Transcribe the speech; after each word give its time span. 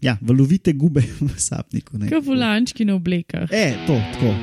ja, 0.00 0.18
valovite 0.20 0.72
gube 0.72 1.00
v 1.20 1.32
sapniku. 1.36 1.98
ne. 1.98 2.10
Kot 2.10 2.24
volančki 2.24 2.84
na 2.84 2.94
oblekah. 2.94 3.48
E, 3.52 3.74
to, 3.86 4.00
tako. 4.14 4.34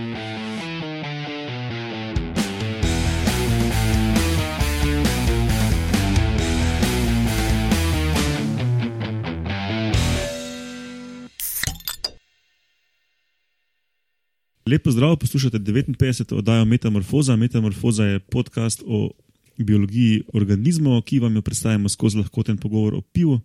Lepo 14.65 14.92
zdrav, 14.92 15.17
poslušate 15.17 15.60
59. 15.60 16.34
oddajo 16.35 16.66
Metamorfoza. 16.66 17.35
Metamorfoza 17.35 18.04
je 18.04 18.20
podcast 18.20 18.84
o 18.85 19.12
biologiji 19.58 20.23
organizmov, 20.34 21.02
ki 21.02 21.20
vam 21.20 21.35
jo 21.35 21.41
predstavljamo 21.41 21.90
skozi 21.90 22.17
lahkoten 22.17 22.58
pogovor 22.58 22.95
o 22.95 23.02
pivu. 23.02 23.40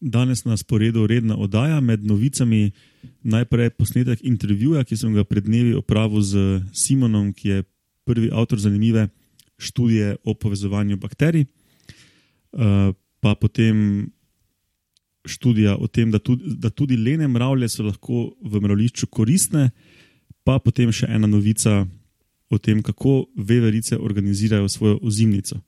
Danes 0.00 0.44
na 0.44 0.56
sporedu 0.56 1.06
redna 1.06 1.36
oddaja 1.36 1.80
med 1.80 2.04
novicami. 2.04 2.70
Najprej 3.22 3.70
posnetek 3.70 4.24
intervjuja, 4.24 4.84
ki 4.84 4.96
sem 4.96 5.14
ga 5.14 5.24
pred 5.24 5.46
dnevi 5.46 5.74
opravil 5.74 6.22
z 6.22 6.60
Simonom, 6.74 7.32
ki 7.32 7.48
je 7.48 7.64
prvi 8.06 8.30
avtor 8.32 8.58
zanimive 8.58 9.08
študije 9.58 10.16
o 10.24 10.34
povezovanju 10.34 10.96
bakterij. 10.96 11.46
Uh, 12.52 12.94
pa 13.20 13.34
potem 13.34 14.10
študija 15.26 15.76
o 15.76 15.86
tem, 15.86 16.10
da 16.10 16.18
tudi, 16.18 16.54
da 16.56 16.70
tudi 16.70 16.96
lene 16.96 17.28
mravlje 17.28 17.68
so 17.68 17.82
lahko 17.82 18.30
v 18.42 18.60
mravlišču 18.62 19.06
koristne, 19.10 19.70
pa 20.44 20.58
potem 20.62 20.92
še 20.92 21.08
ena 21.10 21.26
novica 21.26 21.86
o 22.50 22.58
tem, 22.58 22.82
kako 22.82 23.26
veverice 23.36 23.98
organizirajo 23.98 24.68
svojo 24.68 25.00
ozimnico. 25.02 25.58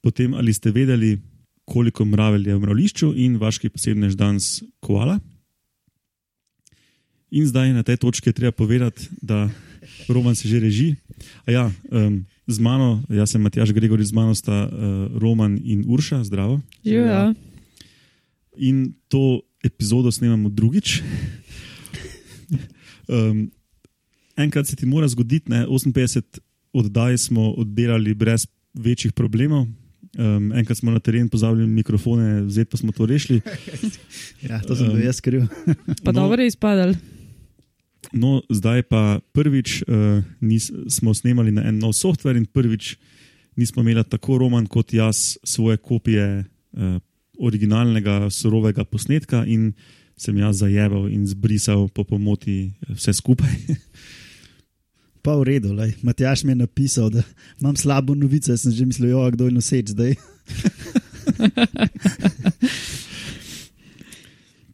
Potem, 0.00 0.34
ali 0.34 0.54
ste 0.54 0.72
vedeli, 0.72 1.18
koliko 1.64 2.04
mravelj 2.04 2.48
je 2.48 2.56
v 2.56 2.62
mravlišču 2.62 3.12
in 3.16 3.36
vaški 3.40 3.70
posebnež 3.70 4.16
danes 4.18 4.62
koala. 4.80 5.20
In 7.32 7.46
zdaj 7.48 7.72
na 7.72 7.82
tej 7.82 7.96
točki 7.96 8.28
je 8.28 8.36
treba 8.36 8.52
povedati, 8.52 9.08
da 9.22 9.48
Roman 10.08 10.34
se 10.34 10.48
že 10.48 10.60
reži. 10.60 10.94
A 11.46 11.50
ja, 11.50 11.64
um, 11.88 12.24
z 12.46 12.58
mano, 12.58 13.02
jaz 13.08 13.32
sem 13.32 13.40
Matjaš 13.42 13.72
Gregor, 13.72 14.02
z 14.02 14.12
mano 14.12 14.34
sta 14.34 14.68
uh, 14.68 14.72
Roman 15.16 15.56
in 15.64 15.84
Urša, 15.88 16.24
zdravo. 16.28 16.60
Živijo. 16.84 17.34
In 18.56 18.92
to 19.08 19.40
epizodo 19.64 20.12
snemamo 20.12 20.48
drugič. 20.48 21.02
Um, 23.08 23.50
enkrat 24.36 24.66
se 24.66 24.76
ti 24.76 24.86
mora 24.86 25.08
zgoditi, 25.08 25.50
ne? 25.50 25.66
58 25.66 26.38
oddaj 26.72 27.18
smo 27.18 27.50
oddelali 27.50 28.14
brez 28.14 28.46
večjih 28.74 29.12
problemov. 29.12 29.66
Um, 30.18 30.52
enkrat 30.52 30.78
smo 30.78 30.92
na 30.92 31.00
teren 31.00 31.28
pozabili 31.28 31.66
mikrofone, 31.66 32.44
zdaj 32.48 32.64
pa 32.68 32.76
smo 32.76 32.92
to 32.92 33.06
rešili. 33.06 33.40
Ja, 34.48 34.60
to 34.60 34.76
sem 34.76 34.90
um, 34.90 35.00
jaz 35.00 35.20
kriv. 35.20 35.46
Pa 36.04 36.12
No. 36.12 36.12
no. 36.12 36.20
dobro 36.20 36.42
je 36.42 36.52
izpadal. 36.52 36.94
No, 38.12 38.42
zdaj 38.50 38.82
pa 38.82 39.20
prvič 39.32 39.82
uh, 39.86 40.20
nis, 40.40 40.68
smo 40.88 41.14
snemali 41.14 41.52
na 41.52 41.64
en 41.68 41.78
nov 41.78 41.94
softver 41.96 42.36
in 42.36 42.44
prvič 42.44 42.96
nismo 43.56 43.82
imeli 43.82 44.04
tako 44.04 44.38
roman 44.38 44.66
kot 44.66 44.92
jaz 44.92 45.38
svoje 45.44 45.76
kopije 45.76 46.44
uh, 46.44 47.00
originalnega 47.38 48.30
surovega 48.30 48.84
posnetka 48.84 49.44
in 49.46 49.72
sem 50.16 50.36
jaz 50.38 50.60
zajeval 50.62 51.08
in 51.10 51.26
zbrisal 51.26 51.88
po 51.88 52.04
pomoti 52.04 52.70
eh, 52.70 52.94
vse 52.94 53.12
skupaj. 53.12 53.50
Pa 55.22 55.38
v 55.38 55.42
redu, 55.54 55.70
lej. 55.70 55.94
Matjaš 56.02 56.42
mi 56.44 56.50
je 56.50 56.66
napisal, 56.66 57.10
da 57.10 57.22
imam 57.60 57.76
slabo 57.76 58.14
novico, 58.14 58.56
sem 58.58 58.72
že 58.72 58.86
mislil, 58.86 59.10
jo, 59.14 59.30
kdo 59.30 59.46
je 59.46 59.52
noseč 59.54 59.94
zdaj. 59.94 60.14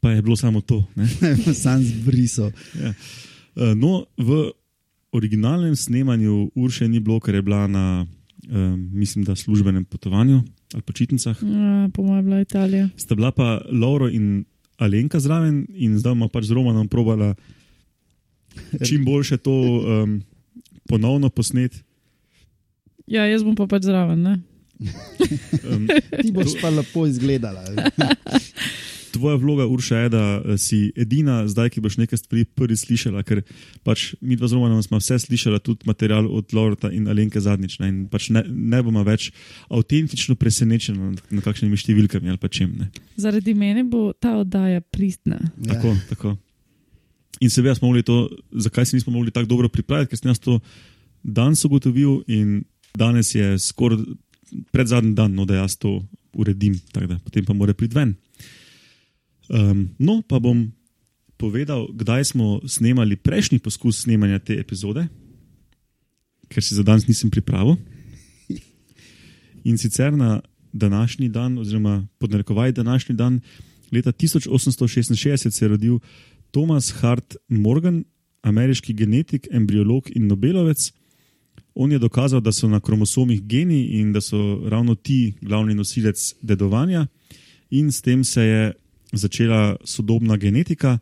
Pa 0.01 0.11
je 0.11 0.23
bilo 0.23 0.37
samo 0.37 0.61
to. 0.61 0.85
Ne? 0.97 1.09
Sam 1.63 1.83
zbrisal. 1.85 2.51
Ja. 2.81 2.95
Uh, 3.59 3.75
no, 3.77 4.07
v 4.17 4.53
originalnem 5.13 5.77
snemanju 5.77 6.51
Urše 6.55 6.89
ni 6.89 7.01
bilo, 7.01 7.21
ker 7.21 7.35
je 7.35 7.43
bila 7.43 7.67
na, 7.67 8.07
um, 8.49 8.89
mislim, 8.93 9.25
da 9.25 9.37
službenem 9.37 9.85
potovanju 9.85 10.43
ali 10.73 10.83
počitnicah. 10.83 11.37
Ja, 11.43 11.89
po 11.93 12.03
mojem, 12.03 12.25
bila 12.25 12.41
Italija. 12.41 12.89
Sta 12.97 13.15
bila 13.15 13.33
pa 13.33 13.61
Lauro 13.73 14.09
in 14.09 14.45
Alenka 14.79 15.21
zraven, 15.21 15.67
in 15.75 15.99
zdaj 15.99 16.13
bomo 16.13 16.29
pač 16.29 16.45
z 16.45 16.53
Romanom 16.57 16.89
probala 16.89 17.35
čim 18.85 19.05
boljše 19.05 19.37
to 19.37 19.53
um, 19.53 20.23
ponovno 20.89 21.31
posnet. 21.31 21.77
Ja, 23.09 23.25
jaz 23.29 23.45
bom 23.45 23.57
pa 23.57 23.69
pač 23.71 23.87
zraven. 23.89 24.25
Ne? 24.25 24.35
Um, 25.65 25.89
Ti 26.23 26.33
boš 26.35 26.59
pa 26.61 26.73
lepo 26.73 27.07
izgledala. 27.09 27.65
tvoja 29.19 29.37
vloga, 29.37 29.67
Urša, 29.67 29.97
je, 29.97 30.09
da 30.09 30.23
eh, 30.45 30.59
si 30.59 30.93
edina 30.97 31.41
zdaj, 31.49 31.71
ki 31.75 31.83
boš 31.83 31.99
nekaj 31.99 32.21
stvari 32.21 32.45
prvi 32.45 32.77
slišala, 32.77 33.23
ker 33.27 33.43
pač 33.87 34.13
mi 34.21 34.37
dva 34.37 34.49
z 34.49 34.59
Romanom 34.59 34.83
smo 34.85 35.01
vse 35.03 35.19
slišala, 35.27 35.59
tudi 35.65 35.89
material 35.89 36.29
od 36.31 36.55
Laurota 36.55 36.91
in 36.95 37.09
Alenke 37.11 37.41
zadnjič. 37.43 37.79
Ne, 37.83 37.91
in 37.93 38.01
pač 38.13 38.31
ne, 38.35 38.45
ne 38.47 38.83
bomo 38.85 39.03
več 39.07 39.31
avtentično 39.69 40.39
presenečeni 40.39 40.99
nad, 40.99 41.23
nad 41.31 41.47
kakšnimi 41.47 41.79
številkami 41.79 42.31
ali 42.33 42.41
pa 42.41 42.51
čem. 42.53 42.75
Ne. 42.79 42.91
Zaradi 43.19 43.55
mene 43.59 43.85
bo 43.89 44.13
ta 44.13 44.39
oddaja 44.43 44.85
pristna. 44.85 45.41
Ja. 45.41 45.75
Tako, 45.75 45.97
tako. 46.13 46.37
In 47.41 47.51
seveda 47.51 47.75
smo 47.75 47.89
mogli 47.89 48.03
to, 48.03 48.29
zakaj 48.53 48.87
se 48.87 48.97
nismo 48.97 49.13
mogli 49.13 49.31
tako 49.31 49.47
dobro 49.47 49.69
pripraviti, 49.69 50.11
ker 50.11 50.19
sem 50.19 50.31
jaz 50.31 50.41
to 50.43 50.59
danes 51.23 51.65
ugotovil 51.65 52.23
in 52.27 52.65
danes 52.99 53.35
je 53.35 53.59
skoraj 53.59 54.03
pred 54.73 54.87
zadnji 54.87 55.15
dan, 55.15 55.35
no, 55.35 55.45
da 55.45 55.61
jaz 55.63 55.77
to 55.77 56.01
uredim, 56.33 56.79
tako 56.93 57.07
da 57.07 57.19
potem 57.19 57.45
pa 57.45 57.53
mora 57.53 57.75
priti 57.75 57.95
ven. 57.95 58.15
Um, 59.49 59.89
no, 59.99 60.23
pa 60.23 60.39
bom 60.39 60.67
povedal, 61.39 61.87
kdaj 61.95 62.25
smo 62.35 62.61
snemali 62.67 63.17
prejšnji 63.17 63.59
poskus 63.63 64.03
snemanja 64.03 64.39
te 64.39 64.59
epizode, 64.59 65.07
ker 66.49 66.65
si 66.65 66.75
za 66.75 66.83
danes 66.83 67.07
nisem 67.09 67.31
pripravil. 67.31 67.77
In 69.65 69.79
sicer 69.79 70.13
na 70.17 70.41
današnji 70.73 71.29
dan, 71.29 71.59
oziroma 71.59 72.07
podnarekovaj 72.19 72.73
današnji 72.73 73.15
dan, 73.15 73.41
leta 73.93 74.13
1866 74.13 75.51
se 75.51 75.65
je 75.65 75.69
rodil 75.69 75.99
Thomas 76.51 76.91
Hart 77.01 77.37
Morgan, 77.49 78.05
ameriški 78.43 78.95
genetik, 78.95 79.49
embriolog 79.51 80.09
in 80.15 80.27
Nobelovec. 80.27 80.93
On 81.75 81.93
je 81.93 81.99
dokazal, 81.99 82.41
da 82.41 82.53
so 82.53 82.69
na 82.69 82.81
kromosomih 82.81 83.43
geni 83.47 84.01
in 84.01 84.13
da 84.13 84.21
so 84.21 84.39
ravno 84.69 84.95
ti 84.95 85.35
glavni 85.41 85.75
nosilec 85.75 86.35
dedovanja, 86.43 87.07
in 87.71 87.93
s 87.93 88.03
tem 88.03 88.25
se 88.25 88.43
je 88.43 88.73
začela 89.13 89.77
sodobna 89.85 90.37
genetika, 90.37 90.99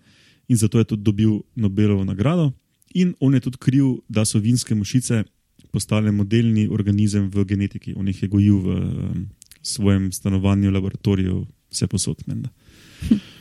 in 0.48 0.56
zato 0.56 0.78
je 0.78 0.84
tudi 0.84 1.02
dobil 1.02 1.40
Nobelovo 1.54 2.04
nagrado. 2.04 2.52
In 2.94 3.14
on 3.20 3.34
je 3.34 3.40
tudi 3.40 3.58
kriv, 3.58 3.84
da 4.08 4.24
so 4.24 4.38
vinske 4.38 4.74
mušice 4.74 5.24
postale 5.72 6.12
modelni 6.12 6.68
organizem 6.68 7.30
v 7.30 7.44
genetiki. 7.44 7.94
On 7.96 8.06
jih 8.08 8.22
je 8.22 8.28
gojil 8.28 8.58
v 8.58 8.76
um, 8.76 9.26
svojem 9.62 10.12
stanovanju, 10.12 10.70
laboratoriju, 10.70 11.46
vse 11.70 11.86
posod. 11.86 12.22
menda. 12.26 12.48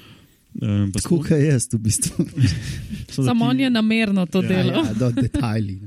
Um, 0.62 0.92
Tako 0.96 1.20
kot 1.20 1.36
jaz, 1.36 1.68
v 1.74 1.80
bistvu. 1.84 2.26
Samo 3.12 3.46
on 3.52 3.60
je 3.60 3.70
namerno 3.70 4.26
to 4.26 4.42
Ja, 4.44 4.48
delo. 4.48 4.72
ja, 4.72 4.94
do 4.94 5.12
detajli. 5.12 5.82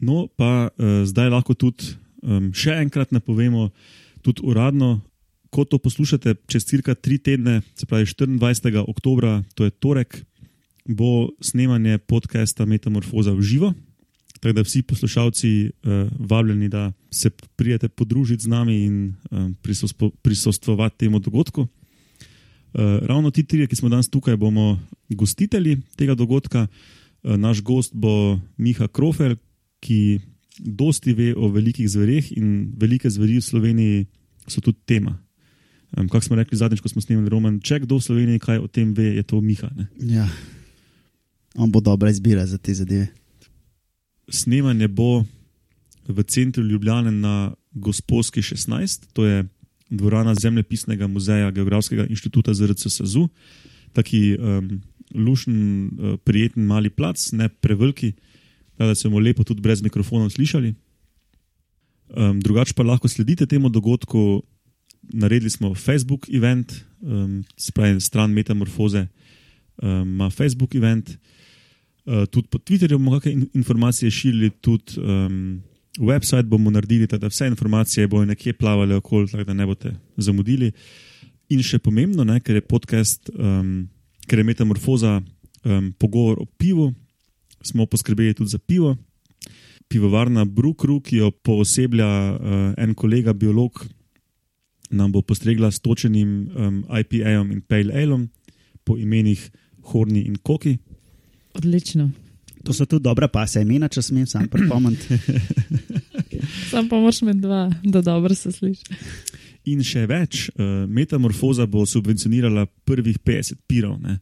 No, 0.00 0.26
pa 0.36 0.70
uh, 0.70 1.02
zdaj 1.06 1.30
lahko 1.30 1.54
tudi 1.54 1.94
um, 2.22 2.52
še 2.54 2.76
enkrat 2.82 3.10
napovemo, 3.10 3.70
tudi 4.22 4.42
uradno, 4.46 5.00
ko 5.50 5.66
to 5.66 5.78
poslušate, 5.78 6.34
čez 6.48 6.64
cirka 6.64 6.94
tri 6.94 7.18
tedne, 7.18 7.60
se 7.74 7.86
pravi 7.86 8.06
24. 8.06 8.84
oktober, 8.88 9.42
to 9.54 9.66
je 9.66 9.74
torek, 9.74 10.22
bo 10.86 11.28
snemanje 11.42 11.98
podcasta 11.98 12.64
Metamorfoza 12.66 13.34
v 13.34 13.42
živo. 13.42 13.74
Tako 14.40 14.54
da 14.58 14.62
vsi 14.66 14.82
poslušalci 14.82 15.50
uh, 15.66 16.06
vabljeni, 16.18 16.68
da 16.68 16.92
se 17.10 17.30
prijete 17.30 17.88
podružiti 17.88 18.42
z 18.42 18.50
nami 18.50 18.78
in 18.86 19.14
um, 19.30 19.54
prisostvovati 20.22 20.98
temu 21.06 21.18
dogodku. 21.18 21.66
Uh, 22.72 22.98
ravno 23.06 23.30
ti 23.30 23.44
trije, 23.44 23.66
ki 23.66 23.76
smo 23.76 23.88
danes 23.88 24.08
tukaj, 24.08 24.36
bomo 24.36 24.80
gostitelji 25.08 25.78
tega 25.96 26.14
dogodka. 26.14 26.66
Uh, 27.22 27.36
naš 27.36 27.62
gost 27.62 27.92
bo 27.94 28.38
Miha 28.56 28.88
Krofer, 28.88 29.36
ki 29.80 30.20
dosti 30.58 31.12
ve 31.12 31.34
o 31.36 31.48
velikih 31.48 31.88
zvereh 31.90 32.32
in 32.36 32.72
velike 32.78 33.10
zveri 33.10 33.36
v 33.40 33.44
Sloveniji 33.44 34.06
so 34.46 34.60
tudi 34.60 34.78
tema. 34.86 35.18
Um, 35.96 36.08
Kako 36.08 36.24
smo 36.24 36.36
rekli 36.36 36.58
zadnjič, 36.58 36.80
ko 36.80 36.88
smo 36.88 37.02
snemali 37.02 37.28
roman, 37.28 37.60
če 37.60 37.82
kdo 37.84 37.98
v 38.00 38.06
Sloveniji 38.06 38.42
kaj 38.42 38.62
o 38.62 38.68
tem 38.68 38.94
ve, 38.96 39.14
je 39.16 39.22
to 39.22 39.40
Miha. 39.40 39.68
Ne? 39.76 39.88
Ja. 40.00 40.28
On 41.54 41.70
bo 41.70 41.80
dobra 41.80 42.10
izbira 42.10 42.46
za 42.46 42.58
te 42.58 42.74
zadeve. 42.74 43.10
Snemanje 44.28 44.88
bo 44.88 45.24
v 46.08 46.22
centru 46.24 46.64
Ljubljane 46.64 47.10
na 47.12 47.52
Gospodski 47.72 48.40
16, 48.40 49.12
to 49.12 49.26
je 49.26 49.44
dvorana 49.92 50.34
Zemljepisnega 50.34 51.06
muzeja 51.06 51.50
Geografskega 51.50 52.06
inštituta 52.10 52.54
ZRC 52.54 52.88
SAZU. 52.88 53.28
Taki 53.92 54.36
um, 54.36 54.70
lušen, 55.14 55.58
uh, 55.86 56.14
prijeten 56.24 56.64
mali 56.66 56.90
plac, 56.90 57.32
ne 57.32 57.48
preveliki, 57.48 58.12
tako 58.76 58.88
da 58.88 58.94
se 58.94 59.08
bomo 59.08 59.20
lepo 59.20 59.44
tudi 59.44 59.60
brez 59.60 59.82
mikrofonov 59.82 60.30
slišali. 60.30 60.74
Um, 62.16 62.40
drugače 62.40 62.74
pa 62.76 62.82
lahko 62.82 63.08
sledite 63.08 63.46
temu 63.46 63.68
dogodku 63.68 64.42
naredili 65.02 65.50
smo 65.50 65.74
Facebook 65.74 66.28
event, 66.28 66.72
um, 67.00 67.44
spravi 67.56 68.00
stran 68.00 68.32
Metamorfoze, 68.32 69.06
um, 69.82 69.88
ima 70.02 70.30
Facebook 70.30 70.74
event. 70.74 71.10
Uh, 72.04 72.24
tudi 72.30 72.48
po 72.48 72.58
Twitterju 72.58 72.98
bomo 72.98 73.18
kakšne 73.18 73.32
in 73.32 73.46
informacije 73.54 74.10
širili, 74.10 74.50
tudi 74.50 75.00
um, 75.00 75.62
website 75.98 76.42
bomo 76.42 76.70
naredili, 76.70 77.06
da 77.06 77.26
vse 77.26 77.46
informacije 77.46 78.08
bodo 78.08 78.24
nekje 78.24 78.52
plavale 78.52 78.96
okoli, 78.96 79.28
tako 79.28 79.44
da 79.44 79.54
ne 79.54 79.66
boste 79.66 79.94
zamudili. 80.16 80.72
In 81.48 81.62
še 81.62 81.78
pomembno, 81.78 82.24
ne, 82.24 82.40
ker 82.40 82.56
je 82.56 82.64
podcast, 82.64 83.30
um, 83.34 83.88
ker 84.26 84.40
je 84.40 84.44
Metamorfoza 84.44 85.18
um, 85.20 85.92
pogovor 85.98 86.40
o 86.40 86.46
pivu, 86.46 86.92
smo 87.62 87.86
poskrbeli 87.86 88.34
tudi 88.34 88.50
za 88.50 88.58
pivo. 88.58 88.96
Pivovarna 89.88 90.44
Brukru, 90.44 91.00
ki 91.04 91.20
jo 91.20 91.30
pooseblja 91.30 92.08
uh, 92.08 92.62
en 92.80 92.94
kolega, 92.94 93.34
biolog, 93.36 93.84
nam 94.90 95.12
bo 95.12 95.20
postregla 95.22 95.70
s 95.70 95.80
točenim 95.80 96.30
um, 96.56 96.80
IPA-jem 96.88 97.52
in 97.52 97.60
Pale 97.60 97.92
Ale-om 97.92 98.28
po 98.84 98.96
imenih 98.96 99.50
Horni 99.92 100.24
in 100.24 100.36
Koki. 100.42 100.78
Odlično. 101.54 102.10
To 102.62 102.72
so 102.72 102.86
tudi 102.86 103.02
dobra 103.02 103.28
pasa 103.28 103.60
imena, 103.60 103.88
če 103.90 104.02
smem 104.02 104.26
sam 104.26 104.48
pripomniti. 104.50 105.18
Sam 106.70 106.88
pa 106.88 106.98
moraš 106.98 107.20
med 107.22 107.36
dva, 107.42 107.68
da 107.82 108.00
dobro 108.02 108.34
se 108.34 108.52
sliši. 108.52 108.96
In 109.70 109.82
še 109.86 110.06
več, 110.10 110.48
uh, 110.50 110.88
Metamorfoza 110.90 111.68
bo 111.70 111.84
subvencionirala 111.86 112.66
prvih 112.88 113.20
50 113.22 113.60
pirov. 113.70 114.00
Ne? 114.02 114.18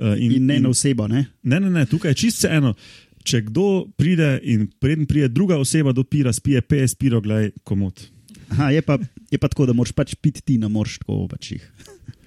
Uh, 0.00 0.16
In 0.18 0.48
ne 0.48 0.58
na 0.64 0.72
osebo, 0.72 1.06
ne? 1.10 1.26
Ne, 1.42 1.60
ne, 1.60 1.70
ne, 1.70 1.84
tukaj 1.86 2.14
je 2.14 2.20
čisto 2.24 2.50
eno. 2.50 2.74
Če 3.22 3.44
kdo 3.50 3.84
pride 4.00 4.38
in 4.48 4.64
preden 4.80 5.06
pride 5.06 5.28
druga 5.30 5.60
oseba 5.60 5.92
do 5.94 6.02
pira, 6.02 6.32
spije 6.32 6.62
50 6.64 6.98
pirov, 6.98 7.22
gledaj, 7.26 7.52
komod. 7.68 8.02
Aha, 8.50 8.70
je, 8.74 8.82
pa, 8.82 8.96
je 9.30 9.38
pa 9.38 9.50
tako, 9.52 9.68
da 9.68 9.76
moraš 9.76 9.92
pač 9.94 10.16
piti 10.18 10.42
ti, 10.42 10.58
ne 10.58 10.70
moreš 10.72 10.98
tako 11.04 11.26
pač 11.30 11.52
jih. 11.54 11.66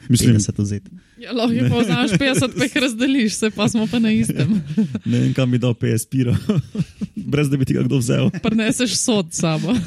Mislim, 0.10 0.36
50 0.36 0.62
vzeti. 0.62 0.92
Ja, 1.22 1.32
lahko 1.32 1.54
jih 1.54 1.70
vzameš 1.72 2.12
50, 2.20 2.58
pa 2.58 2.68
jih 2.68 2.76
razdeliš, 2.76 3.36
se 3.36 3.50
pa 3.56 3.68
smo 3.70 3.88
pa 3.88 4.00
na 4.00 4.12
istem. 4.12 4.58
ne 5.06 5.20
vem, 5.20 5.34
kam 5.34 5.52
bi 5.52 5.62
dal 5.62 5.74
50 5.74 6.10
pirov, 6.10 6.36
brez 7.34 7.50
da 7.50 7.58
bi 7.58 7.66
ti 7.66 7.78
ga 7.78 7.86
kdo 7.86 8.02
vzel. 8.02 8.30
Prineseš 8.44 8.98
sod 9.00 9.34
sabo. 9.34 9.76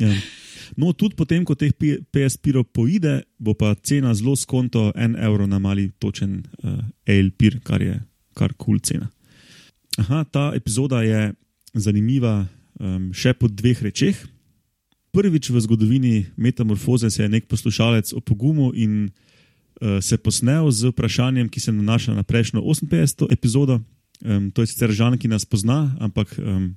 Ja. 0.00 0.12
No, 0.76 0.90
tudi 0.92 1.14
potem, 1.16 1.44
ko 1.46 1.54
teh 1.54 1.70
pi- 1.72 2.00
50 2.12 2.42
pirov 2.42 2.66
poide, 2.74 3.22
bo 3.38 3.54
pa 3.54 3.70
cena 3.80 4.10
zelo 4.14 4.34
skonto, 4.36 4.90
en 4.98 5.14
evro 5.16 5.46
na 5.46 5.60
mali 5.62 5.88
točen 6.02 6.42
uh, 6.42 6.82
ale 7.06 7.30
pir, 7.30 7.60
kar 7.64 7.82
je 7.82 7.94
kar 8.36 8.52
kul 8.52 8.76
cool 8.76 8.80
cena. 8.84 9.08
Aha, 9.96 10.24
ta 10.28 10.50
epizoda 10.54 11.00
je 11.06 11.32
zanimiva 11.72 12.44
um, 12.80 13.08
še 13.16 13.32
po 13.38 13.48
dveh 13.48 13.80
rečeh. 13.88 14.18
Prvič 15.16 15.48
v 15.48 15.62
zgodovini 15.64 16.16
metamorfoze 16.36 17.08
se 17.10 17.22
je 17.24 17.28
nek 17.32 17.48
poslušalec 17.48 18.12
opogumil 18.12 18.76
in 18.76 19.06
se 20.00 20.16
posnel 20.16 20.70
z 20.70 20.88
vprašanjem, 20.88 21.48
ki 21.48 21.60
se 21.60 21.72
nanaša 21.72 22.14
na 22.14 22.22
prejšnjo 22.22 22.60
58. 22.60 23.26
epizodo. 23.32 23.80
Um, 24.24 24.50
to 24.50 24.64
je 24.64 24.72
sicer 24.72 24.92
Žan, 24.92 25.18
ki 25.20 25.28
nas 25.28 25.44
pozna, 25.44 25.92
ampak 26.00 26.32
um, 26.40 26.72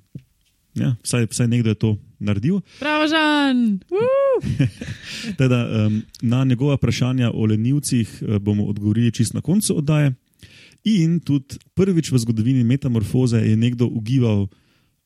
ja, 0.75 0.96
vsaj, 1.04 1.30
vsaj 1.31 1.48
nekdo 1.48 1.72
je 1.72 1.80
to 1.80 1.92
naredil. 2.19 2.60
Prav, 2.80 3.07
Žan! 3.07 3.80
Teda, 5.40 5.88
um, 5.88 6.01
na 6.22 6.44
njegova 6.44 6.75
vprašanja 6.75 7.31
o 7.31 7.46
lenivcih 7.46 8.07
uh, 8.22 8.38
bomo 8.44 8.68
odgovorili 8.68 9.12
čist 9.12 9.34
na 9.34 9.42
koncu 9.42 9.78
oddaje. 9.78 10.13
In 10.84 11.19
tudi 11.19 11.60
prvič 11.75 12.12
v 12.12 12.19
zgodovini 12.19 12.63
metamorfoze 12.63 13.40
je 13.40 13.56
nekdo 13.56 13.88
ugibal 13.88 14.48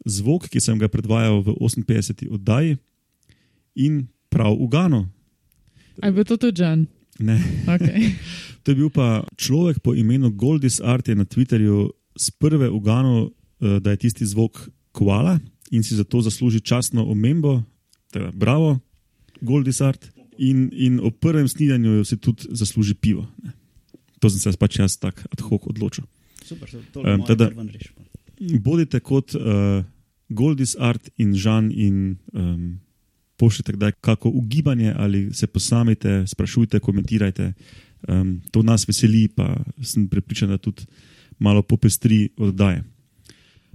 zvok, 0.06 0.50
ki 0.50 0.62
sem 0.62 0.78
ga 0.82 0.90
predvajal 0.90 1.42
v 1.46 1.54
58. 1.62 2.34
oddaji, 2.34 2.78
in 3.76 4.08
prav 4.30 4.54
ugano. 4.54 5.10
A 6.02 6.10
je 6.10 6.24
to 6.24 6.38
tudi 6.38 6.58
Žan? 6.58 6.86
Ne. 7.20 7.38
Okay. 7.68 8.14
To 8.64 8.72
je 8.72 8.80
bil 8.80 8.88
pa 8.88 9.28
človek 9.36 9.84
po 9.84 9.92
imenu 9.92 10.32
Goldis 10.32 10.80
Art 10.80 11.04
je 11.12 11.16
na 11.20 11.28
Twitterju 11.28 11.92
z 12.16 12.32
prve 12.40 12.72
ugano, 12.72 13.28
uh, 13.28 13.80
da 13.84 13.92
je 13.92 14.08
tisti 14.08 14.24
zvok 14.24 14.56
koala 14.96 15.36
in 15.68 15.84
si 15.84 16.00
zato 16.00 16.22
zasluži 16.24 16.64
častno 16.64 17.04
omembo. 17.04 17.60
Teda, 18.08 18.32
bravo, 18.32 18.80
Goldis 19.42 19.82
Art. 19.84 20.08
In, 20.40 20.72
in 20.72 21.00
ob 21.04 21.20
prvem 21.20 21.44
snidanju 21.48 22.06
si 22.08 22.16
tudi 22.18 22.48
zasluži 22.56 22.96
pivo. 22.96 23.28
Ne. 23.44 23.52
To 24.24 24.32
sem 24.32 24.40
se 24.40 24.56
pač 24.58 24.80
jaz 24.80 24.96
tako 24.96 25.28
ad 25.28 25.40
hoc 25.44 25.68
odločil. 25.68 26.08
Super, 26.48 26.70
Em, 27.04 27.20
teda- 27.28 27.52
Bodite 28.64 29.00
kot 29.04 29.36
uh, 29.36 29.84
Goldis 30.30 30.76
Art 30.80 31.10
in 31.18 31.36
Žan 31.36 31.68
in 31.72 32.16
um, 32.32 32.80
pošljite 33.44 33.74
kdaj 33.74 33.92
kako 33.92 34.30
ugibanje 34.30 34.94
ali 34.98 35.34
se 35.34 35.48
posamite, 35.48 36.28
sprašujte, 36.28 36.80
komentirajte. 36.80 37.54
Um, 38.08 38.42
to 38.52 38.64
nas 38.64 38.88
veseli, 38.88 39.28
pa 39.28 39.58
sem 39.82 40.08
prepričan, 40.08 40.50
da 40.50 40.58
tudi 40.58 40.86
malo 41.40 41.62
popestri 41.62 42.30
oddaje. 42.38 42.84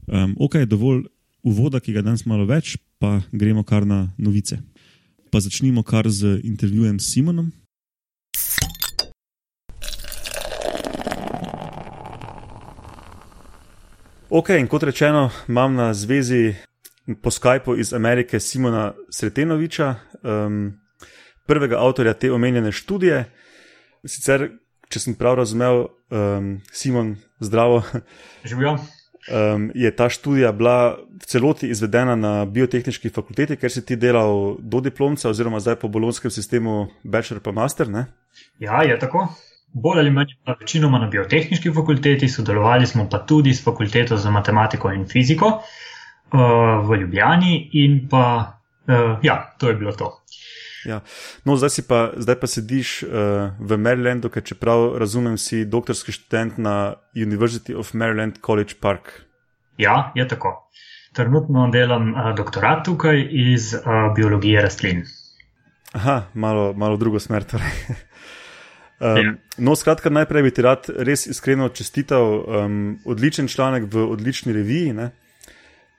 Um, 0.06 0.36
ok, 0.40 0.56
dovolj 0.56 1.04
uvoda, 1.42 1.80
ki 1.80 1.92
ga 1.92 2.02
danes 2.02 2.24
malo 2.24 2.46
več, 2.48 2.78
pa 2.98 3.20
gremo 3.32 3.62
kar 3.62 3.86
na 3.86 4.06
novice. 4.16 4.56
Pa 5.30 5.40
začnimo 5.40 5.82
kar 5.82 6.08
z 6.08 6.40
intervjujem 6.44 6.96
s 7.00 7.12
Simonom. 7.12 7.52
Ok, 14.30 14.48
in 14.56 14.66
kot 14.68 14.82
rečeno, 14.82 15.28
imam 15.48 15.74
na 15.74 15.92
zvezi 15.94 16.54
po 17.22 17.30
Skypu 17.30 17.76
iz 17.76 17.92
Amerike 17.94 18.40
Simona 18.40 18.92
Sretenoviča, 19.10 19.94
um, 20.22 20.72
prvega 21.46 21.80
avtorja 21.80 22.12
te 22.14 22.32
omenjene 22.32 22.72
študije. 22.72 23.24
Sicer, 24.04 24.48
če 24.88 25.00
sem 25.00 25.16
prav 25.16 25.38
razumel, 25.40 25.86
um, 26.12 26.58
Simon, 26.72 27.16
zdravo, 27.40 27.82
Živijo. 28.44 28.76
um, 28.76 29.70
je 29.74 29.90
ta 29.96 30.08
študija 30.08 30.52
bila 30.52 30.98
v 30.98 31.26
celoti 31.26 31.70
izvedena 31.72 32.16
na 32.16 32.44
biotehnički 32.44 33.10
fakulteti, 33.10 33.56
ker 33.56 33.72
si 33.72 33.84
ti 33.84 33.96
delal 33.96 34.56
do 34.60 34.80
diplomca, 34.84 35.30
oziroma 35.30 35.60
zdaj 35.60 35.80
po 35.80 35.88
bolonskem 35.88 36.30
sistemu 36.30 36.86
Bachelor 37.04 37.42
pa 37.42 37.52
Master. 37.52 37.88
Ne? 37.88 38.06
Ja, 38.60 38.82
je 38.84 38.98
tako. 38.98 39.28
Bolj 39.72 40.00
ali 40.00 40.10
manj 40.10 40.32
pa 40.44 40.54
večinoma 40.60 40.98
na 40.98 41.10
biotehnički 41.12 41.72
fakulteti, 41.74 42.28
sodelovali 42.28 42.86
smo 42.86 43.08
pa 43.10 43.18
tudi 43.26 43.52
s 43.54 43.64
fakulteto 43.64 44.16
za 44.16 44.30
matematiko 44.30 44.92
in 44.92 45.04
fiziko 45.08 45.46
uh, 45.46 45.87
v 46.32 47.00
Ljubljani, 47.00 47.70
in 47.72 48.08
pa, 48.10 48.24
uh, 48.86 49.18
ja, 49.22 49.54
to 49.58 49.68
je 49.68 49.74
bilo 49.74 49.92
to. 49.92 50.12
Ja. 50.84 51.00
No, 51.44 51.56
zdaj, 51.56 51.84
pa, 51.88 51.98
zdaj 52.16 52.36
pa 52.40 52.46
sediš 52.46 53.02
uh, 53.02 53.10
v 53.58 53.78
Marylandu, 53.78 54.30
ker 54.32 54.44
čeprav 54.44 54.96
razumem, 55.00 55.38
si 55.38 55.64
doktorski 55.64 56.14
študent 56.14 56.58
na 56.58 56.94
University 57.16 57.74
of 57.76 57.92
Maryland 57.94 58.40
College 58.44 58.78
Park. 58.80 59.12
Ja, 59.78 60.12
je 60.14 60.28
tako. 60.28 60.70
Trenutno 61.12 61.68
delam 61.72 62.12
uh, 62.14 62.34
doktorat 62.36 62.84
tukaj 62.84 63.26
iz 63.30 63.74
uh, 63.74 64.12
biologije 64.16 64.62
rastlin. 64.62 65.04
Aha, 65.92 66.22
malo, 66.34 66.72
malo 66.76 66.96
drugo 66.96 67.20
smer. 67.20 67.44
Torej. 67.44 67.72
Ja. 69.00 69.14
Um, 69.14 69.36
no, 69.62 69.76
skratka, 69.78 70.10
najprej 70.10 70.42
bi 70.42 70.50
ti 70.50 70.62
rad 70.62 70.88
res 71.06 71.28
iskreno 71.30 71.68
čestital. 71.70 72.24
Um, 72.42 72.96
odličen 73.06 73.46
članek 73.46 73.84
v 73.92 74.02
odlični 74.10 74.50
reviji, 74.52 74.92
ne? 74.92 75.12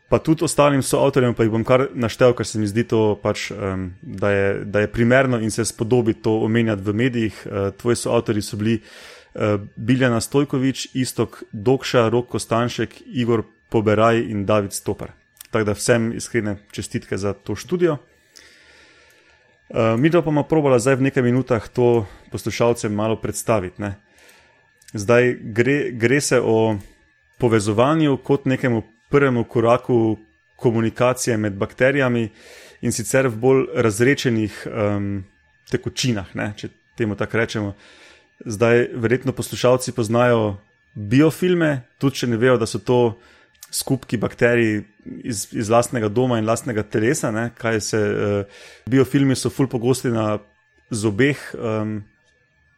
Pa 0.10 0.20
tudi 0.20 0.44
ostalim 0.44 0.82
soavtorjem, 0.84 1.36
pa 1.38 1.46
jih 1.46 1.54
bom 1.54 1.64
kar 1.64 1.86
naštel, 1.94 2.34
ker 2.34 2.48
se 2.48 2.60
mi 2.60 2.68
zdi 2.68 2.84
to, 2.90 3.14
pač, 3.22 3.50
um, 3.54 3.92
da, 4.02 4.32
je, 4.34 4.48
da 4.66 4.84
je 4.84 4.92
primerno 4.92 5.40
in 5.40 5.52
se 5.52 5.66
spodobi 5.66 6.14
to 6.18 6.40
omenjati 6.46 6.82
v 6.86 6.94
medijih. 6.94 7.38
Uh, 7.46 7.70
tvoji 7.78 7.96
soavtori 7.96 8.42
so 8.42 8.58
bili 8.58 8.80
uh, 8.80 9.62
Biljana 9.76 10.22
Stojkovič, 10.22 10.88
Istok 10.98 11.44
Dokša, 11.52 12.10
Rok 12.10 12.28
Kostanšek, 12.34 13.02
Igor 13.06 13.46
Poberaj 13.70 14.24
in 14.26 14.46
David 14.46 14.74
Stopar. 14.74 15.14
Tako 15.52 15.66
da 15.66 15.78
vsem 15.78 16.12
iskrene 16.18 16.58
čestitke 16.72 17.18
za 17.18 17.34
to 17.34 17.56
študijo. 17.56 17.98
Uh, 19.70 19.94
mi 20.00 20.12
pa 20.12 20.22
bomo 20.22 20.44
probali 20.44 20.80
zdaj 20.82 20.96
v 20.96 21.10
nekaj 21.10 21.24
minutah 21.24 21.68
to 21.70 22.06
poslušalcem 22.32 22.94
malo 22.94 23.22
predstaviti. 23.22 23.82
Ne. 23.82 23.96
Zdaj 24.94 25.38
gre, 25.54 25.92
gre 25.94 26.22
se 26.22 26.42
o 26.42 26.78
povezovanju 27.38 28.18
kot 28.18 28.46
nekemu 28.46 28.82
prvemu 29.10 29.44
koraku 29.44 30.18
komunikacije 30.56 31.38
med 31.38 31.54
bakterijami 31.54 32.30
in 32.82 32.92
sicer 32.92 33.28
v 33.28 33.36
bolj 33.36 33.66
razrečenih 33.76 34.68
um, 34.68 35.24
tekočinah, 35.72 36.36
ne, 36.36 36.52
če 36.58 36.70
temu 36.98 37.16
tako 37.16 37.38
rečemo. 37.38 37.74
Zdaj, 38.46 38.88
verjetno 38.96 39.34
poslušalci 39.36 39.92
poznajo 39.92 40.58
biofilme, 40.96 41.82
tudi 42.00 42.22
če 42.22 42.32
ne 42.32 42.40
vejo, 42.40 42.58
da 42.60 42.68
so 42.68 42.80
to 42.80 43.00
skupki 43.72 44.18
bakterij 44.18 44.82
iz, 45.24 45.48
iz 45.54 45.70
lastnega 45.70 46.10
doma 46.10 46.40
in 46.40 46.48
lastnega 46.48 46.84
telesa. 46.84 47.32
Ne, 47.36 47.50
kaj 47.58 47.82
se, 47.82 48.00
uh, 48.00 48.62
biofilmi 48.90 49.36
so 49.36 49.52
ful 49.54 49.68
pogosti 49.72 50.12
na 50.14 50.38
zobeh 50.90 51.38
um, 51.54 52.00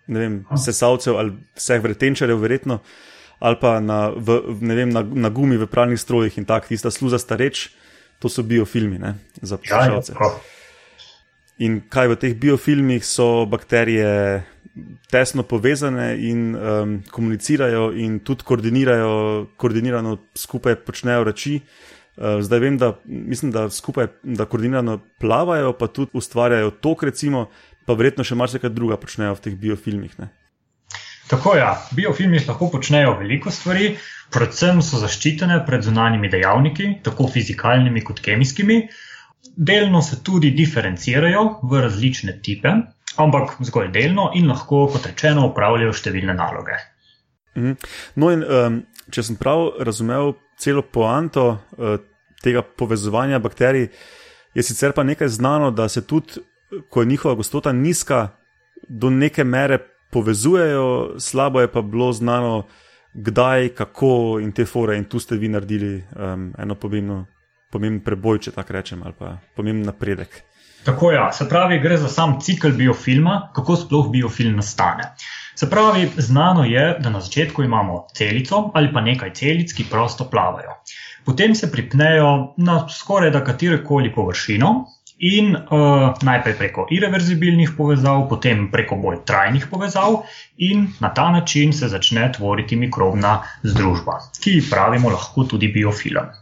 vem, 0.07 0.41
sesalcev 0.57 1.17
ali 1.17 1.35
vseh 1.55 1.81
vretenčarjev, 1.83 2.41
verjetno, 2.41 2.81
ali 3.41 3.57
pa 3.57 3.79
na, 3.81 4.13
v, 4.13 4.39
ne 4.61 4.75
vem, 4.77 4.89
na, 4.93 5.01
na 5.01 5.29
gumi 5.33 5.57
v 5.57 5.65
pralnih 5.65 5.99
strojih 5.99 6.37
in 6.37 6.45
tako, 6.45 6.69
tista 6.69 6.91
sluza 6.93 7.17
stareč, 7.17 7.71
to 8.21 8.29
so 8.29 8.45
biofilmi 8.45 9.01
ne, 9.01 9.15
za 9.41 9.57
Ja, 9.65 9.81
je 9.89 9.97
poslušalce. 9.97 10.13
in 11.65 11.81
kaj 11.89 12.13
v 12.13 12.17
teh 12.21 12.35
biofilmih 12.37 13.05
so 13.05 13.45
bakterije 13.49 14.43
tesno 15.09 15.43
povezane 15.43 16.15
in 16.21 16.55
um, 16.55 17.01
komunicirajo 17.11 17.91
in 17.97 18.19
tudi 18.19 18.45
koordinirajo, 18.45 19.47
koordinirano 19.57 20.17
skupaj 20.37 20.75
počnejo 20.85 21.25
reči. 21.27 21.59
Uh, 22.15 22.39
zdaj 22.45 22.59
vem, 22.59 22.77
da 22.77 22.93
mislim, 23.05 23.51
da 23.51 23.69
skupaj 23.69 24.07
da 24.23 24.45
koordinirano 24.45 24.99
plavajo, 25.19 25.73
pa 25.73 25.87
tudi 25.87 26.11
ustvarjajo 26.13 26.71
tok, 26.71 27.03
recimo, 27.03 27.49
pa 27.85 27.97
verjetno 27.97 28.23
še 28.23 28.37
marsikaj 28.37 28.69
druga 28.69 28.99
počnejo 29.01 29.35
v 29.35 29.43
teh 29.47 29.57
biofilmih. 29.57 30.13
Ne? 30.19 30.29
Tako 31.31 31.55
ja. 31.55 31.71
biofilmi 31.95 32.41
lahko 32.47 32.67
počnejo 32.73 33.13
veliko 33.19 33.51
stvari, 33.51 33.93
predvsem 34.35 34.81
so 34.83 34.99
zaščitene 34.99 35.61
pred 35.67 35.85
zunanjimi 35.85 36.29
dejavniki, 36.31 36.87
tako 37.05 37.29
fizikalnimi 37.31 38.03
kot 38.03 38.19
kemijskimi. 38.25 38.81
Delno 39.55 40.01
se 40.03 40.19
tudi 40.23 40.51
diferencirajo 40.55 41.43
v 41.71 41.81
različne 41.85 42.35
type, 42.43 42.73
ampak 43.23 43.55
zgolj 43.63 43.93
delno 43.95 44.29
in 44.35 44.51
lahko, 44.51 44.85
kot 44.91 45.07
rečeno, 45.07 45.47
upravljajo 45.51 45.95
številne 46.01 46.35
naloge. 46.35 46.75
Mhm. 47.55 47.77
No, 48.19 48.31
in 48.35 48.43
um, 48.43 48.81
če 49.11 49.23
sem 49.29 49.39
prav 49.39 49.69
razumel 49.87 50.33
celo 50.59 50.83
poanto 50.83 51.47
uh, 51.55 51.95
tega 52.43 52.63
povezovanja 52.63 53.39
bakterij, 53.39 53.87
je 54.55 54.67
sicer 54.67 54.91
pa 54.91 55.07
nekaj 55.07 55.31
znano, 55.31 55.71
da 55.71 55.87
se 55.87 56.03
tudi, 56.07 56.43
ko 56.91 57.01
je 57.01 57.07
njihova 57.07 57.39
gostota 57.39 57.71
nizka, 57.71 58.27
do 58.87 59.09
neke 59.09 59.43
mere 59.47 59.79
povezujejo, 60.11 61.19
slabo 61.19 61.61
je 61.61 61.71
pa 61.71 61.81
bilo 61.81 62.11
znano, 62.13 62.63
kdaj, 63.13 63.69
kako 63.75 64.39
in 64.41 64.51
te 64.51 64.65
fore, 64.65 64.97
in 64.97 65.05
tu 65.05 65.19
ste 65.19 65.35
vi 65.35 65.47
naredili 65.47 66.03
um, 66.15 66.53
eno 66.57 66.75
pomembno, 66.75 67.25
pomemben 67.71 68.03
preboj, 68.03 68.39
če 68.39 68.55
tako 68.55 68.73
rečem, 68.73 69.03
ali 69.03 69.15
pa 69.17 69.37
pomemben 69.55 69.85
napredek. 69.85 70.41
Tako 70.85 71.11
je, 71.11 71.15
ja. 71.15 71.31
se 71.31 71.49
pravi, 71.49 71.79
gre 71.79 71.97
za 71.97 72.07
sam 72.09 72.39
cikl 72.41 72.73
biofilma, 72.77 73.51
kako 73.55 73.75
sploh 73.75 74.09
biofilm 74.11 74.55
nastane. 74.55 75.11
Se 75.55 75.69
pravi, 75.69 76.07
znano 76.17 76.63
je, 76.65 76.85
da 76.99 77.09
na 77.09 77.21
začetku 77.21 77.63
imamo 77.63 78.07
celico 78.17 78.71
ali 78.73 78.93
pa 78.93 79.01
nekaj 79.01 79.33
celic, 79.33 79.73
ki 79.77 79.85
prosto 79.91 80.29
plavajo. 80.29 80.79
Potem 81.25 81.53
se 81.55 81.71
pripnejo 81.71 82.53
na 82.57 82.87
skoraj 82.89 83.29
da 83.31 83.43
katerokoli 83.43 84.13
površino, 84.13 84.71
in 85.21 85.53
uh, 85.55 86.13
najprej 86.25 86.55
preko 86.57 86.87
irreverzibilnih 86.89 87.75
povezav, 87.77 88.23
potem 88.29 88.65
preko 88.73 88.97
bolj 88.97 89.19
trajnih 89.25 89.67
povezav, 89.69 90.23
in 90.57 90.87
na 90.99 91.13
ta 91.13 91.29
način 91.31 91.73
se 91.73 91.87
začne 91.87 92.31
tvoriti 92.37 92.75
mikrobna 92.75 93.41
združba, 93.63 94.17
ki 94.41 94.57
ji 94.57 94.63
pravimo 94.69 95.13
lahko 95.13 95.45
tudi 95.53 95.69
biofilm. 95.73 96.33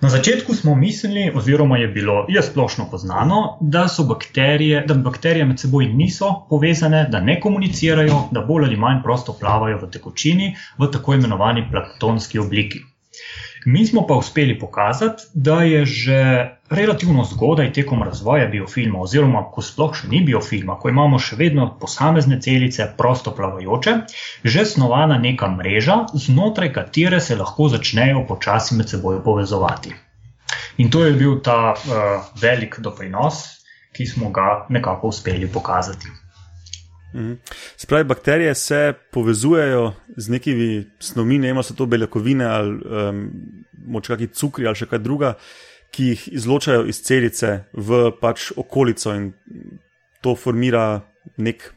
Na 0.00 0.08
začetku 0.08 0.54
smo 0.54 0.74
mislili, 0.78 1.30
oziroma 1.34 1.78
je 1.78 1.88
bilo 1.88 2.24
je 2.28 2.42
splošno 2.42 2.86
poznano, 2.90 3.58
da 3.60 3.88
so 3.88 4.04
bakterije, 4.06 4.84
da 4.86 4.94
bakterije 4.94 5.44
med 5.44 5.58
seboj 5.60 5.88
niso 5.88 6.28
povezane, 6.50 7.08
da 7.10 7.20
ne 7.20 7.40
komunicirajo, 7.40 8.20
da 8.30 8.40
bolj 8.40 8.68
ali 8.68 8.76
manj 8.76 9.02
prosto 9.02 9.34
plavajo 9.40 9.80
v 9.82 9.90
tekočini 9.90 10.54
v 10.78 10.90
tako 10.92 11.18
imenovani 11.18 11.66
planktonski 11.70 12.38
obliki. 12.38 12.84
Mi 13.66 13.86
smo 13.86 14.06
pa 14.06 14.14
uspeli 14.14 14.58
pokazati, 14.58 15.22
da 15.34 15.62
je 15.62 15.84
že 15.84 16.20
relativno 16.70 17.24
zgodaj 17.24 17.72
tekom 17.72 18.02
razvoja 18.02 18.46
biofilma, 18.46 19.00
oziroma 19.00 19.42
ko 19.50 19.62
sploh 19.62 19.94
še 19.96 20.08
ni 20.08 20.20
biofilma, 20.24 20.76
ko 20.78 20.92
imamo 20.92 21.18
še 21.18 21.36
vedno 21.36 21.66
posamezne 21.80 22.40
celice 22.40 22.86
prosto 22.98 23.34
plavajoče, 23.34 23.94
že 24.44 24.64
snovana 24.64 25.18
neka 25.18 25.48
mreža, 25.56 25.98
znotraj 26.14 26.72
katere 26.72 27.20
se 27.20 27.36
lahko 27.36 27.68
začnejo 27.72 28.26
počasi 28.28 28.78
med 28.78 28.88
seboj 28.88 29.22
povezovati. 29.24 29.94
In 30.78 30.90
to 30.90 31.04
je 31.04 31.12
bil 31.18 31.40
ta 31.42 31.74
uh, 31.74 32.30
velik 32.40 32.78
doprinos, 32.80 33.42
ki 33.96 34.06
smo 34.06 34.30
ga 34.30 34.66
nekako 34.68 35.10
uspeli 35.10 35.48
pokazati. 35.50 36.08
Mhm. 37.14 37.32
Spravi, 37.76 38.04
bakterije 38.04 38.54
se 38.54 38.94
povezujejo 39.10 39.92
z 40.16 40.28
nekimi 40.28 40.86
snovmi, 41.00 41.38
ne 41.38 41.52
vem, 41.52 41.62
so 41.62 41.74
to 41.74 41.86
beljakovine 41.86 42.44
ali 42.44 42.74
um, 42.84 43.22
morda 43.86 44.14
kakšni 44.14 44.28
cukri 44.34 44.66
ali 44.66 44.76
še 44.76 44.86
kaj 44.90 45.00
druga, 45.00 45.34
ki 45.90 46.12
jih 46.12 46.28
izločajo 46.36 46.84
iz 46.86 47.00
celice 47.02 47.62
v 47.72 48.10
pač 48.20 48.50
okolico 48.56 49.14
in 49.16 49.32
to 50.20 50.34
formira 50.36 51.00
nek 51.36 51.70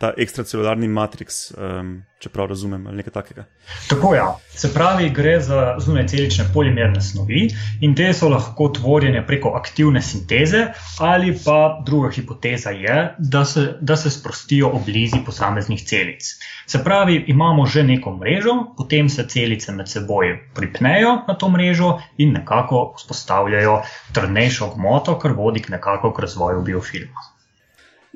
ta 0.00 0.14
ekstracelularni 0.16 0.88
matriks, 0.88 1.50
um, 1.52 1.90
če 2.20 2.30
prav 2.32 2.46
razumem, 2.48 2.86
ali 2.88 3.02
nekaj 3.02 3.12
takega. 3.12 3.42
Tako. 3.90 4.14
Ja. 4.16 4.28
Se 4.56 4.70
pravi, 4.72 5.10
gre 5.12 5.34
za 5.44 5.74
zunajcelične 5.80 6.46
polimerne 6.54 7.02
snovi 7.04 7.42
in 7.84 7.92
te 7.96 8.06
so 8.16 8.30
lahko 8.32 8.70
tvorjene 8.78 9.20
preko 9.28 9.52
aktivne 9.58 10.00
sinteze, 10.04 10.62
ali 11.04 11.34
pa 11.44 11.58
druga 11.86 12.10
hipoteza 12.16 12.72
je, 12.72 12.96
da 13.18 13.44
se, 13.44 13.66
da 13.80 13.96
se 13.96 14.12
sprostijo 14.14 14.70
oblizi 14.78 15.20
posameznih 15.26 15.84
celic. 15.90 16.30
Se 16.66 16.80
pravi, 16.84 17.18
imamo 17.34 17.66
že 17.66 17.84
neko 17.84 18.14
mrežo, 18.16 18.54
potem 18.78 19.08
se 19.12 19.26
celice 19.28 19.74
med 19.76 19.88
seboj 19.88 20.32
pripnejo 20.56 21.12
na 21.28 21.36
to 21.36 21.48
mrežo 21.52 21.98
in 22.16 22.32
nekako 22.38 22.94
vzpostavljajo 22.96 23.82
trdnejšo 24.16 24.72
gmoto, 24.76 25.18
kar 25.18 25.36
vodi 25.36 25.60
k 25.60 25.76
nekako 25.76 26.14
k 26.16 26.24
razvoju 26.24 26.64
biofilma. 26.64 27.28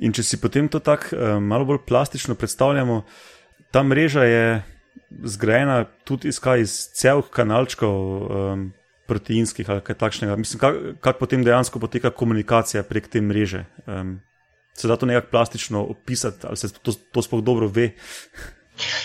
In 0.03 0.15
če 0.15 0.25
si 0.27 0.41
potem 0.43 0.67
to 0.69 0.81
tako 0.83 1.15
um, 1.15 1.45
malo 1.47 1.67
bolj 1.69 1.85
plastično 1.87 2.35
predstavljamo, 2.35 3.05
ta 3.71 3.83
mreža 3.83 4.25
je 4.27 4.47
zgrajena 5.23 5.85
tudi 6.05 6.29
iz, 6.29 6.41
iz 6.59 6.75
celk 6.99 7.31
kanalčkov 7.35 7.95
um, 7.95 8.69
proteinskih 9.07 9.71
ali 9.71 9.85
kaj 9.85 9.99
takšnega. 10.01 10.37
Mislim, 10.37 10.61
kako 10.61 10.95
kak 11.01 11.19
potem 11.19 11.45
dejansko 11.45 11.79
poteka 11.79 12.11
komunikacija 12.11 12.83
prek 12.83 13.09
te 13.09 13.21
mreže. 13.21 13.65
Um, 13.87 14.21
se 14.75 14.89
da 14.91 14.97
to 14.97 15.07
nekako 15.07 15.31
plastično 15.31 15.85
opisati, 15.85 16.47
ali 16.49 16.57
se 16.57 16.73
to, 16.73 16.93
to 16.93 17.23
sploh 17.23 17.43
dobro 17.45 17.69
ve? 17.71 17.93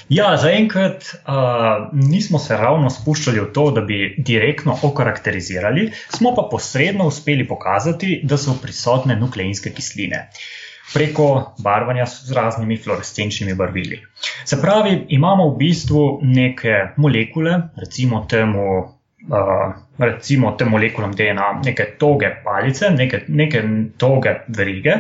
Ja, 0.10 0.32
zaenkrat 0.42 1.04
uh, 1.14 1.92
nismo 1.94 2.40
se 2.42 2.58
ravno 2.58 2.90
spuščali 2.90 3.44
v 3.44 3.52
to, 3.54 3.68
da 3.72 3.84
bi 3.86 4.16
direktno 4.18 4.74
okarakterizirali, 4.84 5.92
smo 6.10 6.34
pa 6.34 6.48
posredno 6.50 7.06
uspeli 7.06 7.46
pokazati, 7.48 8.22
da 8.24 8.38
so 8.38 8.58
prisotne 8.62 9.20
nukleinske 9.20 9.70
kisline. 9.78 10.26
Uh, 10.26 10.69
preko 10.94 11.56
barvanja 11.64 12.06
z 12.06 12.32
raznimi 12.32 12.78
fluorescenčnimi 12.78 13.56
barvili. 13.56 14.02
Se 14.46 14.62
pravi, 14.62 15.06
imamo 15.10 15.50
v 15.50 15.58
bistvu 15.58 16.20
neke 16.24 16.94
molekule, 16.98 17.62
recimo 17.76 18.26
temu. 18.30 18.70
Uh, 19.30 19.74
recimo 20.00 20.54
te 20.56 20.66
molekulom 20.66 21.12
DNA, 21.12 21.62
neke 21.66 21.86
toge 22.00 22.30
palice, 22.44 22.90
neke, 22.90 23.26
neke 23.28 23.62
toge 23.98 24.32
verige, 24.48 24.94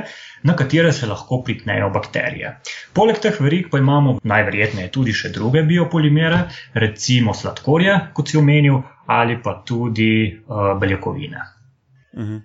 na 0.43 0.55
katere 0.59 0.91
se 0.93 1.07
lahko 1.07 1.39
pripnejo 1.45 1.87
bakterije. 1.89 2.51
Poleg 2.93 3.21
teh 3.23 3.39
verig 3.41 3.69
pa 3.71 3.79
imamo 3.79 4.17
najverjetneje 4.23 4.91
tudi 4.91 5.15
še 5.15 5.31
druge 5.33 5.63
biopolimere, 5.63 6.43
recimo 6.83 7.33
sladkorje, 7.33 7.95
kot 8.13 8.29
si 8.29 8.37
omenil, 8.37 8.81
ali 9.07 9.39
pa 9.41 9.61
tudi 9.65 10.11
uh, 10.27 10.73
beljakovine. 10.79 11.45
Uh 12.13 12.23
-huh. 12.23 12.41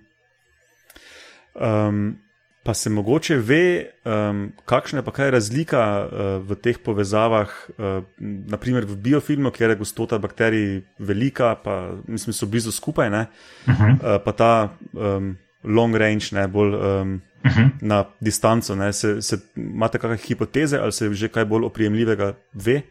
um, 1.59 2.24
Pa 2.65 2.73
se 2.73 2.89
mogoče 2.89 3.35
ve, 3.37 3.93
um, 4.09 4.47
kakšna 4.65 4.99
je 4.99 5.05
pa 5.05 5.11
kaj 5.13 5.31
razlika 5.31 5.81
uh, 6.01 6.09
v 6.41 6.55
teh 6.57 6.79
povezavah, 6.81 7.51
uh, 7.77 8.01
naprimer 8.49 8.87
v 8.89 8.95
biofilmu, 8.97 9.51
kjer 9.53 9.75
je 9.75 9.81
gostota 9.83 10.17
bakterij 10.17 10.81
velika, 10.97 11.53
pa 11.61 11.93
mislim, 12.07 12.33
so 12.33 12.49
blizu 12.49 12.71
skupaj, 12.73 13.09
uh 13.09 13.15
-huh. 13.15 13.91
uh, 13.93 14.17
pa 14.25 14.31
ta 14.31 14.69
um, 14.93 15.37
long 15.63 15.95
range, 15.95 16.33
ne 16.33 16.47
bolj 16.47 16.73
um, 16.73 17.21
uh 17.45 17.51
-huh. 17.51 17.69
na 17.81 18.05
distanco. 18.19 18.75
Ne, 18.75 18.93
se, 18.93 19.21
se, 19.21 19.37
imate 19.55 19.97
kakšne 19.97 20.17
hipoteze 20.17 20.77
ali 20.77 20.91
se 20.91 21.13
že 21.13 21.27
kaj 21.27 21.45
bolj 21.45 21.65
oprijemljivega 21.65 22.33
ve? 22.53 22.81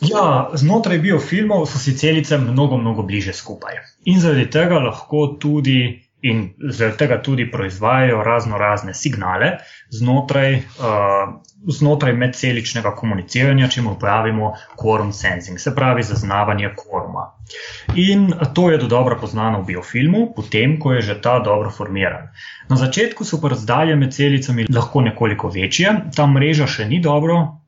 Ja, 0.00 0.50
znotraj 0.54 0.98
biofilmov 0.98 1.66
so 1.66 1.78
si 1.78 1.96
celice 1.98 2.38
mnogo, 2.38 2.76
mnogo 2.76 3.02
bliže 3.02 3.32
skupaj. 3.32 3.74
In 4.04 4.20
zaradi 4.20 4.50
tega 4.50 4.78
lahko 4.78 5.36
tudi 5.40 6.02
in 6.22 6.42
zaradi 6.70 6.96
tega 6.98 7.18
tudi 7.22 7.50
proizvajajo 7.50 8.22
razno 8.22 8.58
razne 8.58 8.94
signale 8.94 9.50
znotraj, 9.90 10.54
uh, 10.56 11.34
znotraj 11.68 12.12
medceličnega 12.12 12.94
komuniciranja, 12.96 13.68
če 13.68 13.82
mu 13.82 13.94
pravimo 13.98 14.52
quorum 14.78 15.12
sensing, 15.12 15.60
se 15.60 15.74
pravi 15.74 16.02
zaznavanje 16.02 16.70
quoruma. 16.78 17.26
In 17.94 18.30
to 18.54 18.70
je 18.70 18.78
do 18.78 18.86
dobro 18.86 19.18
poznano 19.20 19.60
v 19.62 19.72
biofilmu, 19.72 20.28
potem, 20.36 20.78
ko 20.80 20.92
je 20.92 21.02
že 21.02 21.20
ta 21.22 21.38
dobro 21.38 21.70
formiran. 21.70 22.30
Na 22.70 22.76
začetku 22.76 23.24
so 23.24 23.40
pa 23.42 23.50
razdalje 23.52 23.96
med 23.96 24.14
celicami 24.14 24.66
lahko 24.70 25.00
nekoliko 25.00 25.50
večje, 25.50 25.96
ta 26.16 26.26
mreža 26.26 26.66
še 26.66 26.88
ni 26.88 27.02
dobro 27.02 27.61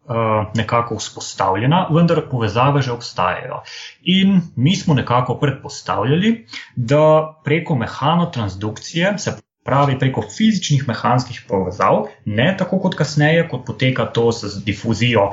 nekako 0.54 0.99
vzpostavljena, 1.00 1.87
vendar 1.90 2.20
povezave 2.30 2.82
že 2.82 2.92
obstajajo. 2.92 3.62
In 4.02 4.40
mi 4.56 4.76
smo 4.76 4.94
nekako 4.94 5.38
predpostavljali, 5.40 6.46
da 6.76 7.34
preko 7.44 7.75
mehanotransdukcije, 7.75 9.18
se 9.18 9.37
pravi 9.64 9.99
preko 9.99 10.23
fizičnih 10.37 10.88
mehanskih 10.88 11.44
povezav, 11.49 12.04
ne 12.25 12.54
tako 12.58 12.78
kot 12.78 12.94
kasneje, 12.94 13.49
kot 13.49 13.64
poteka 13.66 14.04
to 14.06 14.32
z 14.32 14.64
difuzijo 14.64 15.25
uh, 15.25 15.32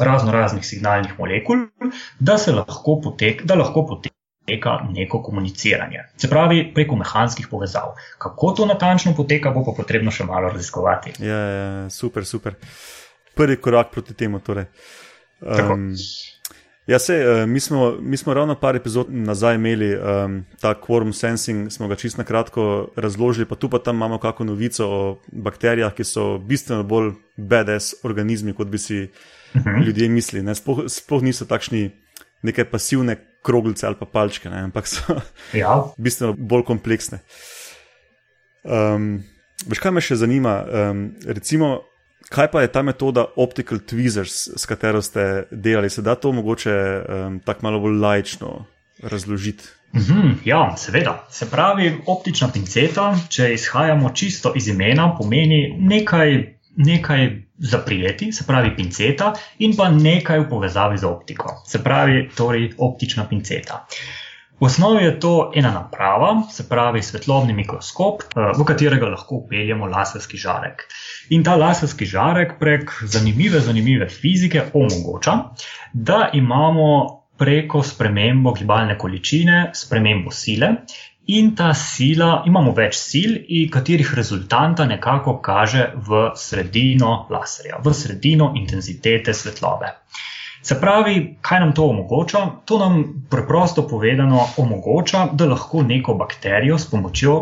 razno 0.00 0.32
raznih 0.32 0.66
signalnih 0.66 1.14
molekul, 1.18 1.56
da, 2.18 2.36
lahko 2.56 3.00
potek, 3.04 3.44
da 3.44 3.54
lahko 3.54 3.86
poteka 3.86 4.78
neko 4.90 5.22
komuniciranje. 5.22 6.02
Se 6.16 6.28
pravi, 6.30 6.72
preko 6.74 6.96
mehanskih 6.96 7.48
povezav. 7.50 7.94
Kako 8.18 8.52
to 8.52 8.66
natančno 8.66 9.14
poteka, 9.14 9.50
bo 9.50 9.64
pa 9.64 9.72
potrebno 9.76 10.10
še 10.10 10.24
malo 10.24 10.48
raziskovati. 10.48 11.14
Ja, 11.22 11.38
ja, 11.38 11.90
super, 11.90 12.26
super. 12.26 12.58
Prvi 13.34 13.56
korak 13.56 13.90
proti 13.92 14.14
temu. 14.14 14.40
Torej. 14.40 14.64
Um, 15.40 15.94
ja, 16.86 16.98
se, 16.98 17.44
mi, 17.46 17.60
smo, 17.60 17.96
mi 18.00 18.16
smo 18.16 18.34
ravno 18.34 18.54
par 18.60 18.76
epizod 18.76 19.06
nazaj 19.10 19.54
imeli 19.54 19.90
um, 19.96 20.44
ta 20.60 20.74
quorum 20.80 21.12
sensing, 21.12 21.72
smo 21.72 21.88
ga 21.88 21.96
čisto 21.96 22.22
na 22.22 22.24
kratko 22.24 22.88
razložili, 22.96 23.48
pa 23.48 23.54
tu 23.54 23.70
pa 23.70 23.78
tam 23.78 23.96
imamo 23.96 24.18
kakšno 24.18 24.46
novico 24.46 24.88
o 24.88 25.20
bakterijah, 25.32 25.94
ki 25.94 26.04
so 26.04 26.38
bistveno 26.38 26.82
bolj 26.82 27.12
BDS 27.36 28.04
organizmi, 28.04 28.54
kot 28.54 28.68
bi 28.68 28.78
si 28.78 29.02
uh 29.02 29.60
-huh. 29.60 29.84
ljudje 29.86 30.08
mislili. 30.08 30.54
Sploh, 30.54 30.84
sploh 30.86 31.22
niso 31.22 31.44
takšni 31.44 31.90
neke 32.42 32.64
pasivne 32.64 33.16
kroglice 33.42 33.86
ali 33.86 33.96
pa 34.00 34.06
palčke, 34.06 34.50
ne? 34.50 34.62
ampak 34.62 34.86
so 34.88 35.20
Ja, 35.62 35.84
bistveno 35.98 36.32
bolj 36.32 36.64
kompleksne. 36.64 37.18
Um, 38.64 39.24
veš, 39.66 39.78
kaj 39.78 39.92
me 39.92 40.00
še 40.00 40.16
zanima? 40.16 40.64
Um, 40.64 41.04
recimo, 41.26 41.82
kaj 42.34 42.50
pa 42.50 42.62
je 42.62 42.72
ta 42.72 42.82
metoda 42.82 43.24
Optical 43.36 43.78
Tweezers, 43.78 44.48
s 44.56 44.66
katero 44.66 45.02
ste 45.02 45.46
delali? 45.50 45.90
Se 45.90 46.02
da 46.02 46.14
to 46.14 46.32
mogoče 46.32 46.74
um, 46.74 47.40
tako 47.44 47.60
malo 47.62 47.80
bolj 47.80 47.98
lajčno 48.00 48.64
razložiti? 49.02 49.64
Mhm, 49.94 50.30
ja, 50.44 50.74
seveda. 50.76 51.26
Se 51.30 51.46
pravi, 51.50 51.92
optična 52.06 52.48
pinceta, 52.52 53.12
če 53.28 53.52
izhajamo 53.54 54.10
čisto 54.10 54.52
iz 54.56 54.68
imena, 54.68 55.12
pomeni 55.18 55.76
nekaj, 55.78 56.34
nekaj 56.76 57.28
zaprijeti, 57.58 58.32
se 58.32 58.44
pravi 58.46 58.74
pinceta, 58.76 59.32
in 59.58 59.76
pa 59.76 59.88
nekaj 59.90 60.40
v 60.40 60.48
povezavi 60.50 60.98
z 60.98 61.06
optiko, 61.06 61.54
se 61.66 61.82
pravi, 61.82 62.28
torej 62.36 62.72
optična 62.78 63.28
pinceta. 63.30 63.84
V 64.60 64.66
osnovi 64.66 65.04
je 65.04 65.20
to 65.20 65.52
ena 65.54 65.70
naprava, 65.72 66.42
se 66.50 66.68
pravi 66.68 67.02
svetlobni 67.02 67.52
mikroskop, 67.52 68.22
eh, 68.22 68.52
v 68.58 68.64
katerega 68.64 69.08
lahko 69.10 69.40
upeljemo 69.42 69.86
laserski 69.86 70.38
žarek. 70.38 70.86
In 71.30 71.42
ta 71.44 71.56
laserski 71.56 72.06
žarek 72.06 72.58
prek 72.60 72.92
zanimive, 73.02 73.60
zanimive 73.60 74.08
fizike 74.08 74.62
omogoča, 74.74 75.34
da 75.92 76.30
imamo 76.32 76.88
preko 77.38 77.82
spremembo 77.82 78.52
gibalne 78.52 78.98
količine, 78.98 79.70
spremembo 79.74 80.30
sile. 80.30 80.70
In 81.26 81.54
ta 81.56 81.72
sila, 81.74 82.42
imamo 82.46 82.74
več 82.76 82.98
sil, 83.00 83.36
katerih 83.72 84.14
rezultanta 84.14 84.84
nekako 84.84 85.38
kaže 85.42 85.86
v 85.96 86.30
sredino 86.36 87.26
laserja, 87.30 87.80
v 87.84 87.94
sredino 87.96 88.52
intenzitete 88.56 89.34
svetlobe. 89.34 89.88
Se 90.64 90.78
pravi, 90.80 91.36
kaj 91.44 91.60
nam 91.60 91.72
to 91.76 91.84
omogoča? 91.92 92.38
To 92.64 92.78
nam 92.78 93.02
preprosto 93.30 93.82
povedano 93.88 94.46
omogoča, 94.56 95.26
da 95.32 95.44
lahko 95.50 95.82
neko 95.82 96.14
bakterijo 96.14 96.78
s 96.78 96.88
pomočjo 96.90 97.34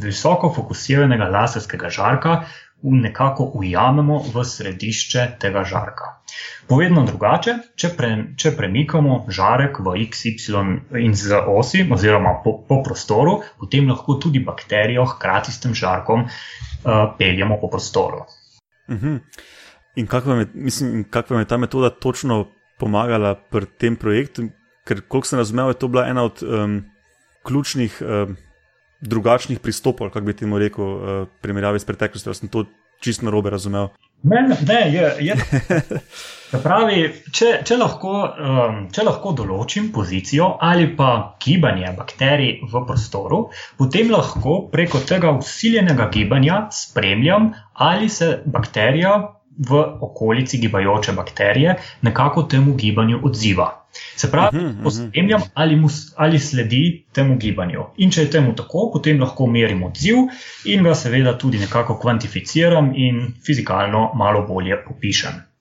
visoko 0.00 0.52
fokusiranega 0.56 1.28
laserskega 1.28 1.90
žarka 1.92 2.38
nekako 2.82 3.50
ujamemo 3.54 4.22
v 4.34 4.44
središče 4.44 5.26
tega 5.40 5.64
žarka. 5.64 6.08
Povedano 6.68 7.04
drugače, 7.06 7.54
če, 7.76 7.90
pre, 7.96 8.08
če 8.36 8.54
premikamo 8.56 9.18
žarek 9.28 9.78
v 9.84 9.94
x, 10.06 10.24
y 10.26 11.04
in 11.04 11.14
z 11.14 11.38
osi, 11.46 11.84
oziroma 11.92 12.38
po, 12.44 12.56
po 12.68 12.80
prostoru, 12.82 13.42
potem 13.60 13.90
lahko 13.90 14.16
tudi 14.16 14.40
bakterijo 14.40 15.04
hkrati 15.12 15.52
s 15.52 15.60
tem 15.60 15.74
žarkom 15.74 16.24
uh, 16.24 17.04
peljemo 17.18 17.60
po 17.60 17.68
prostoru. 17.68 18.24
Uh 18.88 18.96
-huh. 18.96 19.20
In 19.94 20.06
kako 20.06 20.30
vam, 20.30 20.38
je, 20.38 20.46
mislim, 20.54 21.04
kako 21.10 21.34
vam 21.34 21.40
je 21.40 21.48
ta 21.48 21.56
metoda 21.56 21.90
točno 21.90 22.46
pomagala 22.82 23.36
pri 23.38 23.70
tem 23.78 23.94
projektu? 23.96 24.50
Ker, 24.82 25.04
koliko 25.06 25.30
sem 25.30 25.38
razumel, 25.38 25.70
je 25.70 25.78
to 25.78 25.88
bila 25.88 26.08
ena 26.10 26.26
od 26.26 26.42
um, 26.42 26.80
ključnih. 27.46 28.02
Um, 28.02 28.40
drugačnih 29.02 29.58
pristopov, 29.58 30.12
kako 30.14 30.26
bi 30.26 30.36
temu 30.36 30.58
rekel, 30.62 30.86
uh, 30.86 31.26
primerjavi 31.42 31.80
s 31.82 31.84
preteklostjo. 31.84 32.30
Jaz 32.30 32.38
sem 32.38 32.48
to 32.48 32.64
čisto 33.02 33.26
narobe 33.26 33.50
razumel. 33.50 33.88
Ne, 34.22 34.42
ne, 34.66 34.80
je. 34.94 35.06
je. 35.26 35.34
Pravi, 36.64 36.98
če, 37.34 37.48
če, 37.66 37.76
lahko, 37.80 38.12
um, 38.22 38.76
če 38.94 39.02
lahko 39.02 39.32
določim 39.34 39.88
pozicijo 39.94 40.52
ali 40.62 40.86
pa 40.94 41.34
gibanje 41.42 41.90
bakterij 41.96 42.60
v 42.70 42.82
prostoru, 42.86 43.40
potem 43.80 44.12
lahko 44.14 44.60
preko 44.70 45.00
tega 45.08 45.32
usiljenega 45.34 46.06
gibanja 46.14 46.66
spremljam, 46.70 47.50
ali 47.74 48.12
se 48.12 48.36
bakterija 48.46 49.16
v 49.58 49.84
okolici 50.00 50.58
gibajoče 50.58 51.12
bakterije 51.12 51.74
nekako 52.02 52.42
temu 52.42 52.74
gibanju 52.74 53.20
odziva. 53.24 53.78
Se 54.16 54.30
pravi, 54.30 54.58
Mhm, 54.58 54.66
mhm. 54.66 54.82
pospremljam, 54.82 55.40
ali, 55.54 55.76
mu, 55.76 55.88
ali 56.16 56.38
sledi 56.38 57.04
temu 57.12 57.36
gibanju. 57.36 57.84
In 57.96 58.10
če 58.10 58.20
je 58.20 58.30
temu 58.30 58.54
tako, 58.56 58.90
potem 58.92 59.20
lahko 59.20 59.46
merim 59.46 59.82
odziv 59.82 60.16
in 60.64 60.82
ga 60.82 60.94
seveda 60.94 61.38
tudi 61.38 61.58
nekako 61.58 61.98
kvantificiram 61.98 62.92
in 62.96 63.34
fizikalno 63.46 64.12
malo 64.14 64.46
bolje 64.48 64.84
opišem. 64.90 65.51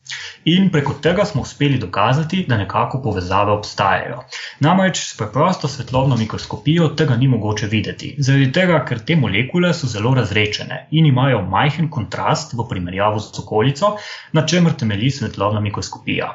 In 0.51 0.69
preko 0.73 0.93
tega 1.01 1.25
smo 1.25 1.41
uspeli 1.41 1.77
dokazati, 1.77 2.45
da 2.49 2.57
nekako 2.57 3.01
povezave 3.01 3.51
obstajajo. 3.51 4.23
Namreč 4.59 5.01
s 5.03 5.17
preprosto 5.17 5.67
svetlobno 5.67 6.15
mikroskopijo 6.17 6.87
tega 7.01 7.15
ni 7.15 7.27
mogoče 7.27 7.67
videti, 7.67 8.15
zaradi 8.17 8.47
tega, 8.51 8.79
ker 8.85 9.03
te 9.05 9.15
molekule 9.15 9.73
so 9.77 9.89
zelo 9.91 10.13
razrečene 10.17 10.79
in 10.91 11.05
imajo 11.05 11.43
majhen 11.51 11.91
kontrast 11.97 12.55
v 12.57 12.65
primerjavi 12.69 13.21
z 13.27 13.43
okolico, 13.43 13.91
na 14.33 14.45
čemer 14.47 14.73
temelji 14.73 15.11
svetlobna 15.19 15.61
mikroskopija. 15.67 16.31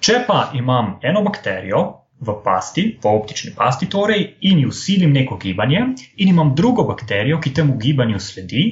Če 0.00 0.20
pa 0.28 0.42
imam 0.60 0.98
eno 1.02 1.24
bakterijo 1.24 1.82
v 2.20 2.36
pasti, 2.44 2.84
v 3.02 3.10
optični 3.14 3.54
pasti, 3.56 3.88
torej, 3.88 4.24
in 4.50 4.60
ji 4.60 4.68
usilim 4.68 5.12
neko 5.14 5.40
gibanje, 5.40 5.82
in 6.16 6.28
imam 6.28 6.54
drugo 6.54 6.84
bakterijo, 6.84 7.40
ki 7.40 7.54
temu 7.54 7.78
gibanju 7.80 8.20
sledi, 8.20 8.64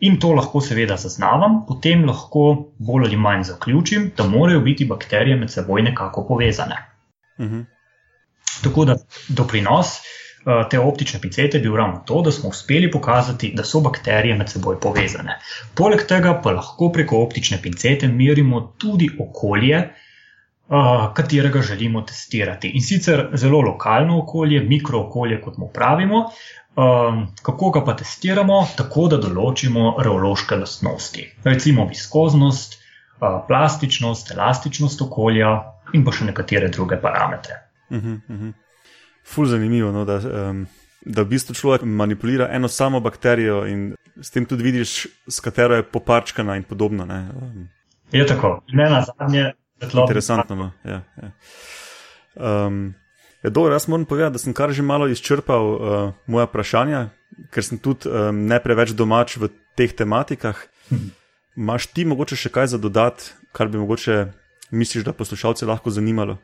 in 0.00 0.18
to 0.20 0.32
lahko 0.32 0.60
seveda 0.60 0.96
zaznavam, 0.96 1.62
potem 1.68 2.04
lahko 2.04 2.72
bolj 2.78 3.06
ali 3.08 3.16
manj 3.16 3.42
zaključim, 3.50 4.10
da 4.16 4.26
morajo 4.28 4.60
biti 4.60 4.84
bakterije 4.84 5.36
med 5.36 5.50
seboj 5.50 5.82
nekako 5.82 6.26
povezane. 6.28 6.76
Mhm. 7.40 7.60
Tako 8.62 8.84
da 8.84 8.96
doprinos 9.28 9.86
eh, 9.96 10.64
te 10.70 10.78
optične 10.78 11.20
pincete 11.20 11.58
je 11.58 11.62
bil 11.62 11.76
ravno 11.76 12.02
to, 12.06 12.22
da 12.22 12.32
smo 12.32 12.48
uspeli 12.48 12.90
pokazati, 12.90 13.52
da 13.54 13.64
so 13.64 13.80
bakterije 13.80 14.34
med 14.34 14.48
seboj 14.48 14.80
povezane. 14.80 15.38
Poleg 15.74 16.06
tega 16.08 16.40
pa 16.42 16.52
lahko 16.52 16.90
preko 16.92 17.22
optične 17.22 17.58
pincete 17.62 18.08
merimo 18.08 18.60
tudi 18.78 19.08
okolje, 19.20 19.76
eh, 19.76 21.06
katerega 21.14 21.62
želimo 21.62 22.02
testirati. 22.02 22.68
In 22.74 22.82
sicer 22.82 23.28
zelo 23.34 23.60
lokalno 23.60 24.18
okolje, 24.22 24.60
mikrookolje, 24.60 25.40
kot 25.40 25.56
mu 25.58 25.68
pravimo. 25.74 26.24
Um, 26.76 27.22
kako 27.42 27.70
ga 27.70 27.84
pa 27.84 27.94
testiramo? 27.96 28.58
Tako, 28.76 29.06
da 29.08 29.16
določimo 29.16 29.94
reološke 30.04 30.58
lastnosti, 30.60 31.22
recimo 31.44 31.86
viskoznost, 31.88 32.76
uh, 33.20 33.38
plastičnost, 33.48 34.34
elastičnost 34.34 35.00
okolja 35.06 35.54
in 35.96 36.04
pa 36.04 36.12
še 36.12 36.26
nekatere 36.28 36.68
druge 36.68 36.98
parametre. 37.00 37.56
Mhm, 37.90 38.18
mhm. 38.28 38.50
Ful 39.26 39.48
zanimivo, 39.48 39.88
no, 39.94 40.04
da, 40.06 40.18
um, 40.20 40.66
da 41.00 41.24
v 41.24 41.32
bistvu 41.32 41.56
človek 41.56 41.86
manipulira 41.88 42.50
eno 42.52 42.68
samo 42.68 43.00
bakterijo 43.00 43.64
in 43.66 43.88
s 44.20 44.30
tem 44.30 44.44
tudi 44.46 44.68
vidiš, 44.68 45.06
s 45.28 45.40
katero 45.40 45.80
je 45.80 45.86
poparčkana 45.88 46.58
in 46.60 46.68
podobno. 46.68 47.06
ne. 47.08 47.22
Um, 47.40 47.68
Je 48.12 48.26
tako, 48.26 48.60
ne 48.68 48.90
na 48.90 49.00
zadnje. 49.02 49.52
Interesantno. 49.80 50.56
No. 50.56 50.70
Ja, 50.84 51.02
ja. 51.22 51.32
Um, 52.36 52.94
je 53.46 53.50
dobro, 53.50 53.72
jaz 53.72 53.88
moram 53.88 54.04
povedati, 54.04 54.32
da 54.32 54.38
sem 54.38 54.54
kar 54.54 54.72
že 54.74 54.82
malo 54.82 55.06
izčrpal 55.08 55.64
uh, 55.70 56.12
moja 56.26 56.48
vprašanja, 56.50 57.08
ker 57.54 57.62
sem 57.62 57.78
tudi 57.78 58.10
um, 58.10 58.42
ne 58.50 58.58
preveč 58.62 58.90
domač 58.90 59.36
v 59.38 59.52
teh 59.78 59.92
tematikah. 59.94 60.58
Maš 61.56 61.86
ti 61.94 62.04
mogoče 62.04 62.36
še 62.36 62.50
kaj 62.50 62.72
za 62.74 62.78
dodati, 62.82 63.30
kar 63.54 63.70
bi 63.70 63.78
mogoče 63.78 64.16
misliš, 64.74 65.04
da 65.06 65.14
poslušalce 65.14 65.66
lahko 65.66 65.94
zanimalo? 65.94 66.40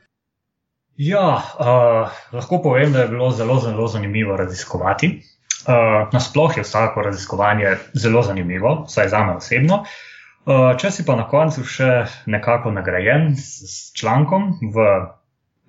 Ja, 0.96 1.42
uh, 1.58 2.12
lahko 2.32 2.60
povem, 2.62 2.92
da 2.94 3.02
je 3.02 3.10
bilo 3.10 3.32
zelo, 3.34 3.58
zelo 3.58 3.88
zanimivo 3.90 4.36
raziskovati. 4.38 5.10
Uh, 5.66 6.06
nasploh 6.14 6.54
je 6.56 6.62
vsako 6.62 7.02
raziskovanje 7.02 7.76
zelo 7.98 8.22
zanimivo, 8.22 8.84
vsaj 8.86 9.08
za 9.08 9.24
me 9.26 9.34
osebno. 9.42 9.82
Uh, 10.46 10.70
če 10.78 10.90
si 10.94 11.06
pa 11.06 11.18
na 11.18 11.26
koncu 11.26 11.66
še 11.66 11.90
nekako 12.30 12.70
nagrajen 12.70 13.32
s, 13.34 13.66
s 13.66 13.90
člankom 13.98 14.52
v 14.70 14.86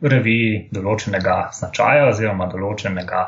reviji 0.04 0.68
določenega 0.76 1.38
značaja 1.56 2.10
oziroma 2.12 2.48
določenega 2.52 3.28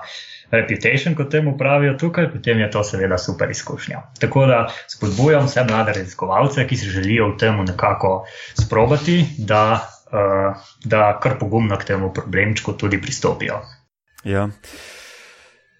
reputation, 0.51 1.15
kot 1.17 1.31
temu 1.31 1.55
pravijo 1.57 1.95
tukaj, 1.99 2.29
potem 2.33 2.59
je 2.61 2.69
to 2.71 2.83
seveda 2.85 3.17
super 3.21 3.51
izkušnja. 3.51 4.01
Tako 4.21 4.45
da 4.51 4.59
spodbujam 4.91 5.47
vse 5.47 5.63
mlade 5.67 5.95
raziskovalce, 5.97 6.67
ki 6.67 6.77
si 6.77 6.91
želijo 6.93 7.31
v 7.31 7.37
tem 7.41 7.61
nekako 7.65 8.13
sprobati, 8.59 9.21
da, 9.37 9.63
uh, 10.11 10.67
da 10.85 11.07
kar 11.23 11.39
pogumno 11.39 11.77
k 11.79 11.91
temu 11.93 12.11
problemčku 12.13 12.75
tudi 12.77 13.01
pristopijo. 13.01 13.61
Ja. 14.23 14.47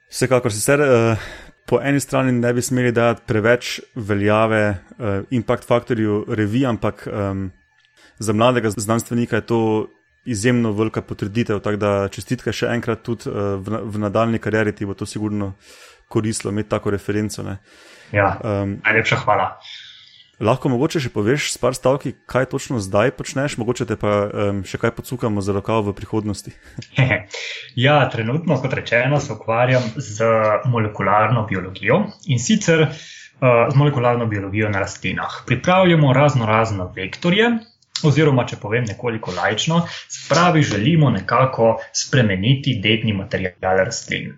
Vsekakor 0.10 0.54
sicer 0.54 0.82
uh, 0.82 1.28
po 1.68 1.82
eni 1.82 2.00
strani 2.00 2.32
ne 2.32 2.54
bi 2.54 2.62
smeli 2.62 2.92
dati 2.92 3.22
preveč 3.28 3.80
veljave 3.96 4.64
uh, 4.70 5.22
impact 5.30 5.68
faktorju 5.68 6.26
revij, 6.30 6.66
ampak 6.70 7.08
um, 7.08 7.52
za 8.20 8.34
mladega 8.34 8.70
znanstvenika 8.70 9.36
je 9.36 9.46
to 9.46 9.62
izjemno 10.26 10.72
velika 10.72 11.02
potrditev. 11.02 11.60
Tako 11.60 11.78
da 11.82 11.92
čestitke 12.12 12.54
še 12.54 12.70
enkrat 12.74 13.04
tudi 13.06 13.30
uh, 13.30 13.56
v, 13.62 13.82
v 13.84 14.06
nadaljni 14.06 14.42
karieri 14.42 14.76
ti 14.76 14.86
bo 14.86 14.94
to 14.94 15.06
sigurno 15.06 15.54
koristilo 16.08 16.54
imeti 16.54 16.70
tako 16.70 16.94
referenco. 16.96 17.44
Ne. 17.44 17.58
Ja, 18.14 18.38
Um, 18.44 18.80
najlepša 18.86 19.16
hvala. 19.26 19.58
lahko 20.40 20.70
mogoče 20.70 21.00
še 21.00 21.10
poveš 21.10 21.48
s 21.54 21.58
par 21.58 21.76
stavki, 21.78 22.14
kaj 22.28 22.50
točno 22.52 22.80
zdaj 22.84 23.14
počneš, 23.18 23.58
mogoče 23.58 23.88
te 23.90 23.96
pa 23.96 24.14
um, 24.28 24.62
še 24.68 24.78
kaj 24.78 24.92
pocukamo 24.98 25.42
za 25.42 25.56
rokav 25.56 25.86
v 25.88 25.96
prihodnosti. 25.98 26.54
ja, 27.86 27.98
trenutno, 28.12 28.60
kot 28.62 28.74
rečeno, 28.74 29.20
se 29.20 29.34
ukvarjam 29.34 29.84
z 29.96 30.30
molekularno 30.70 31.46
biologijo 31.50 32.04
in 32.28 32.40
sicer 32.40 32.88
uh, 32.88 32.92
z 33.72 33.76
molekularno 33.76 34.28
biologijo 34.28 34.70
na 34.70 34.84
rastlinah. 34.84 35.44
Pripravljamo 35.48 36.14
razno 36.14 36.46
razne 36.46 36.92
vektorje. 36.96 37.56
Oziroma, 38.06 38.46
če 38.46 38.60
povem 38.62 38.86
nekoliko 38.88 39.34
lajčno, 39.36 39.82
spravi 40.10 40.64
želimo 40.64 41.10
nekako 41.10 41.76
spremeniti 41.94 42.80
dedni 42.84 43.14
material 43.14 43.84
rastlin. 43.86 44.34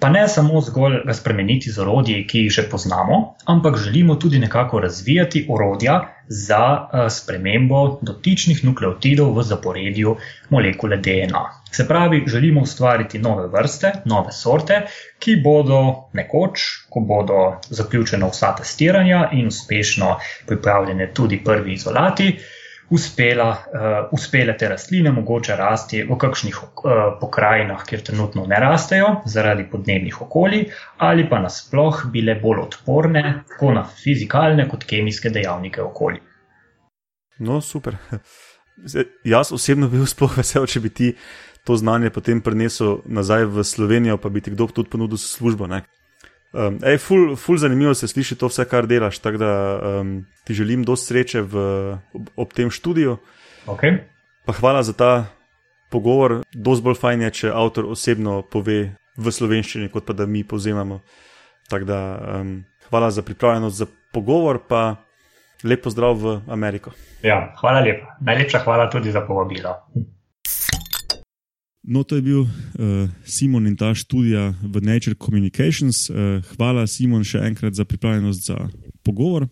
Pa 0.00 0.08
ne 0.08 0.28
samo 0.28 0.60
zgolj 0.64 1.02
ga 1.06 1.14
spremeniti 1.14 1.70
z 1.70 1.82
orodji, 1.82 2.22
ki 2.26 2.44
jih 2.46 2.52
že 2.52 2.62
poznamo, 2.70 3.18
ampak 3.44 3.76
želimo 3.76 4.14
tudi 4.14 4.38
nekako 4.38 4.80
razvijati 4.80 5.46
orodja 5.48 6.00
za 6.28 6.60
uh, 6.72 7.08
spremembo 7.10 7.98
dotičnih 8.02 8.64
nukleotidov 8.64 9.34
v 9.38 9.42
zaporedju 9.42 10.16
molekule 10.50 10.96
DNA. 10.96 11.42
Se 11.72 11.86
pravi, 11.88 12.22
želimo 12.26 12.62
ustvariti 12.62 13.18
nove 13.18 13.48
vrste, 13.48 13.92
nove 14.04 14.32
sorte, 14.32 14.80
ki 15.18 15.36
bodo 15.44 15.80
nekoč, 16.12 16.64
ko 16.90 17.00
bodo 17.00 17.42
zaključena 17.68 18.30
vsa 18.30 18.54
testiranja 18.56 19.28
in 19.32 19.46
uspešno 19.46 20.16
pripravljene 20.46 21.12
tudi 21.14 21.42
prvi 21.44 21.72
izolati, 21.72 22.38
uspela, 22.90 23.50
uh, 23.50 23.98
uspele 24.12 24.56
te 24.58 24.68
rastline 24.68 25.12
mogoče 25.14 25.56
rasti 25.56 26.02
v 26.08 26.16
kakšnih 26.18 26.56
uh, 26.62 27.02
pokrajinah, 27.20 27.84
kjer 27.86 28.02
trenutno 28.10 28.46
ne 28.50 28.60
rastejo 28.60 29.12
zaradi 29.24 29.68
podnebnih 29.70 30.20
okolij, 30.22 30.66
ali 30.98 31.28
pa 31.30 31.38
nasploh 31.42 32.04
bile 32.12 32.34
bolj 32.42 32.64
odporne 32.66 33.24
tako 33.48 33.72
na 33.78 33.84
fizikalne 33.84 34.68
kot 34.68 34.84
kemijske 34.84 35.30
dejavnike 35.30 35.82
okolja. 35.82 36.20
No, 37.38 37.60
super. 37.60 37.96
Zdaj, 38.90 39.04
jaz 39.24 39.52
osebno 39.52 39.88
bi 39.88 40.00
bil 40.00 40.08
sploh 40.08 40.36
vesel, 40.38 40.66
če 40.66 40.80
bi 40.80 40.90
ti 40.90 41.14
to 41.64 41.76
znanje 41.76 42.10
potem 42.10 42.40
prenesel 42.40 43.00
nazaj 43.04 43.44
v 43.44 43.64
Slovenijo, 43.64 44.16
pa 44.16 44.28
bi 44.28 44.40
ti 44.40 44.50
kdo 44.50 44.66
tudi 44.72 44.90
ponudil 44.90 45.20
službo. 45.20 45.66
Ne? 45.66 45.82
Um, 46.52 46.80
ej, 46.82 46.98
ful, 46.98 47.36
ful 47.38 47.58
zanimivo 47.62 47.94
se 47.94 48.08
sliši 48.08 48.34
to 48.38 48.48
vse, 48.50 48.64
kar 48.66 48.86
delaš. 48.90 49.18
Tako 49.22 49.38
da 49.38 49.52
um, 50.00 50.26
ti 50.44 50.54
želim 50.54 50.84
dosti 50.84 51.06
sreče 51.06 51.42
v, 51.42 51.66
ob, 52.14 52.30
ob 52.36 52.54
tem 52.54 52.70
študiju. 52.70 53.18
Okay. 53.66 54.00
Pa 54.46 54.52
hvala 54.52 54.82
za 54.82 54.92
ta 54.92 55.26
pogovor. 55.90 56.40
Dosti 56.54 56.84
bolj 56.84 56.98
fajn 56.98 57.22
je, 57.28 57.30
če 57.30 57.52
avtor 57.54 57.86
osebno 57.90 58.40
pove 58.42 58.80
v 59.16 59.32
slovenščini, 59.32 59.90
kot 59.92 60.06
pa 60.06 60.16
da 60.16 60.26
mi 60.26 60.42
povzemamo. 60.44 61.00
Tako 61.70 61.86
da 61.86 62.00
um, 62.40 62.56
hvala 62.90 63.10
za 63.10 63.22
pripravljenost 63.22 63.76
za 63.76 63.86
pogovor, 64.12 64.58
pa 64.68 64.96
lepo 65.64 65.90
zdrav 65.90 66.18
v 66.18 66.40
Ameriko. 66.50 66.90
Ja, 67.22 67.52
hvala 67.60 67.84
lepa. 67.84 68.16
Najlepša 68.26 68.64
hvala 68.64 68.90
tudi 68.90 69.12
za 69.12 69.22
povabilo. 69.26 69.76
No, 71.82 72.02
to 72.04 72.16
je 72.16 72.22
bil 72.22 72.40
uh, 72.44 72.50
Simon 73.24 73.66
in 73.66 73.76
ta 73.76 73.94
študija 73.96 74.52
v 74.60 74.82
Nature 74.84 75.16
Communications. 75.16 76.10
Uh, 76.10 76.44
hvala, 76.52 76.84
Simon, 76.86 77.24
še 77.24 77.40
enkrat 77.40 77.74
za 77.74 77.88
pripravljenost 77.88 78.52
za 78.52 78.68
pogovor. 79.02 79.48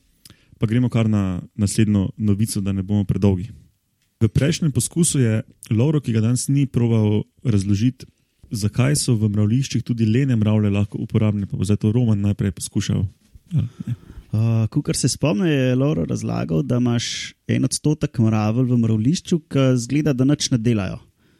Pa 0.59 0.67
gremo 0.67 0.91
kar 0.93 1.09
na 1.09 1.41
naslednjo 1.57 2.11
novico, 2.17 2.61
da 2.61 2.75
ne 2.77 2.83
bomo 2.83 3.07
predolgi. 3.09 3.49
V 4.21 4.29
prejšnjem 4.29 4.75
poskusu 4.75 5.23
je 5.23 5.43
Lauro, 5.71 6.03
ki 6.03 6.13
ga 6.13 6.21
danes 6.21 6.49
ni 6.51 6.67
proval 6.67 7.23
razložiti, 7.47 8.05
zakaj 8.51 8.99
so 8.99 9.15
v 9.17 9.31
mravliščih 9.31 9.85
tudi 9.87 10.09
lene 10.09 10.37
mravlje 10.37 10.75
lahko 10.75 11.01
uporabne. 11.01 11.47
Pa 11.47 11.57
bo 11.57 11.65
zdaj 11.65 11.81
to 11.81 11.95
Roman 11.95 12.21
najprej 12.27 12.53
poskušal. 12.59 13.07
Uh, 14.29 14.67
Kar 14.69 14.97
se 14.99 15.09
spomnim, 15.09 15.49
je 15.49 15.77
Lauro 15.79 16.05
razlagal, 16.05 16.61
da 16.67 16.77
imaš 16.77 17.33
en 17.49 17.65
odstotek 17.65 18.19
mravelj 18.21 18.75
v 18.75 18.81
mravlišču, 18.85 19.41
ki 19.49 19.71
zgleda, 19.81 20.13
da 20.13 20.29
nič 20.29 20.51
ne 20.53 20.59
delajo. 20.61 20.99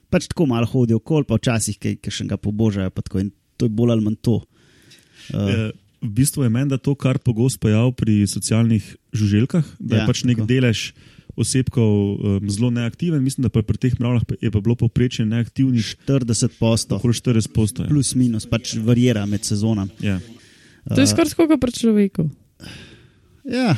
Pač 0.09 0.31
tako 0.31 0.47
malo 0.49 0.69
hodijo 0.69 1.03
okoli, 1.03 1.27
pa 1.29 1.37
včasih 1.37 1.77
kaj, 1.81 1.99
kaj 2.05 2.15
še 2.21 2.29
ga 2.31 2.39
pobožajo. 2.41 2.93
Tako, 2.97 3.29
to 3.61 3.69
je 3.69 3.75
bolj 3.75 3.95
ali 3.95 4.07
manj 4.07 4.19
to. 4.25 4.41
Uh, 5.35 5.69
v 6.01 6.11
bistvu 6.21 6.47
je 6.47 6.53
meni, 6.53 6.71
da 6.71 6.79
to, 6.81 6.95
kar 6.97 7.19
pogosto 7.21 7.67
pojav 7.67 7.93
pri 7.99 8.23
socialnih 8.31 8.85
žuželkah, 9.13 9.67
da 9.79 9.99
ja, 9.99 10.03
je 10.03 10.09
pač 10.09 10.25
nek 10.25 10.41
tako. 10.41 10.49
delež 10.49 10.83
osebkov 11.39 11.93
um, 12.19 12.51
zelo 12.51 12.71
neaktiven. 12.75 13.23
Mislim, 13.23 13.47
da 13.47 13.53
pa 13.53 13.63
pri 13.63 13.79
teh 13.79 13.95
mravljah 14.01 14.25
je 14.41 14.51
pa 14.51 14.61
bilo 14.61 14.75
povprečje 14.75 15.27
neaktivnih 15.27 15.95
40 16.09 16.59
posto. 16.59 16.99
Okoli 16.99 17.15
40 17.15 17.53
posto. 17.55 17.85
Ja. 17.85 17.89
Plus 17.93 18.15
minus, 18.19 18.49
pač 18.49 18.75
varira 18.83 19.27
med 19.27 19.47
sezonami. 19.47 19.95
Ja. 20.03 20.19
To 20.89 21.01
je 21.01 21.07
skoraj 21.07 21.37
kot 21.37 21.61
pri 21.61 21.75
človeku. 21.75 22.27
Ja, 23.49 23.77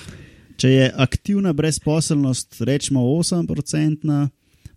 če 0.61 0.71
je 0.71 0.87
aktivna 0.97 1.53
brezposelnost, 1.57 2.61
rečemo 2.67 3.03
8-odstotna, 3.19 4.29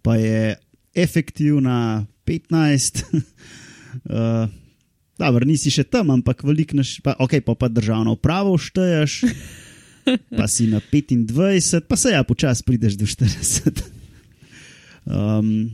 pa 0.04 0.18
je 0.20 0.56
efektivna 0.96 2.06
15. 2.26 3.06
uh, 3.14 4.50
Dobro, 5.20 5.46
nisi 5.46 5.70
še 5.70 5.86
tam, 5.86 6.10
ampak 6.10 6.42
veliko 6.44 6.80
naš, 6.80 6.98
pa, 7.06 7.14
ok, 7.22 7.38
pa, 7.46 7.54
pa 7.56 7.70
državno 7.70 8.16
upravo 8.18 8.56
šteješ, 8.58 9.20
pa 10.40 10.48
si 10.50 10.66
na 10.72 10.82
25, 10.82 11.86
pa 11.86 11.98
se 12.00 12.16
ja, 12.16 12.24
počasi 12.26 12.66
prideš 12.66 12.98
do 12.98 13.06
40. 13.08 13.84
Um, 15.06 15.70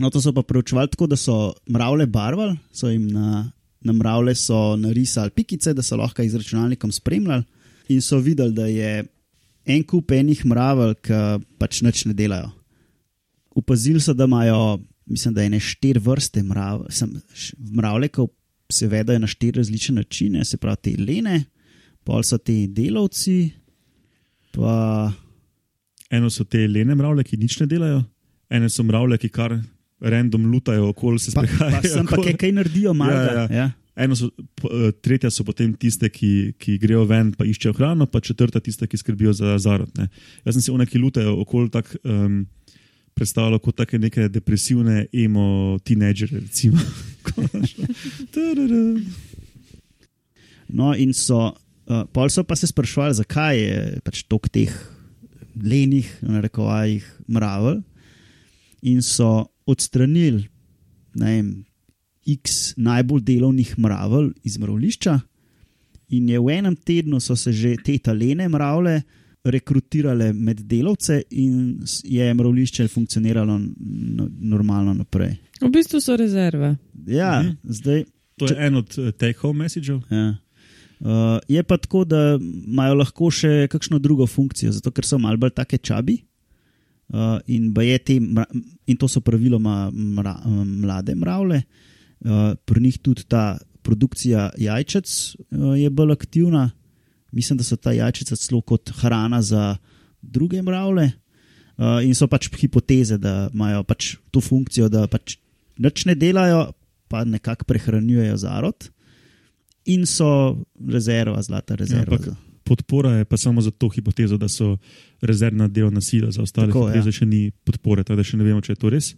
no, 0.00 0.10
to 0.10 0.18
so 0.18 0.34
pa 0.34 0.42
preučevali 0.42 0.90
tako, 0.90 1.06
da 1.06 1.16
so 1.16 1.54
mravlje 1.70 2.08
barvali, 2.10 2.58
so 2.74 2.90
jim 2.90 3.06
na, 3.14 3.46
na 3.80 3.94
mravlje 3.94 4.34
narisali 4.82 5.30
pikice, 5.30 5.74
da 5.74 5.82
so 5.82 5.96
lahko 6.00 6.26
z 6.26 6.42
računalnikom 6.42 6.92
spremljali 6.92 7.46
in 7.94 8.02
so 8.02 8.18
videli, 8.18 8.52
da 8.52 8.66
je 8.66 9.04
en 9.64 9.82
kup 9.86 10.10
enih 10.10 10.44
mravelj, 10.44 10.98
ki 11.04 11.22
pač 11.62 11.80
nič 11.86 12.04
ne 12.10 12.14
delajo. 12.16 12.50
Upazili 13.54 14.00
so, 14.00 14.14
da 14.14 14.24
imajo, 14.24 14.78
mislim, 15.06 15.34
da 15.34 15.42
je 15.42 15.50
ne 15.50 15.60
štiri 15.60 16.00
vrste 16.00 16.42
mravlje, 16.42 18.08
ki 18.08 18.26
se 18.72 18.88
vedajo 18.88 19.18
na 19.18 19.26
štiri 19.26 19.58
različne 19.58 19.94
načine, 19.94 20.44
se 20.44 20.56
pravi 20.56 20.76
te 20.82 20.94
lene, 20.98 21.44
pol 22.04 22.22
so 22.22 22.38
te 22.38 22.66
delavci. 22.66 23.50
Pa... 24.54 25.12
Eno 26.10 26.30
so 26.30 26.44
te 26.44 26.66
lene 26.68 26.94
mravlje, 26.94 27.24
ki 27.24 27.36
nič 27.36 27.60
ne 27.60 27.66
delajo, 27.66 28.02
ene 28.50 28.68
so 28.70 28.82
mravlje, 28.86 29.18
ki 29.24 29.28
kar 29.34 29.56
random 30.00 30.50
lutajo 30.52 30.88
okoli 30.88 31.18
se 31.18 31.30
sprehajajo. 31.30 31.70
Pa, 31.70 31.80
pa 31.82 31.88
sem 31.88 32.06
pa 32.06 32.20
kaj, 32.22 32.36
kaj 32.40 32.52
naredijo, 32.52 32.94
malo. 32.94 33.14
Ja, 33.14 33.46
ja. 33.50 33.70
Ja. 33.94 34.14
So, 34.18 34.30
tretja 35.02 35.30
so 35.30 35.46
potem 35.46 35.72
tiste, 35.78 36.10
ki, 36.10 36.54
ki 36.58 36.76
grejo 36.82 37.04
ven 37.06 37.30
in 37.30 37.50
iščejo 37.52 37.76
hrano, 37.78 38.08
pa 38.10 38.20
četrta 38.20 38.60
tiste, 38.60 38.88
ki 38.90 38.98
skrbijo 38.98 39.32
za 39.32 39.54
zarod. 39.62 39.90
Ne. 39.98 40.08
Jaz 40.44 40.58
sem 40.58 40.66
si 40.66 40.74
one, 40.74 40.86
ki 40.86 40.98
lutajo 40.98 41.36
okoli 41.44 41.70
tako. 41.70 42.00
Um, 42.02 42.44
predstavljal 43.14 43.58
kot 43.62 43.82
neke 43.98 44.28
depresivne, 44.28 45.06
emo, 45.12 45.78
teenagerje. 45.84 46.42
no, 50.68 50.94
in 50.98 51.14
so, 51.14 51.54
uh, 51.86 52.04
pol 52.12 52.28
so 52.30 52.44
pa 52.44 52.56
se 52.58 52.66
sprašvali, 52.70 53.20
zakaj 53.20 53.58
je 53.58 54.00
pač 54.04 54.24
toliko 54.28 54.50
teh 54.52 54.74
lenih, 55.54 56.08
na 56.26 56.42
rekovajih, 56.42 57.06
mravelj. 57.30 57.80
In 58.84 59.00
so 59.02 59.46
odstranili 59.64 60.48
vem, 61.14 61.64
x 62.26 62.74
najbolj 62.76 63.22
delovnih 63.24 63.74
mravelj 63.78 64.32
iz 64.44 64.58
mravlišča, 64.58 65.18
in 66.14 66.28
je 66.28 66.40
v 66.40 66.56
enem 66.58 66.76
tednu 66.76 67.20
so 67.20 67.36
se 67.36 67.52
že 67.52 67.76
te 67.84 67.96
talene 67.98 68.48
mravlje 68.48 69.02
rekrutirale 69.44 70.32
med 70.32 70.60
delavce, 70.60 71.22
in 71.30 71.80
je 72.04 72.34
mravlišče 72.34 72.88
funkcioniralo 72.88 73.60
normalno 74.40 74.94
naprej. 74.94 75.36
V 75.60 75.70
bistvu 75.72 76.00
so 76.00 76.16
rezerve. 76.16 76.76
Ja, 77.06 77.42
mhm. 77.42 77.56
zdaj. 77.62 78.04
To 78.38 78.48
je 78.48 78.54
če, 78.54 78.62
en 78.66 78.80
od 78.80 78.96
take-home 79.20 79.62
messagev. 79.62 80.00
Ja. 80.10 80.34
Uh, 81.04 81.38
je 81.48 81.62
pa 81.62 81.76
tako, 81.78 82.04
da 82.08 82.38
imajo 82.40 82.96
lahko 82.98 83.28
še 83.30 83.68
kakšno 83.70 84.00
drugo 84.02 84.26
funkcijo, 84.26 84.72
zato 84.74 84.90
ker 84.94 85.06
so 85.06 85.20
malce 85.22 85.42
bolj 85.42 85.52
take 85.54 85.78
čabi. 85.78 86.18
Uh, 87.12 87.36
in, 87.52 87.68
te, 88.02 88.16
in 88.16 88.96
to 88.96 89.06
so 89.12 89.20
praviloma 89.20 89.90
mra, 89.92 90.38
mlade 90.64 91.14
mravlje. 91.14 91.60
Uh, 92.24 92.54
pri 92.64 92.80
njih 92.80 92.98
tudi 93.04 93.26
ta 93.28 93.58
produkcija 93.84 94.48
jajčec 94.58 95.12
uh, 95.36 95.74
je 95.76 95.90
bolj 95.90 96.16
aktivna, 96.16 96.70
mislim, 97.34 97.58
da 97.58 97.66
so 97.66 97.76
ta 97.76 97.92
jajčica 97.92 98.36
celo 98.38 98.62
kot 98.62 98.92
hrana 99.02 99.42
za 99.42 99.76
druge 100.22 100.62
mravlje. 100.62 101.10
Uh, 101.74 101.98
in 102.06 102.14
so 102.14 102.28
pač 102.30 102.46
hipoteze, 102.54 103.18
da 103.18 103.48
imajo 103.50 103.82
pač 103.82 104.14
to 104.30 104.40
funkcijo, 104.40 104.86
da 104.88 105.08
pač 105.10 105.36
nič 105.82 106.04
ne 106.06 106.14
delajo, 106.14 106.68
pa 107.10 107.24
nekako 107.26 107.66
prehranjujejo 107.66 108.36
zarod. 108.38 108.88
In 109.90 110.06
so 110.06 110.56
rezerva, 110.78 111.42
zlata 111.42 111.74
rezerva. 111.76 112.16
Ja, 112.22 112.36
podpora 112.64 113.18
je 113.18 113.24
pa 113.28 113.36
samo 113.36 113.60
za 113.60 113.70
to 113.70 113.90
hipotezo, 113.92 114.38
da 114.40 114.48
so 114.48 114.76
rezervna 115.20 115.68
delovna 115.68 116.00
sila, 116.00 116.30
za 116.30 116.42
ostale 116.42 116.70
Tako, 116.70 116.86
hipoteze 116.86 117.10
ja. 117.12 117.18
še 117.18 117.26
ni 117.26 117.50
podpore, 117.64 118.04
tako 118.06 118.22
da 118.22 118.24
še 118.24 118.38
ne 118.40 118.46
vemo, 118.46 118.62
če 118.64 118.72
je 118.72 118.80
to 118.80 118.92
res. 118.94 119.10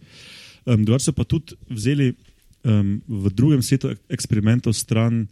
Um, 0.66 0.82
Drugače 0.82 1.04
so 1.04 1.14
pa 1.14 1.28
tudi 1.28 1.54
vzeli 1.70 2.08
um, 2.66 2.96
v 3.06 3.30
drugem 3.30 3.62
svetu 3.62 3.92
ek- 3.94 4.02
eksperimentov 4.18 4.74
stran 4.74 5.26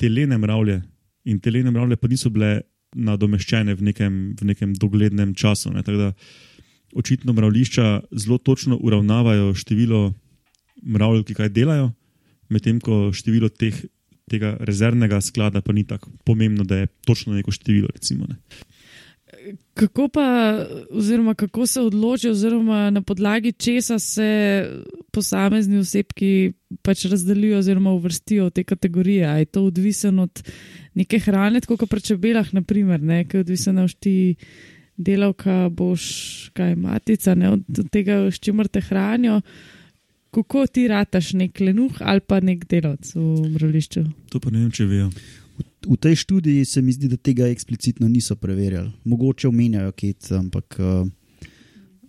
te 0.00 0.10
lene 0.10 0.40
mravlje 0.40 0.80
in 1.24 1.40
te 1.40 1.50
lene 1.50 1.70
mravlje 1.70 1.96
pa 1.96 2.10
niso 2.10 2.30
bile 2.30 2.60
nadomeščene 2.92 3.74
v 3.74 3.88
nekem, 3.88 4.16
v 4.36 4.48
nekem 4.52 4.74
doglednem 4.76 5.34
času. 5.34 5.72
Ne? 5.72 5.82
Tako 5.82 5.98
da 5.98 6.12
očitno 6.94 7.32
mravlišča 7.32 7.86
zelo 8.12 8.38
točno 8.38 8.76
uravnavajo 8.76 9.54
število 9.56 10.12
mravlj, 10.82 11.24
ki 11.28 11.36
kaj 11.38 11.52
delajo, 11.54 11.92
medtem 12.52 12.80
ko 12.82 13.12
število 13.16 13.48
teh, 13.48 13.76
tega 14.30 14.56
rezervnega 14.60 15.20
sklada 15.24 15.62
pa 15.64 15.72
ni 15.72 15.86
tako 15.88 16.10
pomembno, 16.24 16.64
da 16.64 16.82
je 16.82 16.90
točno 17.06 17.34
neko 17.34 17.54
število. 17.54 17.88
Recimo, 17.94 18.26
ne. 18.28 18.36
Kako 19.74 20.08
pa, 20.08 20.56
oziroma 20.90 21.34
kako 21.34 21.66
se 21.66 21.80
odloči, 21.80 22.28
oziroma 22.28 22.90
na 22.90 23.02
podlagi 23.02 23.52
česa 23.52 23.98
se 23.98 24.30
posamezni 25.12 25.78
osebki 25.78 26.52
pač 26.82 27.04
razdelijo 27.04 27.58
oziroma 27.58 27.90
uvrstijo 27.90 28.46
v 28.46 28.50
te 28.50 28.64
kategorije? 28.64 29.24
A 29.26 29.38
je 29.38 29.44
to 29.44 29.64
odvisno 29.64 30.22
od 30.22 30.42
neke 30.94 31.18
hrane, 31.18 31.60
tako 31.60 31.76
kot 31.76 31.90
pri 31.90 32.00
čebelah, 32.00 32.54
naprimer, 32.54 33.02
ne, 33.02 33.24
ki 33.24 33.36
je 33.36 33.40
odvisna 33.40 33.84
od 33.84 33.94
ti 33.94 34.34
delavka, 34.96 35.68
boš 35.68 36.04
kaj 36.54 36.76
matica, 36.76 37.34
ne, 37.34 37.50
od, 37.50 37.84
tega, 37.90 38.26
s 38.30 38.40
čimer 38.40 38.68
te 38.68 38.80
hranijo. 38.80 39.40
Kako 40.32 40.66
ti 40.66 40.86
rataš 40.88 41.32
nek 41.36 41.60
lenuh 41.60 41.92
ali 42.00 42.20
pa 42.20 42.40
nek 42.40 42.64
delavec 42.68 43.10
v 43.14 43.52
mravlišču? 43.52 44.04
To 44.32 44.40
pa 44.40 44.50
ne 44.50 44.62
vem, 44.62 44.70
če 44.72 44.86
vejo. 44.88 45.10
V 45.82 45.96
tej 45.96 46.16
študiji 46.16 46.64
se 46.64 46.82
mi 46.82 46.92
zdi, 46.92 47.08
da 47.08 47.16
tega 47.16 47.48
eksplicitno 47.50 48.08
niso 48.08 48.36
preverjali. 48.36 48.90
Mogoče 49.04 49.48
omenjajo 49.48 49.92
kec, 49.92 50.30
ampak 50.32 50.76
uh, 50.78 51.08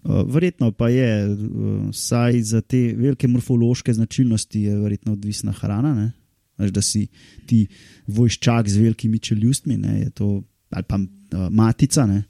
uh, 0.04 0.34
verjetno 0.34 0.72
pa 0.72 0.90
je, 0.90 1.30
uh, 1.30 1.88
saj 1.94 2.42
za 2.42 2.62
te 2.62 2.94
velike 2.98 3.28
morfološke 3.28 3.94
značilnosti 3.94 4.62
je 4.62 4.78
verjetno 4.78 5.14
odvisna 5.14 5.52
hrana. 5.52 5.96
Ne? 5.96 6.12
Veš, 6.58 6.72
da 6.72 6.82
si 6.82 7.08
ti 7.50 7.66
vojščak 8.08 8.70
z 8.70 8.78
velikimi 8.78 9.20
čeljustmi, 9.20 9.78
ne, 9.78 10.00
je 10.00 10.10
to, 10.10 10.44
ali 10.70 10.86
pa 10.88 11.00
uh, 11.02 11.50
matica. 11.50 12.06
Ne, 12.06 12.24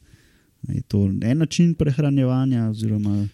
je 0.69 0.81
to 0.87 1.05
en 1.21 1.37
način 1.37 1.73
prehranjevanja, 1.75 2.69
oziroma 2.69 3.27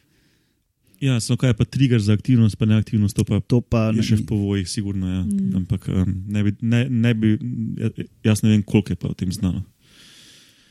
Ja, 1.00 1.20
samo 1.24 1.38
kaj 1.40 1.50
je 1.50 1.58
pa 1.62 1.66
trigger 1.66 2.02
za 2.04 2.14
aktivnost, 2.14 2.58
pa 2.60 2.66
neaktivnost, 2.68 3.16
to 3.16 3.24
pa 3.24 3.40
to 3.40 3.62
pa 3.64 3.90
je 3.96 4.04
še 4.04 4.18
v 4.20 4.26
povojih, 4.28 4.68
sigurno. 4.68 5.08
Ja. 5.08 5.22
Mm. 5.24 5.56
Ampak 5.64 5.88
um, 5.88 6.16
ne 6.28 6.44
bi, 6.44 6.52
ne, 6.62 6.82
ne 6.90 7.14
bi, 7.16 7.38
ja- 7.80 8.08
jaz 8.32 8.44
ne 8.44 8.52
vem, 8.52 8.64
koliko 8.64 8.92
je 8.92 9.00
pa 9.00 9.08
o 9.08 9.16
tem 9.16 9.32
znano. 9.32 9.64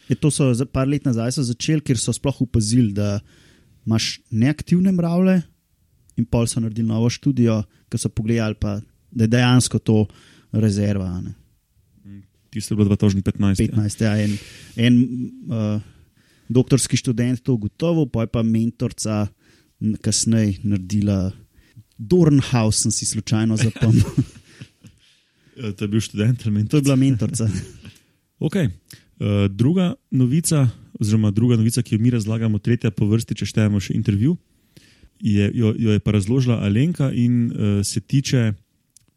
Je 0.09 0.17
to 0.17 0.29
so 0.33 0.53
za 0.53 0.64
par 0.69 0.88
let 0.88 1.05
nazaj 1.09 1.33
so 1.37 1.45
začeli, 1.45 1.81
ker 1.81 1.97
so 2.01 2.12
sploh 2.12 2.45
opazili, 2.45 2.93
da 2.93 3.21
imaš 3.88 4.19
neaktivne 4.29 4.93
mravlje, 4.93 5.43
in 6.19 6.27
pol 6.29 6.49
so 6.51 6.61
naredili 6.61 6.88
novo 6.88 7.09
študijo, 7.12 7.62
ki 7.88 7.97
so 8.01 8.11
pogledali, 8.12 8.57
pa, 8.61 8.81
da 9.11 9.25
je 9.25 9.33
dejansko 9.33 9.79
to 9.79 10.05
rezerva. 10.53 11.09
a 11.09 11.21
Ne? 11.25 11.33
Tisto 12.51 12.75
je 12.75 12.77
bilo 12.77 12.97
2015. 12.97 13.61
Ja. 13.61 13.69
15. 13.69 14.05
Ja, 14.05 14.12
en 14.17 14.37
en 14.77 14.95
uh, 15.49 15.81
doktorski 16.49 16.97
študent 16.97 17.43
to 17.45 17.55
ugotovil, 17.55 18.09
pa 18.09 18.25
je 18.25 18.33
pa 18.33 18.43
mentorca 18.43 19.29
kasneje 20.01 20.59
naredila. 20.64 21.33
Dornhaus 21.99 22.83
sem 22.83 22.95
si 22.95 23.07
slučajno 23.07 23.57
zapomnil. 23.57 24.07
E, 25.59 25.73
To 25.75 25.85
je 25.85 25.88
bil 25.88 26.01
študent 26.01 26.38
ali 26.47 26.55
mentor. 26.55 26.71
to 26.71 26.77
je 26.77 26.83
bila 26.83 26.97
mentorca. 26.97 27.51
Okay. 28.38 28.71
Uh, 29.19 29.51
druga 29.51 29.99
novica, 30.14 30.71
oziroma 30.95 31.31
druga 31.35 31.57
novica, 31.57 31.83
ki 31.83 31.95
jo 31.95 31.99
mi 31.99 32.11
razlagamo, 32.11 32.59
tretja 32.62 32.93
po 32.95 33.09
vrsti, 33.11 33.35
če 33.35 33.47
štejemo 33.51 33.81
še 33.83 33.97
intervju, 33.99 34.37
je, 35.19 35.51
jo, 35.59 35.73
jo 35.75 35.91
je 35.91 35.99
pa 35.99 36.14
razložila 36.14 36.61
Alenka 36.62 37.11
in 37.11 37.51
uh, 37.51 37.83
se 37.83 37.99
tiče 37.99 38.53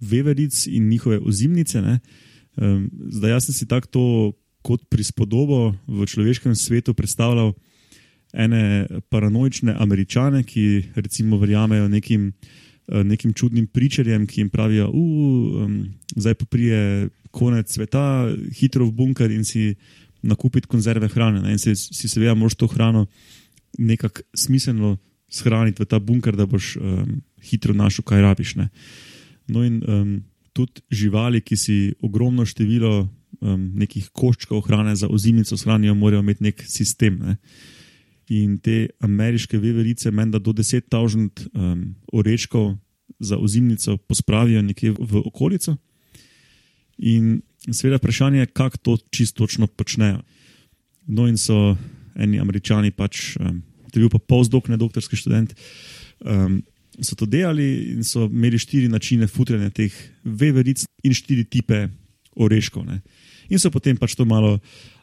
veveric 0.02 0.66
in 0.66 0.90
njihove 0.90 1.20
ozimnice. 1.22 1.82
Ne? 1.86 2.00
Um, 2.58 2.90
zdaj, 3.14 3.30
jaz 3.30 3.46
sem 3.46 3.60
si 3.62 3.70
tako 3.70 3.88
to 3.94 4.06
kot 4.66 4.90
prispodobo 4.90 5.76
v 5.86 6.10
človeškem 6.10 6.58
svetu 6.58 6.98
predstavljal 6.98 7.54
ene 8.34 8.88
paranoične 9.10 9.76
američane, 9.80 10.44
ki 10.44 10.84
recimo 10.96 11.38
verjamejo 11.38 11.88
nekim, 11.88 12.32
eh, 12.88 13.04
nekim 13.04 13.34
čudnim 13.34 13.68
pričarjem, 13.68 14.28
ki 14.28 14.42
jim 14.42 14.50
pravijo, 14.50 14.90
um, 14.94 15.86
zdaj 16.16 16.34
pa 16.34 16.46
prije 16.46 17.10
konec 17.32 17.74
sveta, 17.74 18.32
hitro 18.60 18.86
v 18.86 18.92
bunker 18.92 19.32
in 19.32 19.46
si 19.46 19.76
nakupiti 20.22 20.68
konzerve 20.68 21.08
hrane. 21.08 21.42
Ne? 21.42 21.52
In 21.52 21.60
si, 21.60 21.76
si 21.76 22.10
seveda 22.10 22.36
moraš 22.36 22.56
to 22.56 22.68
hrano 22.68 23.08
nekako 23.78 24.22
smiselno 24.36 24.98
shraniti 25.32 25.82
v 25.84 25.88
ta 25.88 26.00
bunker, 26.00 26.36
da 26.36 26.46
boš 26.46 26.76
um, 26.76 27.22
hitro 27.42 27.74
našel, 27.74 28.04
kaj 28.06 28.22
rabiš. 28.22 28.56
Ne? 28.60 28.70
No 29.48 29.64
in 29.64 29.82
um, 29.88 30.20
tudi 30.54 30.84
živali, 30.92 31.42
ki 31.42 31.58
si 31.58 31.78
ogromno 32.04 32.46
število 32.46 33.08
um, 33.40 33.72
nekih 33.80 34.12
koščkov 34.12 34.66
hrane 34.68 34.96
za 34.96 35.08
ozimnico 35.08 35.58
shranijo, 35.58 35.96
morajo 35.96 36.22
imeti 36.26 36.50
nek 36.50 36.64
sistem. 36.68 37.20
Ne? 37.24 37.38
In 38.32 38.56
te 38.64 38.88
ameriške 39.04 39.60
veverice, 39.60 40.12
menda 40.12 40.40
do 40.40 40.54
10.000 40.56 41.50
um, 41.52 41.96
oreškov 42.16 42.78
za 43.20 43.38
ozimnico 43.38 43.98
pospravijo 43.98 44.62
nekje 44.62 44.94
v 44.96 45.24
okolico. 45.26 45.76
In 46.98 47.42
seveda 47.72 48.00
vprašanje 48.00 48.40
je, 48.40 48.52
kako 48.56 48.78
to 48.78 48.98
čisto 49.12 49.44
točno 49.44 49.68
počnejo. 49.68 50.22
No, 51.08 51.28
in 51.28 51.38
so 51.38 51.76
eni 52.16 52.40
američani, 52.40 52.92
pač, 52.92 53.36
um, 53.40 53.62
to 53.92 54.00
je 54.00 54.06
bil 54.06 54.14
pa 54.14 54.20
postdok, 54.20 54.70
ne 54.72 54.78
doktorski 54.78 55.20
študent, 55.20 55.56
um, 56.24 56.62
so 57.02 57.16
to 57.16 57.26
delali 57.26 57.96
in 57.96 58.04
so 58.04 58.28
imeli 58.30 58.60
štiri 58.60 58.88
načine 58.92 59.28
futranja 59.28 59.72
teh 59.74 59.96
veveric 60.24 60.86
in 61.04 61.16
štiri 61.16 61.44
tipe 61.50 61.88
oreškov. 62.36 62.86
Ne. 62.88 63.02
In 63.52 63.60
so 63.60 63.72
potem 63.72 63.98
pač 64.00 64.16
to 64.16 64.26
malo, 64.26 64.60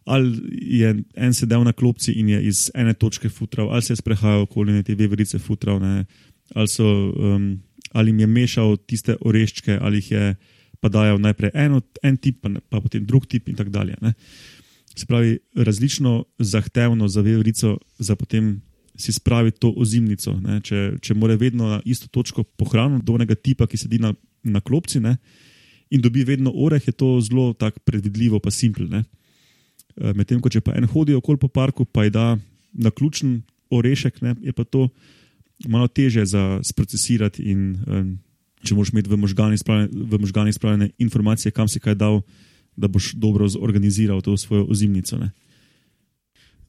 ali 0.09 0.40
je 0.73 0.94
en 1.14 1.35
sedel 1.37 1.64
na 1.66 1.73
klopci 1.77 2.14
in 2.16 2.33
je 2.33 2.42
iz 2.49 2.71
ene 2.75 2.94
točke 2.94 3.29
futral, 3.29 3.68
ali 3.71 3.83
se 3.85 3.92
je 3.92 4.01
sprehajal 4.01 4.47
okoli 4.47 4.83
te 4.83 4.97
veverice 4.97 5.38
futral, 5.38 5.81
ne, 5.81 6.05
ali, 6.55 6.68
so, 6.68 6.87
um, 7.12 7.51
ali 7.92 8.11
jim 8.11 8.21
je 8.21 8.27
mešal 8.27 8.77
tiste 8.88 9.16
oreščke, 9.21 9.79
ali 9.81 10.01
jih 10.01 10.11
je 10.12 10.37
pa 10.81 10.88
dajal 10.88 11.18
najprej 11.18 11.51
eno, 11.55 11.83
en 12.03 12.16
tip, 12.16 12.40
pa, 12.42 12.49
ne- 12.49 12.62
pa 12.71 12.81
potem 12.81 13.05
drug 13.05 13.27
tip 13.27 13.49
in 13.51 13.57
tako 13.59 13.71
dalje. 13.75 13.99
Ne. 14.01 14.14
Se 14.94 15.07
pravi, 15.07 15.38
različno 15.55 16.25
zahtevno 16.38 17.09
za 17.09 17.21
veverico, 17.21 17.79
za 17.99 18.16
potem 18.16 18.61
si 18.99 19.12
spraviti 19.12 19.61
to 19.61 19.73
ozimnico. 19.77 20.35
Ne. 20.40 20.61
Če, 20.62 20.99
če 21.03 21.14
mora 21.14 21.35
vedno 21.38 21.68
na 21.75 21.81
isto 21.85 22.09
točko 22.11 22.42
pohraniti 22.42 23.07
do 23.07 23.14
onega 23.18 23.35
tipa, 23.35 23.66
ki 23.66 23.79
sedi 23.79 23.99
na, 24.03 24.14
na 24.42 24.61
klopci 24.61 25.03
ne, 25.03 25.16
in 25.90 26.03
dobi 26.03 26.25
vedno 26.25 26.53
oreh, 26.55 26.83
je 26.87 26.92
to 26.92 27.16
zelo 27.21 27.53
tako 27.59 27.83
predvidljivo, 27.87 28.40
pa 28.42 28.51
simpel. 28.51 28.90
Eh, 29.99 30.15
Medtem 30.15 30.41
ko 30.41 30.51
če 30.53 30.63
pa 30.63 30.77
en 30.79 30.87
hodi 30.87 31.17
okoli 31.17 31.41
po 31.41 31.49
parku, 31.51 31.85
pa 31.85 32.07
je 32.07 32.15
da 32.15 32.27
na 32.73 32.91
ključen 32.91 33.43
orešek, 33.71 34.23
ne, 34.23 34.37
je 34.41 34.53
pa 34.53 34.65
to 34.65 34.89
malo 35.67 35.89
teže 35.89 36.25
za 36.27 36.61
sprocesirati. 36.63 37.43
In, 37.51 37.61
um, 37.87 38.13
če 38.63 38.77
moraš 38.79 38.93
imeti 38.95 39.11
v 39.11 39.19
možganih 39.19 39.59
spravljene, 39.59 39.91
v 39.91 40.21
možganih 40.23 40.55
spravljene 40.55 40.91
informacije, 41.03 41.53
kam 41.55 41.69
si 41.69 41.83
kaj 41.83 41.99
dal, 41.99 42.23
da 42.79 42.87
boš 42.87 43.13
dobro 43.19 43.49
zorganiziral 43.51 44.23
to 44.23 44.37
svojo 44.39 44.69
ozimnico. 44.71 45.19
Ne. 45.19 45.33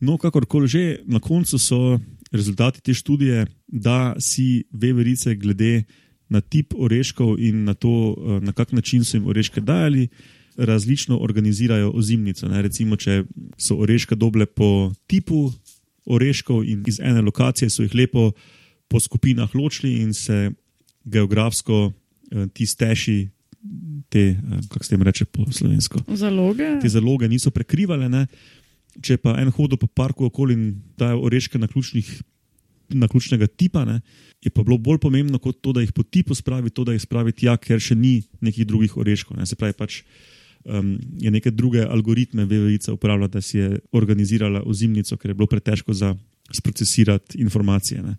No, 0.01 0.17
kakorkoli 0.17 0.67
že, 0.67 0.83
na 1.05 1.19
koncu 1.19 1.59
so 1.61 1.99
rezultati 2.31 2.81
te 2.81 2.93
študije, 2.93 3.45
da 3.67 4.15
si 4.17 4.63
veverice 4.71 5.35
glede 5.35 5.83
na 6.29 6.41
tip 6.41 6.73
oreškov 6.77 7.37
in 7.41 7.63
na 7.65 7.73
to, 7.73 8.15
eh, 8.17 8.39
na 8.41 8.51
kak 8.53 8.71
način 8.71 9.05
so 9.05 9.17
jim 9.17 9.27
oreške 9.27 9.61
dajali, 9.61 10.07
različno 10.59 11.17
organizirajo 11.17 11.91
ozimnico. 11.95 12.47
Ne. 12.47 12.61
Recimo, 12.61 12.97
če 12.99 13.23
so 13.57 13.79
oreške 13.79 14.15
doble 14.15 14.45
po 14.45 14.91
tipu 15.07 15.47
oreškov 16.09 16.65
in 16.67 16.83
iz 16.87 16.99
ene 16.99 17.21
lokacije 17.21 17.69
so 17.69 17.83
jih 17.85 17.95
lepo 17.95 18.31
po 18.89 18.99
skupinah 18.99 19.55
ločili 19.55 20.01
in 20.01 20.13
se 20.13 20.51
geografsko 21.03 21.91
eh, 22.31 22.47
ti 22.53 22.65
steši, 22.65 23.27
te, 24.09 24.19
eh, 24.19 24.61
kako 24.69 24.85
se 24.85 24.95
jim 24.95 25.03
reče 25.03 25.25
po 25.25 25.45
slovensko, 25.51 25.99
Zaloge? 26.07 26.79
te 26.81 26.89
zaloge 26.89 27.27
niso 27.27 27.51
prekrivale. 27.51 28.09
Ne. 28.09 28.25
Če 29.01 29.17
pa 29.21 29.37
en 29.39 29.51
hodil 29.53 29.77
po 29.77 29.87
parku 29.87 30.25
okoli 30.25 30.57
in 30.57 30.65
dajo 30.97 31.21
oreške 31.29 31.59
na, 31.61 31.67
ključnih, 31.67 32.09
na 32.97 33.07
ključnega 33.07 33.47
tipa, 33.47 33.85
ne, 33.85 34.01
je 34.41 34.49
pa 34.49 34.63
bilo 34.65 34.79
bolj 34.81 34.97
pomembno 34.99 35.39
kot 35.39 35.61
to, 35.61 35.71
da 35.77 35.83
jih 35.83 35.93
po 35.93 36.03
tipu 36.03 36.35
spravi, 36.35 36.73
to, 36.73 36.83
da 36.83 36.95
jih 36.95 37.03
spravi 37.03 37.31
tja, 37.31 37.53
ker 37.61 37.79
še 37.79 37.95
ni 37.95 38.23
nekih 38.41 38.65
drugih 38.67 38.97
oreškov. 38.97 39.37
Ne. 39.37 39.45
Se 39.45 39.55
pravi, 39.55 39.77
pač 39.77 40.01
um, 40.65 40.97
je 41.19 41.31
neke 41.31 41.51
druge 41.51 41.83
algoritme 41.85 42.45
Veverica 42.45 42.93
uporabljala, 42.93 43.27
da 43.27 43.41
si 43.41 43.57
je 43.57 43.79
organizirala 43.91 44.63
ozimnico, 44.65 45.17
ker 45.17 45.31
je 45.31 45.35
bilo 45.35 45.47
pretežko 45.47 45.93
za 45.93 46.15
sprocesirati 46.51 47.37
informacije. 47.41 48.03
Ne. 48.03 48.15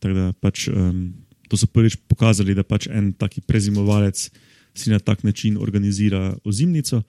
Tako 0.00 0.14
da 0.14 0.32
pač, 0.32 0.68
um, 0.68 1.12
to 1.48 1.56
so 1.56 1.66
prvič 1.66 1.96
pokazali, 2.08 2.54
da 2.54 2.62
pač 2.62 2.88
en 2.90 3.12
taki 3.12 3.40
prezimovalec 3.40 4.30
si 4.74 4.90
na 4.90 4.98
tak 4.98 5.24
način 5.24 5.58
organizira 5.60 6.36
ozimnico. 6.44 7.02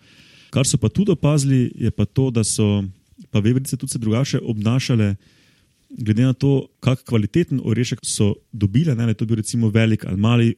Kar 0.49 0.65
so 0.65 0.77
pa 0.77 0.89
tudi 0.89 1.11
opazili, 1.11 1.71
je 1.75 1.91
pa 1.91 2.05
to, 2.05 2.31
da 2.31 2.43
so 2.43 2.83
pa 3.31 3.39
veverice 3.39 3.77
tudi 3.77 3.91
se 3.91 3.99
drugače 3.99 4.39
obnašale, 4.39 5.15
glede 5.89 6.23
na 6.23 6.33
to, 6.33 6.67
kak 6.79 7.03
kvaliteten 7.03 7.61
orešek 7.63 7.99
so 8.03 8.33
dobile. 8.51 8.95
Ne, 8.95 9.13
to 9.13 9.23
je 9.23 9.27
bil 9.27 9.41
recimo 9.41 9.69
velik 9.69 10.05
ali 10.05 10.17
mali 10.17 10.55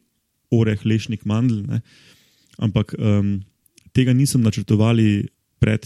oreh, 0.51 0.85
lešnik, 0.85 1.25
mandl. 1.25 1.63
Ne, 1.67 1.81
ampak 2.57 2.95
um, 2.99 3.39
tega 3.91 4.13
nisem 4.13 4.41
načrtovali 4.41 5.27
pred 5.59 5.85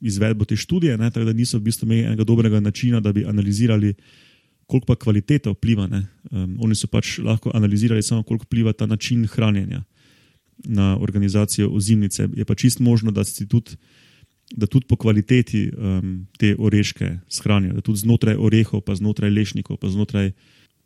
izvedbo 0.00 0.44
te 0.44 0.56
študije, 0.56 0.98
ne, 0.98 1.10
tako 1.10 1.30
da 1.30 1.32
niso 1.32 1.58
v 1.58 1.68
bistvu 1.68 1.86
imeli 1.86 2.06
enega 2.10 2.24
dobrega 2.24 2.60
načina, 2.60 3.00
da 3.00 3.12
bi 3.12 3.24
analizirali. 3.24 3.94
Koliko 4.66 4.86
pa 4.86 4.96
kvaliteta 4.96 5.50
vpliva? 5.52 5.84
Um, 6.30 6.56
oni 6.60 6.74
so 6.74 6.88
pač 6.88 7.18
lahko 7.20 7.50
analizirali 7.54 8.02
samo, 8.02 8.22
koliko 8.22 8.44
vpliva 8.48 8.72
ta 8.72 8.86
način 8.86 9.26
hranjenja 9.26 9.82
na 10.64 10.96
organizacijo 11.00 11.68
ozimnice. 11.68 12.28
Je 12.36 12.44
pa 12.44 12.54
čist 12.54 12.80
možno, 12.80 13.10
da, 13.10 13.24
tudi, 13.48 13.76
da 14.56 14.66
tudi 14.66 14.86
po 14.88 14.96
kvaliteti 14.96 15.68
um, 15.68 16.26
te 16.38 16.54
oreške 16.58 17.18
shranijo, 17.28 17.74
da 17.74 17.80
tudi 17.80 17.98
znotraj 17.98 18.36
orehov, 18.40 18.80
pa 18.80 18.94
znotraj 18.94 19.30
lešnikov, 19.30 19.76
pa 19.76 19.88
znotraj 19.88 20.32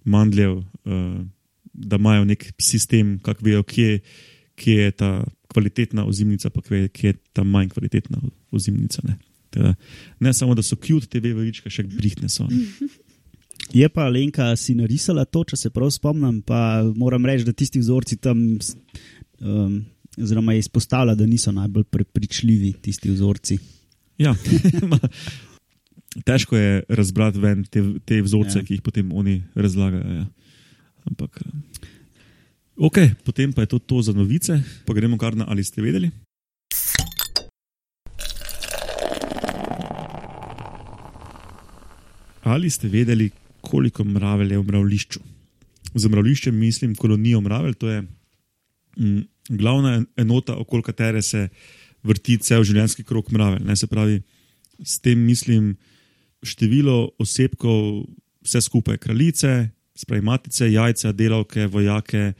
mandljev, 0.04 0.56
uh, 0.58 1.20
da 1.72 1.96
imajo 1.96 2.24
nek 2.24 2.52
sistem, 2.58 3.18
kako 3.22 3.44
vejo, 3.44 3.62
kje, 3.62 4.00
kje 4.58 4.82
je 4.82 4.90
ta 4.90 5.24
kvalitetna 5.52 6.04
ozimnica, 6.04 6.50
pa 6.50 6.62
kje, 6.62 6.88
je 7.02 7.14
ta 7.32 7.44
manj 7.44 7.72
kvalitetna 7.72 8.20
ozimnica. 8.50 9.02
Ne, 9.08 9.18
teda, 9.50 9.74
ne 10.20 10.32
samo, 10.34 10.54
da 10.54 10.62
so 10.62 10.76
kjut 10.76 11.08
te 11.08 11.20
vevičke, 11.24 11.70
še 11.72 11.86
brihne 11.88 12.28
so. 12.32 12.46
Ne. 12.50 12.88
Je 13.74 13.88
pa 13.92 14.06
Lenka 14.08 14.48
si 14.56 14.74
narisala 14.76 15.26
to, 15.28 15.42
če 15.44 15.56
se 15.60 15.70
prav 15.70 15.90
spomnim, 15.92 16.40
pa 16.46 16.80
moram 16.96 17.26
reči, 17.28 17.44
da 17.44 17.52
tisti 17.52 17.80
vzorci 17.82 18.16
tam 18.24 18.40
um, 18.56 19.74
oziroma 20.16 20.52
je 20.52 20.58
izpostavila, 20.64 21.14
da 21.14 21.26
niso 21.26 21.52
najbolj 21.52 21.84
prepričljivi 21.84 22.72
tisti 22.82 23.10
vzorci. 23.10 23.58
Ja, 24.18 24.34
težko 26.28 26.56
je 26.56 26.82
razbrati 26.88 27.38
ven 27.38 27.64
te, 27.64 27.84
te 28.04 28.22
vzorce, 28.22 28.58
ja. 28.58 28.64
ki 28.64 28.78
jih 28.78 28.82
potem 28.82 29.12
oni 29.12 29.42
razlagajo. 29.54 30.14
Ja. 30.22 30.26
Ampak, 31.10 31.40
eh, 31.44 31.88
ok, 32.78 32.98
potem 33.26 33.52
pa 33.52 33.66
je 33.66 33.74
to, 33.74 33.78
to 33.78 34.02
za 34.02 34.12
novice, 34.14 34.62
pa 34.86 34.94
gremo 34.94 35.18
kar 35.18 35.36
na 35.36 35.44
ali 35.48 35.64
ste 35.64 35.82
vedeli. 35.82 36.10
Ali 42.48 42.70
ste 42.70 42.88
vedeli, 42.88 43.30
koliko 43.60 44.04
mravelj 44.04 44.54
je 44.54 44.58
v 44.58 44.64
mravlišču? 44.64 45.20
Za 45.94 46.08
mravlišče 46.08 46.52
mislim 46.52 46.94
kolonijo 46.94 47.40
mravelj, 47.40 47.74
to 47.74 47.90
je 47.90 47.98
m, 48.96 49.26
glavna 49.48 50.04
enota, 50.16 50.56
okoli 50.56 50.82
katere 50.82 51.22
se 51.22 51.48
vrti 52.02 52.38
cel 52.38 52.64
življenjski 52.64 53.04
krok 53.04 53.30
mravelj. 53.34 53.66
Ne, 53.66 53.76
se 53.76 53.86
pravi, 53.86 54.22
s 54.80 55.00
tem 55.00 55.20
mislim 55.26 55.74
število 56.46 57.10
osebkov, 57.18 58.06
vse 58.46 58.62
skupaj, 58.64 58.96
kraljice, 59.02 59.68
spravi 59.98 60.22
matice, 60.24 60.70
jajca, 60.72 61.12
delavke, 61.12 61.66
vojake, 61.66 62.32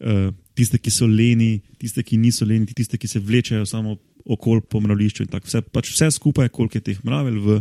uh, 0.00 0.30
tiste, 0.54 0.78
ki 0.78 0.92
so 0.92 1.08
leni, 1.08 1.60
tiste, 1.80 2.04
ki 2.04 2.18
niso 2.20 2.48
leni, 2.48 2.68
tiste, 2.76 2.98
ki 3.00 3.08
se 3.08 3.20
vlečejo 3.20 3.66
samo 3.66 3.96
okoli 4.24 4.60
po 4.68 4.80
mravlišču. 4.80 5.26
Vse, 5.44 5.62
pač 5.72 5.92
vse 5.94 6.10
skupaj, 6.16 6.50
koliko 6.52 6.78
je 6.78 6.86
teh 6.90 7.00
mravelj 7.06 7.40
v 7.44 7.58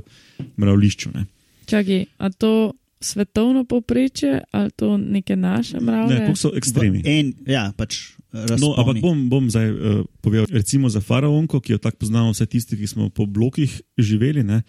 mravlišču. 0.60 1.14
Ne. 1.16 1.26
Čakaj, 1.70 2.06
a 2.18 2.30
to 2.34 2.54
svetovno 3.00 3.64
povprečje 3.64 4.42
ali 4.52 4.72
to 4.76 4.98
neke 4.98 5.36
naše 5.36 5.80
mravlje? 5.80 6.20
Ne, 6.20 6.36
so 6.36 6.52
ekstremi. 6.56 7.02
En, 7.08 7.32
ja, 7.48 7.70
pač 7.78 8.18
no, 8.60 8.74
ampak 8.76 9.00
bom, 9.02 9.24
bom 9.32 9.48
zdaj 9.50 9.72
uh, 9.72 10.04
povedal, 10.22 10.50
recimo 10.52 10.92
za 10.92 11.02
faraonko, 11.02 11.62
ki 11.64 11.78
jo 11.78 11.82
tako 11.82 12.04
poznamo, 12.06 12.36
vse 12.36 12.46
tisti, 12.46 12.78
ki 12.78 12.88
smo 12.88 13.10
po 13.10 13.26
blokih 13.26 13.72
živeli. 13.98 14.44
Ne, 14.44 14.62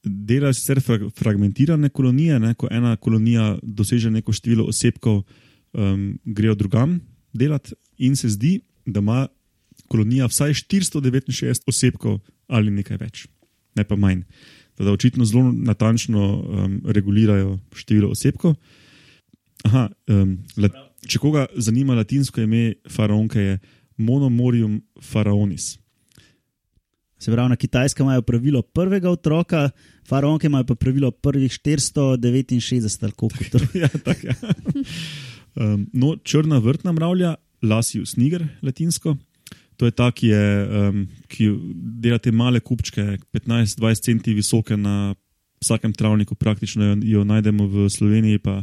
Delajo 0.00 0.54
sicer 0.56 0.80
fragmentirane 0.80 1.90
kolonije, 1.92 2.38
ne, 2.40 2.54
ko 2.56 2.68
ena 2.72 2.94
kolonija 2.96 3.58
doseže 3.62 4.12
neko 4.12 4.32
število 4.32 4.64
osebkov, 4.68 5.24
um, 5.72 6.14
grejo 6.24 6.54
drugam 6.56 7.00
delati, 7.32 7.74
in 7.98 8.16
se 8.16 8.28
zdi, 8.28 8.60
da 8.86 9.00
ima 9.00 9.26
kolonija 9.88 10.26
vsaj 10.26 10.54
469 10.64 11.68
osebkov 11.68 12.20
ali 12.46 12.70
nekaj 12.70 12.96
več, 12.96 13.26
ne 13.76 13.84
pa 13.84 13.96
manj 13.96 14.24
da 14.84 14.92
očitno 14.92 15.24
zelo 15.24 15.52
natančno 15.52 16.34
um, 16.34 16.80
regulirajo 16.86 17.58
število 17.74 18.10
osebkov. 18.10 18.54
Aha, 19.64 19.88
um, 20.08 20.38
če 21.06 21.18
koga 21.20 21.46
zanima 21.56 21.94
latinsko 21.94 22.40
ime 22.40 22.74
faraonke, 22.88 23.40
je 23.40 23.58
Monomorium 24.00 24.80
faraonis. 25.04 25.74
Se 27.20 27.28
pravi, 27.28 27.52
na 27.52 27.56
kitajskem 27.56 28.06
imajo 28.06 28.22
pravilo 28.22 28.62
prvega 28.62 29.10
otroka, 29.10 29.66
faraonke 30.08 30.48
imajo 30.48 30.64
pa 30.70 30.74
pravilo 30.74 31.10
prvih 31.10 31.52
469, 31.52 33.04
ali 33.04 33.12
koliko 33.12 33.36
je 33.44 33.50
to. 33.50 33.58
ja, 33.78 33.88
tak, 34.04 34.24
ja. 34.24 34.34
Um, 35.56 35.86
no, 35.92 36.16
črna 36.24 36.58
vrtna 36.58 36.92
mravlja, 36.92 37.34
Lasius 37.62 38.16
niger, 38.16 38.46
latinsko. 38.62 39.16
To 39.76 39.88
je 39.88 39.92
ta, 39.96 40.10
ki, 40.12 40.28
je, 40.28 40.46
um, 40.88 41.02
ki 41.28 41.48
dela 42.00 42.18
te 42.20 42.32
male 42.32 42.60
kupčke, 42.60 43.18
15-20 43.32 44.04
cm 44.04 44.34
visoke 44.36 44.76
na 44.76 45.14
vsakem 45.60 45.92
travniku, 45.92 46.34
praktično 46.34 46.84
jo, 46.84 46.96
jo 47.02 47.24
najdemo 47.24 47.66
v 47.68 47.88
Sloveniji, 47.92 48.40
pa 48.44 48.62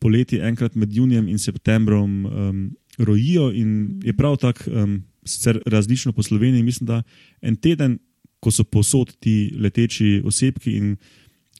poleti, 0.00 0.40
enkrat 0.40 0.76
med 0.76 0.92
junijem 0.92 1.28
in 1.28 1.40
septembrom, 1.40 2.24
um, 2.26 2.64
rojijo 2.98 3.50
in 3.52 4.00
je 4.04 4.12
prav 4.16 4.36
tako, 4.40 4.70
um, 4.70 4.98
sicer 5.24 5.60
različno 5.66 6.12
po 6.12 6.22
Sloveniji. 6.22 6.62
Mislim, 6.62 6.86
da 6.86 7.02
en 7.40 7.56
teden, 7.56 7.98
ko 8.40 8.52
so 8.52 8.64
posod 8.64 9.16
ti 9.20 9.50
leteči 9.58 10.20
osebki 10.24 10.76
in 10.76 10.96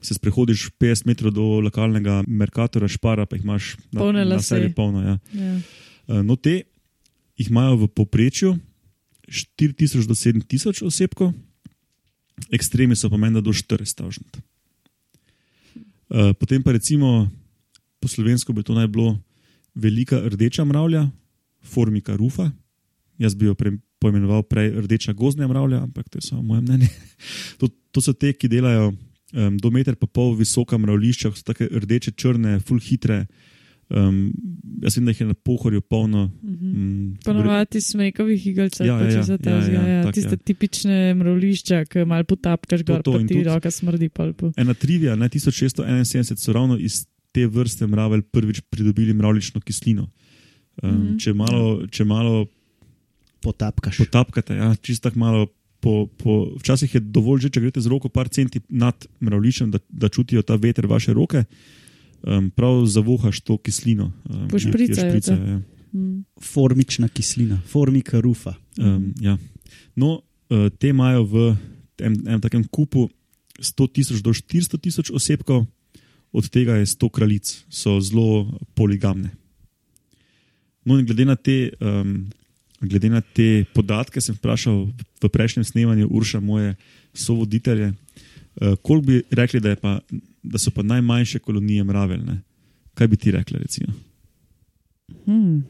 se 0.03 0.15
sprehodiš 0.15 0.71
50 0.81 1.07
metrov 1.07 1.33
do 1.33 1.45
lokalnega 1.61 2.23
Merkatora, 2.27 2.89
špara, 2.89 3.27
pa 3.27 3.37
jih 3.37 3.45
imaš 3.45 3.77
na, 3.93 4.25
na 4.25 4.41
sebi 4.43 4.73
polno. 4.75 5.03
Ja. 5.03 5.19
Ja. 5.33 5.55
Uh, 6.07 6.23
no, 6.23 6.37
te 6.37 6.63
jih 7.37 7.51
imajo 7.51 7.77
v 7.85 7.89
povprečju 7.89 8.57
4000 9.29 10.07
do 10.07 10.15
7000 10.15 10.87
osebkov, 10.87 11.33
ekstremi 12.53 12.97
so 12.97 13.11
pomeni, 13.11 13.35
da 13.35 13.43
do 13.43 13.53
400 13.53 14.07
ožnot. 14.07 14.39
Uh, 16.07 16.31
potem 16.39 16.63
pa 16.63 16.77
recimo 16.77 17.27
po 17.99 18.09
slovensko 18.09 18.53
bi 18.53 18.63
to 18.63 18.77
naj 18.77 18.87
bilo 18.87 19.17
velika 19.75 20.21
rdeča 20.23 20.65
mravlja, 20.65 21.09
formika 21.63 22.17
rufa. 22.17 22.51
Jaz 23.19 23.35
bi 23.35 23.49
jo 23.49 23.55
pre, 23.55 23.73
poimenoval 23.99 24.45
prej 24.47 24.71
rdeča 24.85 25.13
gozdna 25.13 25.49
mravlja, 25.49 25.83
ampak 25.83 26.09
to 26.09 26.19
je 26.19 26.29
samo 26.29 26.43
moje 26.43 26.61
mnenje. 26.61 26.89
to, 27.59 27.69
to 27.91 28.01
so 28.01 28.13
te, 28.13 28.33
ki 28.33 28.49
delajo 28.49 28.93
um, 29.33 29.59
do 29.59 29.71
meter 29.71 29.97
pa 29.97 30.07
pol 30.07 30.35
visoka 30.39 30.79
mravlišča, 30.79 31.33
so 31.35 31.47
tako 31.47 31.69
rdeče, 31.83 32.15
črne, 32.17 32.59
full 32.61 32.83
hitre. 32.83 33.27
Um, 33.87 34.33
jaz 34.83 34.97
vem, 34.99 35.07
da 35.07 35.13
jih 35.15 35.21
je 35.21 35.27
na 35.29 35.37
pohorju 35.47 35.81
polno. 35.81 36.25
Mm, 36.43 37.21
Ponovadi 37.25 37.81
smrekovih 37.81 38.47
igalcev, 38.51 38.87
ja, 38.87 38.97
ja, 38.99 39.11
ja, 39.11 39.23
ja, 39.23 39.37
ja, 39.47 39.71
ja, 39.71 39.99
ja, 40.01 40.13
tiste 40.13 40.35
ja. 40.35 40.43
tipične 40.43 41.15
mravlišča, 41.15 41.85
ki 41.87 42.03
malo 42.09 42.27
potapkaš, 42.27 42.83
gor 42.87 43.05
to, 43.07 43.15
pa 43.15 43.23
ti 43.29 43.45
roka 43.47 43.71
smrdi. 43.71 44.09
Palpu. 44.11 44.51
Ena 44.59 44.75
trivija, 44.75 45.15
ne 45.17 45.29
1671, 45.31 46.35
so 46.35 46.55
ravno 46.55 46.79
iz 46.79 47.05
te 47.35 47.47
vrste 47.47 47.87
mravelj 47.87 48.25
prvič 48.33 48.61
pridobili 48.71 49.15
mravlično 49.15 49.61
kislino. 49.61 50.09
Um, 50.83 50.91
mm 50.91 50.97
-hmm. 50.97 51.23
če, 51.23 51.33
malo, 51.33 51.87
če 51.87 52.05
malo 52.05 52.47
potapkaš. 53.41 53.99
Potapkate, 53.99 54.57
ja, 54.57 54.75
čisto 54.83 55.11
tako 55.11 55.19
malo. 55.19 55.47
Po, 55.87 56.09
po, 56.19 56.33
včasih 56.59 56.99
je 56.99 57.01
dovolj, 57.01 57.45
že, 57.47 57.55
če 57.55 57.61
greste 57.63 57.79
z 57.85 57.91
roko 57.93 58.11
par 58.11 58.27
centi 58.27 58.59
nad 58.75 59.07
mravliščem, 59.23 59.71
da, 59.71 59.79
da 59.87 60.11
čutijo 60.11 60.43
ta 60.43 60.57
veter 60.59 60.89
vaše 60.91 61.15
roke 61.15 61.45
um, 62.27 62.51
prav 62.51 62.81
zavohaš 62.91 63.39
to 63.47 63.55
kislino. 63.63 64.11
Um, 64.27 64.49
Pošprica 64.51 65.07
je. 65.07 65.21
Ja. 65.31 65.61
Mm. 65.93 66.25
Formična 66.43 67.09
kislina, 67.09 67.61
formika 67.71 68.19
rufa. 68.21 68.57
Um, 68.79 69.13
ja. 69.23 69.37
No, 69.95 70.23
uh, 70.51 70.67
te 70.75 70.91
imajo 70.91 71.23
v 71.31 71.45
enem 72.03 72.43
takem 72.43 72.67
kupu 72.67 73.07
100 73.63 73.87
tisoč 73.93 74.27
do 74.27 74.35
400 74.35 74.83
tisoč 74.83 75.15
osebkov, 75.15 75.65
od 76.35 76.49
tega 76.51 76.81
je 76.83 76.91
100 76.99 77.11
kraljic, 77.15 77.53
so 77.71 78.01
zelo 78.03 78.59
poligamne. 78.75 79.31
No, 80.85 80.99
in 80.99 81.07
glede 81.07 81.31
na 81.31 81.39
te. 81.39 81.71
Um, 81.79 82.27
Glede 82.87 83.11
na 83.11 83.21
te 83.21 83.65
podatke, 83.75 84.21
sem 84.21 84.37
vprašal 84.37 84.87
v 85.23 85.29
prejšnjem 85.33 85.65
snemanju 85.65 86.09
Urša, 86.11 86.41
moje 86.41 86.75
sovoditelje, 87.15 87.93
uh, 87.93 88.77
koliko 88.83 89.07
bi 89.07 89.23
rekli, 89.31 89.61
da 89.61 89.75
je 89.75 89.81
pa 89.81 89.99
da 90.47 90.59
so 90.59 90.71
pa 90.71 90.83
najmanjše 90.83 91.39
kolonije 91.39 91.85
mraveljne. 91.85 92.41
Kaj 92.95 93.09
bi 93.09 93.17
ti 93.17 93.31
rekla? 93.31 93.59
Hmm. 95.25 95.65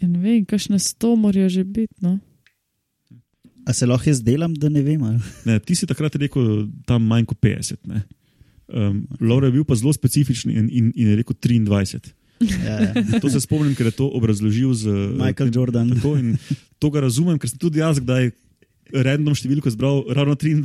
Ja, 0.00 0.08
ne 0.08 0.18
vem, 0.18 0.44
kakšne 0.44 0.78
sto 0.78 1.16
morajo 1.16 1.48
že 1.48 1.64
biti. 1.64 1.94
No? 2.00 2.18
A 3.66 3.72
se 3.72 3.86
lahko 3.86 4.08
jaz 4.08 4.22
delam, 4.24 4.54
da 4.54 4.68
ne 4.68 4.82
vem? 4.82 5.02
Ne, 5.44 5.58
ti 5.60 5.74
si 5.74 5.86
takrat 5.86 6.16
rekel, 6.16 6.66
tam 6.86 7.04
manj 7.04 7.26
kot 7.28 7.38
50. 7.42 7.76
Um, 7.84 8.00
okay. 9.10 9.28
Laura 9.28 9.46
je 9.46 9.52
bil 9.52 9.64
pa 9.64 9.76
zelo 9.76 9.92
specifičen 9.92 10.50
in, 10.50 10.68
in, 10.68 10.92
in 10.94 11.08
je 11.08 11.16
rekel 11.16 11.36
23. 11.36 12.14
Ja, 12.40 12.74
ja. 12.80 12.92
To 13.18 13.26
se 13.26 13.40
spomnim, 13.40 13.74
ker 13.74 13.90
je 13.90 13.96
to 13.98 14.06
obrazložil 14.14 14.70
z 14.74 14.86
Michael 15.18 15.50
Jordan. 15.50 15.90
Tako, 15.96 16.14
in 16.20 16.36
to 16.78 16.90
ga 16.90 17.02
razumem, 17.02 17.38
ker 17.38 17.50
sem 17.50 17.58
tudi 17.58 17.82
jaz 17.82 17.98
kdaj 17.98 18.30
random 18.94 19.34
številko 19.36 19.68
zbral 19.74 20.04
ravno 20.16 20.36
23 20.38 20.62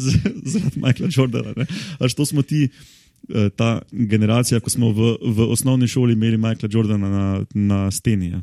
z- 0.00 0.32
zaradi 0.48 0.80
Michaela 0.80 1.10
Jordana. 1.12 1.66
Až 2.00 2.16
to 2.16 2.24
smo 2.26 2.42
ti, 2.42 2.66
eh, 3.30 3.50
ta 3.54 3.78
generacija, 3.92 4.58
ko 4.60 4.72
smo 4.72 4.90
v, 4.90 5.14
v 5.22 5.38
osnovni 5.52 5.86
šoli 5.86 6.16
imeli 6.16 6.40
Michaela 6.40 6.72
Jordana 6.72 7.08
na, 7.08 7.26
na 7.54 7.78
steni. 7.94 8.32
Ja. 8.32 8.40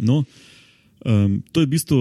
No, 0.00 0.24
um, 1.04 1.42
to 1.52 1.60
je 1.62 1.68
v 1.68 1.72
bistvu. 1.76 2.00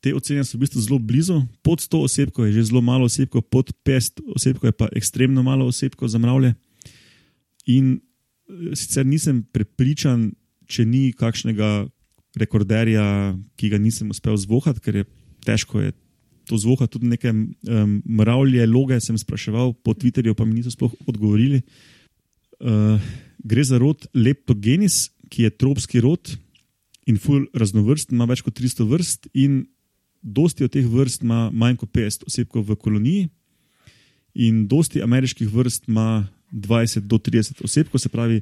Te 0.00 0.14
ocene 0.16 0.40
so 0.48 0.56
v 0.56 0.64
bistvu 0.64 0.80
zelo 0.80 0.96
blizu, 0.96 1.44
pod 1.60 1.84
100 1.84 2.08
osebkov 2.08 2.48
je 2.48 2.56
že 2.56 2.72
zelo 2.72 2.80
malo 2.80 3.04
osebkov, 3.04 3.44
pod 3.52 3.68
500 3.84 4.32
osebkov 4.32 4.72
je 4.72 4.74
pa 4.74 4.88
ekstremno 4.96 5.44
malo 5.44 5.68
osebkov 5.68 6.08
za 6.08 6.16
mravlje. 6.16 6.56
In 7.68 8.00
sicer 8.74 9.06
nisem 9.06 9.42
prepričan, 9.52 10.30
če 10.70 10.86
ni 10.86 11.10
kakšnega 11.16 11.88
rekorderja, 12.38 13.34
ki 13.58 13.70
ga 13.72 13.80
nisem 13.82 14.12
uspel 14.14 14.36
zvohati, 14.38 14.82
ker 14.84 15.00
je 15.02 15.06
težko 15.46 15.82
je 15.82 15.94
to 16.46 16.58
zvohati. 16.60 16.92
Tudi 16.94 17.10
neke 17.10 17.32
um, 17.32 17.96
mravlje, 18.06 18.66
loge 18.70 19.00
sem 19.02 19.18
spraševal 19.18 19.74
po 19.82 19.94
Twitterju, 19.94 20.36
pa 20.38 20.46
mi 20.46 20.60
niso 20.60 20.72
sploh 20.74 20.94
odgovorili. 21.10 21.62
Uh, 22.60 23.00
gre 23.42 23.64
za 23.64 23.80
rod 23.80 24.06
Leptogenis, 24.14 25.08
ki 25.30 25.48
je 25.48 25.56
tropski 25.56 26.02
rod 26.02 26.32
in 27.08 27.18
ful 27.18 27.46
raznovrsten, 27.56 28.18
ima 28.18 28.26
več 28.30 28.42
kot 28.46 28.58
300 28.58 28.86
vrst 28.86 29.30
in 29.34 29.64
dosti 30.20 30.66
od 30.66 30.74
teh 30.74 30.84
vrst 30.84 31.24
ima 31.24 31.48
manj 31.50 31.78
kot 31.80 31.90
50 31.96 32.26
osebkov 32.28 32.66
v 32.68 32.76
koloniji, 32.76 33.28
in 34.34 34.66
dosti 34.68 35.02
ameriških 35.02 35.48
vrst 35.50 35.88
ima 35.88 36.28
20 36.52 37.06
do 37.06 37.18
30 37.18 37.64
osebkov, 37.64 38.00
se 38.00 38.08
pravi, 38.08 38.40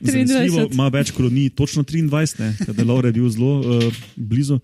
23. 0.00 0.26
zanesljivo 0.26 0.68
ima 0.72 0.88
več 0.88 1.10
kolonij, 1.12 1.50
točno 1.50 1.82
23, 1.84 2.40
ne, 2.40 2.54
da 2.72 2.82
je 2.82 2.88
Laura 2.88 3.12
bil 3.12 3.28
zelo 3.28 3.60
uh, 3.60 4.00
blizu, 4.16 4.60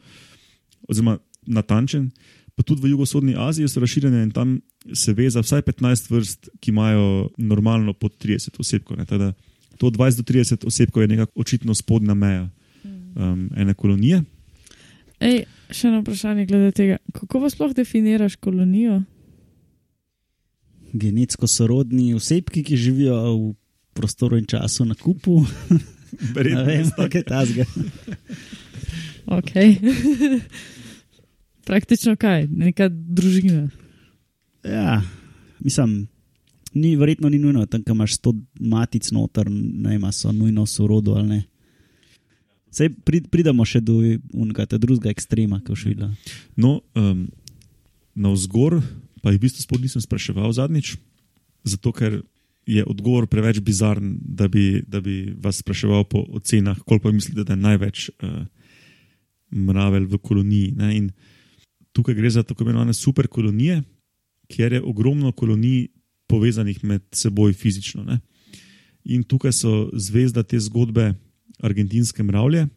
oziroma 0.88 1.18
natančen. 1.46 2.10
Pa 2.56 2.64
tudi 2.64 2.86
v 2.86 2.94
jugovzhodni 2.94 3.34
Aziji 3.36 3.68
so 3.68 3.80
razširjene 3.80 4.22
in 4.24 4.30
tam 4.32 4.60
se 4.94 5.12
ve 5.12 5.28
za 5.30 5.42
vsaj 5.44 5.60
15 5.62 6.08
vrst, 6.10 6.48
ki 6.60 6.70
imajo 6.72 7.28
normalno 7.36 7.92
pod 7.92 8.16
30 8.16 8.56
osebkov. 8.58 8.96
ne, 8.96 9.04
tako 9.04 9.18
da 9.18 9.32
To 9.76 9.90
20 9.90 10.16
do 10.16 10.24
30 10.24 10.66
osebkov 10.66 11.02
je 11.02 11.08
nekako 11.08 11.40
očitno 11.40 11.74
spodnja 11.74 12.14
meja 12.14 12.48
um, 12.84 13.50
ene 13.56 13.74
kolonije. 13.74 14.22
Ej, 15.20 15.44
še 15.70 15.88
eno 15.88 16.00
vprašanje 16.00 16.46
glede 16.48 16.72
tega. 16.76 16.96
Kako 17.12 17.40
pa 17.44 17.50
sploh 17.52 17.74
definiraš 17.76 18.36
kolonijo? 18.40 19.02
Genetsko 20.98 21.46
sorodni 21.46 22.14
osebki, 22.14 22.64
ki 22.64 22.76
živijo 22.76 23.16
v 23.36 23.54
prostoru 23.96 24.38
in 24.38 24.46
času 24.46 24.84
na 24.84 24.94
kupu. 24.94 25.42
Ne 26.16 26.32
Verjetno 26.32 26.62
vem, 26.64 26.90
kaj 26.96 27.18
je 27.18 27.22
tazga. 27.26 27.64
Ok. 29.26 29.50
Praktično 31.68 32.14
kaj, 32.16 32.46
neka 32.46 32.86
družina. 32.88 33.66
Ja, 34.64 35.02
mislim, 35.58 36.06
ni, 36.74 36.94
verjetno 36.96 37.28
ni 37.28 37.38
nujno, 37.38 37.66
tam 37.66 37.82
imaš 37.86 38.14
sto 38.14 38.32
matic 38.60 39.10
noter, 39.12 39.50
ne 39.50 39.96
vem, 39.96 40.04
a 40.04 40.12
so 40.12 40.32
nujno 40.32 40.66
sorodo 40.66 41.18
ali 41.18 41.28
ne. 41.28 41.40
Sej 42.70 42.92
prid, 43.04 43.28
pridemo 43.32 43.64
še 43.64 43.80
do 43.80 43.98
unega 44.32 44.66
drugega 44.78 45.10
ekstrema, 45.10 45.60
ki 45.64 45.74
je 45.74 45.90
videla. 45.90 46.10
No, 46.56 46.80
um, 46.94 47.26
na 48.14 48.32
vzgor 48.32 48.80
pa 49.26 49.32
jih 49.34 49.40
v 49.40 49.42
bistvu 49.42 49.64
sploh 49.64 49.80
nisem 49.82 49.98
spraševal 49.98 50.52
zadnjič, 50.54 50.92
zato 51.66 51.90
ker 51.90 52.20
je 52.62 52.84
odgovor 52.86 53.26
preveč 53.26 53.58
bizaren, 53.58 54.20
da 54.22 54.46
bi, 54.46 54.84
da 54.86 55.00
bi 55.02 55.34
vas 55.42 55.58
spraševal 55.58 56.04
po 56.06 56.22
ocenah, 56.38 56.78
koliko 56.86 57.10
mislite, 57.10 57.42
da 57.42 57.56
je 57.56 57.64
največ 57.64 58.04
uh, 58.22 58.44
mravelj 59.50 60.06
v 60.14 60.20
koloniji. 60.22 60.68
Ne? 60.78 60.90
In 60.94 61.10
tukaj 61.90 62.14
gre 62.14 62.30
za 62.30 62.46
tako 62.46 62.62
imenovane 62.62 62.94
super 62.94 63.26
kolonije, 63.26 63.80
kjer 64.46 64.78
je 64.78 64.82
ogromno 64.86 65.32
kolonij 65.34 65.88
povezanih 66.30 66.84
med 66.86 67.02
seboj 67.10 67.50
fizično. 67.50 68.06
Ne? 68.06 68.20
In 69.10 69.26
tukaj 69.26 69.58
so 69.58 69.88
zvezda 69.90 70.46
te 70.46 70.58
zgodbe 70.62 71.16
argentinske 71.66 72.22
mravlje, 72.22 72.68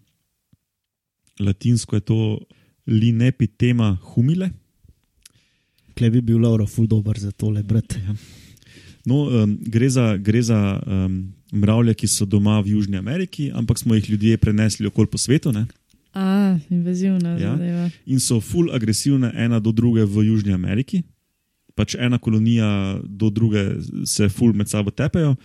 latinsko 1.46 2.02
je 2.02 2.08
to 2.10 2.22
linepitema 2.90 4.00
humile. 4.02 4.50
Klej 6.00 6.10
bi 6.16 6.22
bil 6.24 6.40
Lauro 6.40 6.64
ful 6.68 6.88
dober 6.88 7.18
za 7.20 7.32
tole, 7.32 7.60
brat. 7.64 7.98
No, 9.06 9.26
um, 9.28 9.58
gre 9.60 9.90
za, 9.90 10.18
gre 10.18 10.42
za 10.42 10.80
um, 10.80 11.34
mravlje, 11.52 11.94
ki 12.00 12.08
so 12.08 12.26
doma 12.26 12.60
v 12.64 12.76
Južni 12.78 12.96
Ameriki, 13.00 13.50
ampak 13.52 13.80
smo 13.80 13.96
jih 13.96 14.10
ljudje 14.10 14.38
prenesli 14.38 14.88
okoli 14.88 15.08
po 15.12 15.18
svetu 15.18 15.52
ne? 15.52 15.66
A, 16.14 16.58
invazivna 16.70 17.36
Ja. 17.38 17.52
zadeva. 17.58 17.90
in 18.06 18.20
so 18.20 18.40
full 18.42 18.72
agresivne 18.72 19.32
ena 19.36 19.60
do 19.60 19.72
druge 19.72 20.06
v 20.06 20.24
Južni 20.28 20.54
Ameriki. 20.54 21.04
Pač 21.76 21.96
ena 21.96 22.18
kolonija 22.18 23.00
do 23.04 23.30
druge 23.30 23.76
se 24.06 24.30
full 24.30 24.54
med 24.54 24.70
sabo 24.70 24.92
tepejo. 24.92 25.36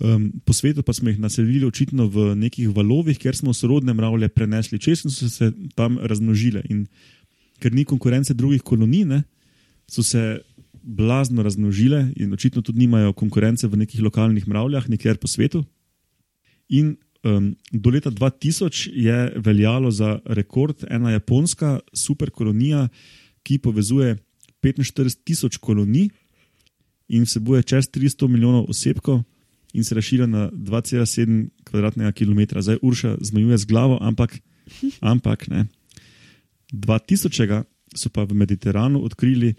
Um, 0.00 0.32
po 0.44 0.52
svetu 0.52 0.82
pa 0.82 0.92
smo 0.92 1.08
jih 1.08 1.18
naselili 1.18 1.66
očitno 1.66 2.06
v 2.06 2.34
nekih 2.34 2.68
valovih, 2.74 3.18
ker 3.18 3.36
smo 3.36 3.54
sorodne 3.54 3.94
mravlje 3.94 4.28
prenesli 4.28 4.78
čez 4.78 5.04
in 5.04 5.10
so 5.10 5.28
se 5.28 5.52
tam 5.74 5.98
razmnožile. 5.98 6.62
In 6.70 6.86
ker 7.60 7.72
ni 7.72 7.84
konkurence 7.84 8.34
drugih 8.34 8.62
kolonij, 8.62 9.04
ne, 9.04 9.22
so 9.92 10.02
se 10.02 10.40
blazno 10.82 11.42
razmnožile 11.42 12.12
in 12.16 12.32
očitno 12.32 12.62
tudi 12.62 12.78
nimajo 12.78 13.12
konkurence 13.12 13.66
v 13.68 13.76
nekih 13.76 14.02
lokalnih 14.02 14.48
mravljah, 14.48 14.88
nikjer 14.88 15.16
po 15.16 15.28
svetu. 15.28 15.64
In 16.68 16.96
um, 17.22 17.56
do 17.72 17.90
leta 17.90 18.10
2000 18.10 18.90
je 18.94 19.32
veljalo 19.36 19.90
za 19.90 20.18
rekord 20.24 20.84
ena 20.90 21.10
japonska 21.10 21.80
superkolonija, 21.92 22.88
ki 23.42 23.58
povezuje 23.58 24.16
45 24.62 25.18
tisoč 25.24 25.56
kolonij 25.56 26.08
in 27.08 27.22
vsebuje 27.22 27.62
čez 27.62 27.90
300 27.90 28.28
milijonov 28.28 28.70
osebkov 28.70 29.22
in 29.72 29.84
se 29.84 29.94
razširja 29.94 30.26
na 30.26 30.50
2,7 30.50 31.48
kvadratnega 31.64 32.12
kilometra. 32.12 32.62
Zdaj 32.62 32.78
Urša 32.82 33.16
zmajuje 33.20 33.58
z 33.58 33.64
glavo, 33.64 33.98
ampak, 34.00 34.38
ampak 35.12 35.48
ne. 35.48 35.66
2000 36.72 37.62
so 37.94 38.08
pa 38.08 38.24
v 38.24 38.34
Mediteranu 38.34 39.04
odkrili 39.04 39.54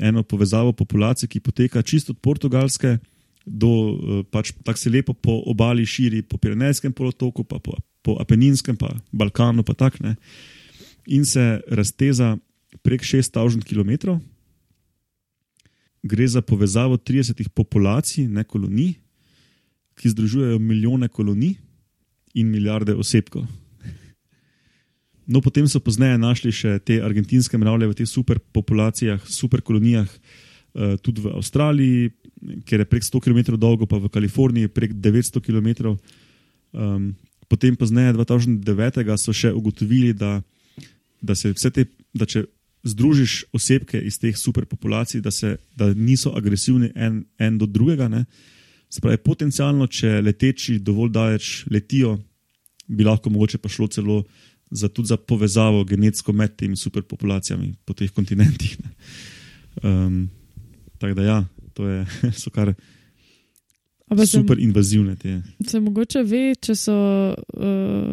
eno 0.00 0.22
povezavo 0.22 0.72
populacije, 0.72 1.28
ki 1.28 1.40
poteka 1.40 1.82
čisto 1.82 2.12
od 2.12 2.18
Portugalske 2.18 2.98
do 3.46 3.68
eh, 3.68 4.22
pač 4.30 4.52
tako 4.64 4.78
se 4.78 4.90
lepo 4.90 5.12
po 5.14 5.42
obali 5.46 5.86
širi, 5.86 6.22
po 6.22 6.38
Pirenejskem 6.38 6.92
polotoku, 6.92 7.44
pa 7.44 7.58
po, 7.58 7.76
po 8.02 8.16
Apeninskem, 8.20 8.76
pa 8.76 8.92
Balkanu, 9.12 9.62
pa 9.62 9.74
tak 9.74 10.00
ne. 10.00 10.16
In 11.06 11.24
se 11.24 11.60
razteza 11.68 12.36
prek 12.82 13.02
6000 13.02 13.64
km. 13.64 14.16
Gre 16.02 16.28
za 16.28 16.40
povezavo 16.42 16.96
30 16.96 17.48
populacij, 17.48 18.28
ne 18.28 18.44
kolonij, 18.44 18.94
ki 20.00 20.08
združujejo 20.08 20.58
milijone 20.58 21.08
kolonij 21.08 21.58
in 22.34 22.48
milijarde 22.48 22.94
osebkov. 22.94 23.44
No, 25.30 25.38
potem 25.38 25.68
so 25.70 25.78
pozneje 25.78 26.18
našli 26.18 26.50
še 26.50 26.80
te 26.82 26.98
argentinske 26.98 27.54
mravlje 27.54 27.86
v 27.86 27.96
teh 28.00 28.08
superpopulacijah, 28.10 29.22
superkolonijah, 29.30 30.10
eh, 30.10 30.96
tudi 30.98 31.22
v 31.22 31.30
Avstraliji, 31.38 32.10
kjer 32.66 32.82
je 32.82 32.88
prek 32.90 33.06
100 33.06 33.20
km 33.22 33.54
dolgo, 33.54 33.86
pa 33.86 34.02
v 34.02 34.10
Kaliforniji 34.10 34.72
prek 34.74 34.96
900 34.98 35.38
km. 35.38 35.94
Um, 36.72 37.14
potem, 37.46 37.76
pozneje, 37.76 38.14
2009, 38.14 39.06
so 39.18 39.30
še 39.30 39.52
ugotovili, 39.54 40.10
da, 40.14 40.40
da, 41.22 41.34
se 41.34 41.52
vse 41.54 41.70
te, 41.70 41.86
da 42.14 42.26
če 42.26 42.46
združiš 42.82 43.52
osebke 43.54 44.00
iz 44.00 44.18
teh 44.18 44.34
superpopulacij, 44.34 45.20
da, 45.22 45.30
se, 45.30 45.58
da 45.76 45.92
niso 45.94 46.32
agresivni 46.34 46.90
en, 46.94 47.24
en 47.38 47.58
do 47.58 47.66
drugega. 47.70 48.08
Ne? 48.08 48.24
Se 48.90 49.02
pravi, 49.02 49.20
potencialno, 49.22 49.86
če 49.86 50.22
leteči 50.24 50.80
dovolj 50.82 51.12
daleč 51.14 51.50
letijo, 51.70 52.16
bi 52.90 53.06
lahko 53.06 53.30
mogoče 53.30 53.60
pa 53.62 53.70
šlo 53.70 53.86
celo 53.86 54.22
za, 54.70 54.88
tudi 54.88 55.06
za 55.06 55.16
povezavo 55.16 55.84
genetsko 55.84 56.32
med 56.32 56.56
temi 56.56 56.76
superpopulacijami 56.76 57.74
po 57.84 57.94
teh 57.94 58.10
kontinentih. 58.10 58.76
ne. 58.80 58.90
Um, 59.82 60.30
tako 60.98 61.14
da, 61.14 61.22
ja, 61.22 61.44
to 61.74 61.88
je, 61.88 62.06
so 62.42 62.50
kar 62.50 62.74
A 64.10 64.16
pa 64.16 64.26
se, 64.26 64.38
super 64.38 64.58
invazivne 64.58 65.16
te. 65.16 65.42
se 65.66 65.80
mogoče 65.80 66.22
ve, 66.26 66.54
če 66.58 66.74
so 66.74 66.94
uh, 67.30 68.08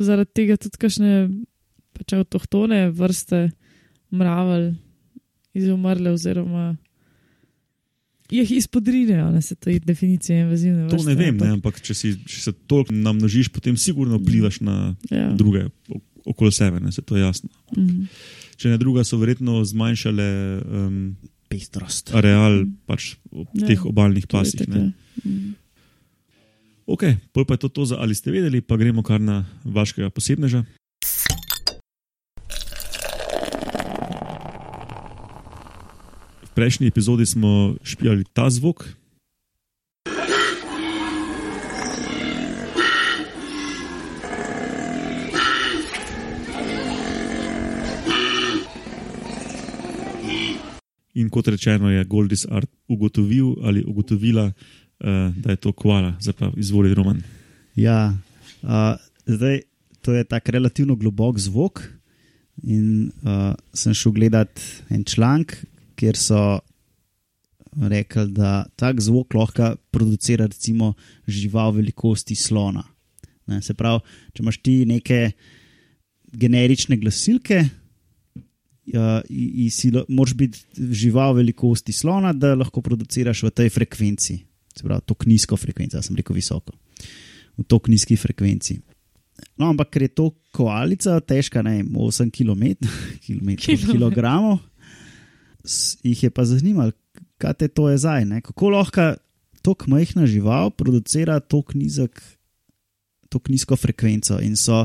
zaradi 0.00 0.32
tega 0.32 0.56
tudi 0.56 0.80
kakšne 0.80 1.26
pač 1.94 2.14
avtohtone 2.16 2.88
vrste 2.96 3.50
mravelj 4.14 4.72
izumrle, 5.54 6.14
oziroma 6.16 6.72
jih 8.30 8.50
izpodrinejo, 8.52 9.30
ne 9.30 9.40
se 9.40 9.54
to 9.54 9.70
je 9.70 9.80
definicija 9.80 10.40
invazivne 10.40 10.88
To 10.88 10.96
vrste. 10.96 11.08
ne 11.08 11.14
vem, 11.14 11.36
ne, 11.36 11.46
ampak- 11.50 11.52
ampak 11.52 11.80
če, 11.80 11.94
si, 11.94 12.16
če 12.18 12.40
se 12.40 12.52
toliko 12.64 12.92
namnožiš, 12.92 13.48
potem 13.48 13.76
sigurno 13.76 14.16
vplivaš 14.16 14.60
na 14.60 14.96
Ja. 15.10 15.30
druge 15.30 15.66
okoli 16.24 16.50
sebe, 16.50 16.80
ne, 16.80 16.88
se 16.90 17.02
to 17.02 17.16
je 17.16 17.22
jasno. 17.22 17.48
Mhm. 17.76 18.04
Če 18.56 18.68
ne 18.68 18.78
druga, 18.78 19.02
so 19.02 19.16
verjetno 19.16 19.60
zmanjšale 19.60 20.26
um, 20.62 21.16
Pestrost. 21.46 22.10
areal 22.12 22.64
pač 22.84 23.16
ob 23.30 23.48
Ja, 23.52 23.66
teh 23.66 23.84
obaljnih 23.84 24.24
To 24.24 24.36
pasih. 24.36 24.60
tako. 24.60 24.72
Ne. 24.72 24.92
Mhm. 25.20 25.50
Ok, 26.86 27.02
pol 27.32 27.44
pa 27.44 27.54
je 27.54 27.58
to, 27.58 27.68
to 27.70 27.84
za 27.84 27.96
ali 27.96 28.12
ste 28.12 28.30
vedeli, 28.30 28.60
pa 28.60 28.76
gremo 28.76 29.00
kar 29.00 29.18
na 29.18 29.44
vašega 29.64 30.10
posebneža. 30.10 30.64
Prejšnji 36.54 36.86
epizodi 36.86 37.26
smo 37.26 37.74
špijali 37.82 38.24
ta 38.32 38.50
zvok. 38.50 38.84
In 51.14 51.30
kot 51.30 51.46
rečeno, 51.48 51.90
je 51.90 52.04
Goldis 52.04 52.46
Art 52.50 52.70
ugotovil 52.88 53.54
ali 53.62 53.84
ugotovila, 53.86 54.50
uh, 54.50 55.30
da 55.36 55.50
je 55.50 55.56
to 55.56 55.72
koala, 55.72 56.16
zdaj 56.20 56.34
pa 56.38 56.50
izvoli 56.56 56.94
Roman. 56.94 57.22
Ja, 57.74 58.14
uh, 58.62 58.98
zdaj 59.26 59.60
to 60.02 60.12
je 60.12 60.24
tako 60.24 60.50
relativno 60.50 60.96
globok 60.96 61.38
zvok. 61.38 61.82
In 62.62 63.10
uh, 63.22 63.54
sem 63.74 63.94
šel 63.94 64.12
gledat 64.12 64.60
en 64.90 65.04
članek, 65.04 65.56
kjer 65.96 66.18
so 66.18 66.42
rekli, 67.90 68.28
da 68.34 68.64
tak 68.78 69.00
zvok 69.02 69.34
lahko 69.34 69.74
producira 69.90 70.46
recimo 70.46 70.94
žival 71.26 71.74
velikosti 71.74 72.34
slona. 72.34 72.84
Ne, 73.50 73.60
se 73.62 73.74
pravi, 73.76 74.00
če 74.32 74.42
imaš 74.42 74.58
ti 74.64 74.76
neke 74.88 75.18
generične 76.32 76.96
glasilke, 76.96 77.64
uh, 78.92 79.20
in 79.28 79.70
si 79.70 79.92
moraš 80.08 80.34
biti 80.34 80.64
žival 80.76 81.34
velikosti 81.34 81.92
slona, 81.92 82.32
da 82.32 82.54
lahko 82.54 82.82
produciraš 82.82 83.44
v 83.46 83.50
tej 83.50 83.70
frekvenci. 83.74 84.38
Se 84.74 84.82
pravi, 84.82 85.04
to 85.06 85.16
nizko 85.26 85.56
frekvenco, 85.56 86.02
sem 86.02 86.16
rekel 86.16 86.36
visoko, 86.36 86.74
v 87.58 87.66
to 87.68 87.80
nizki 87.88 88.16
frekvenci. 88.18 88.80
No, 89.58 89.68
ampak 89.70 89.90
ker 89.94 90.06
je 90.06 90.14
to 90.14 90.28
koalica, 90.54 91.18
težka 91.20 91.62
ne, 91.62 91.80
8 91.84 92.30
km, 92.34 92.78
kg, 93.26 94.58
jih 96.02 96.22
je 96.22 96.30
pa 96.30 96.44
zanimalo, 96.44 96.92
kaj 97.38 97.54
te 97.60 97.68
to 97.68 97.88
je 97.90 97.98
zdaj. 97.98 98.24
Ne? 98.24 98.40
Kako 98.44 98.70
lahko 98.76 99.14
tako 99.64 99.90
majhna 99.90 100.26
žival 100.26 100.70
producira 100.70 101.40
tako 101.40 101.78
nizko 103.48 103.76
frekvenco 103.76 104.40
in 104.42 104.56
so. 104.56 104.84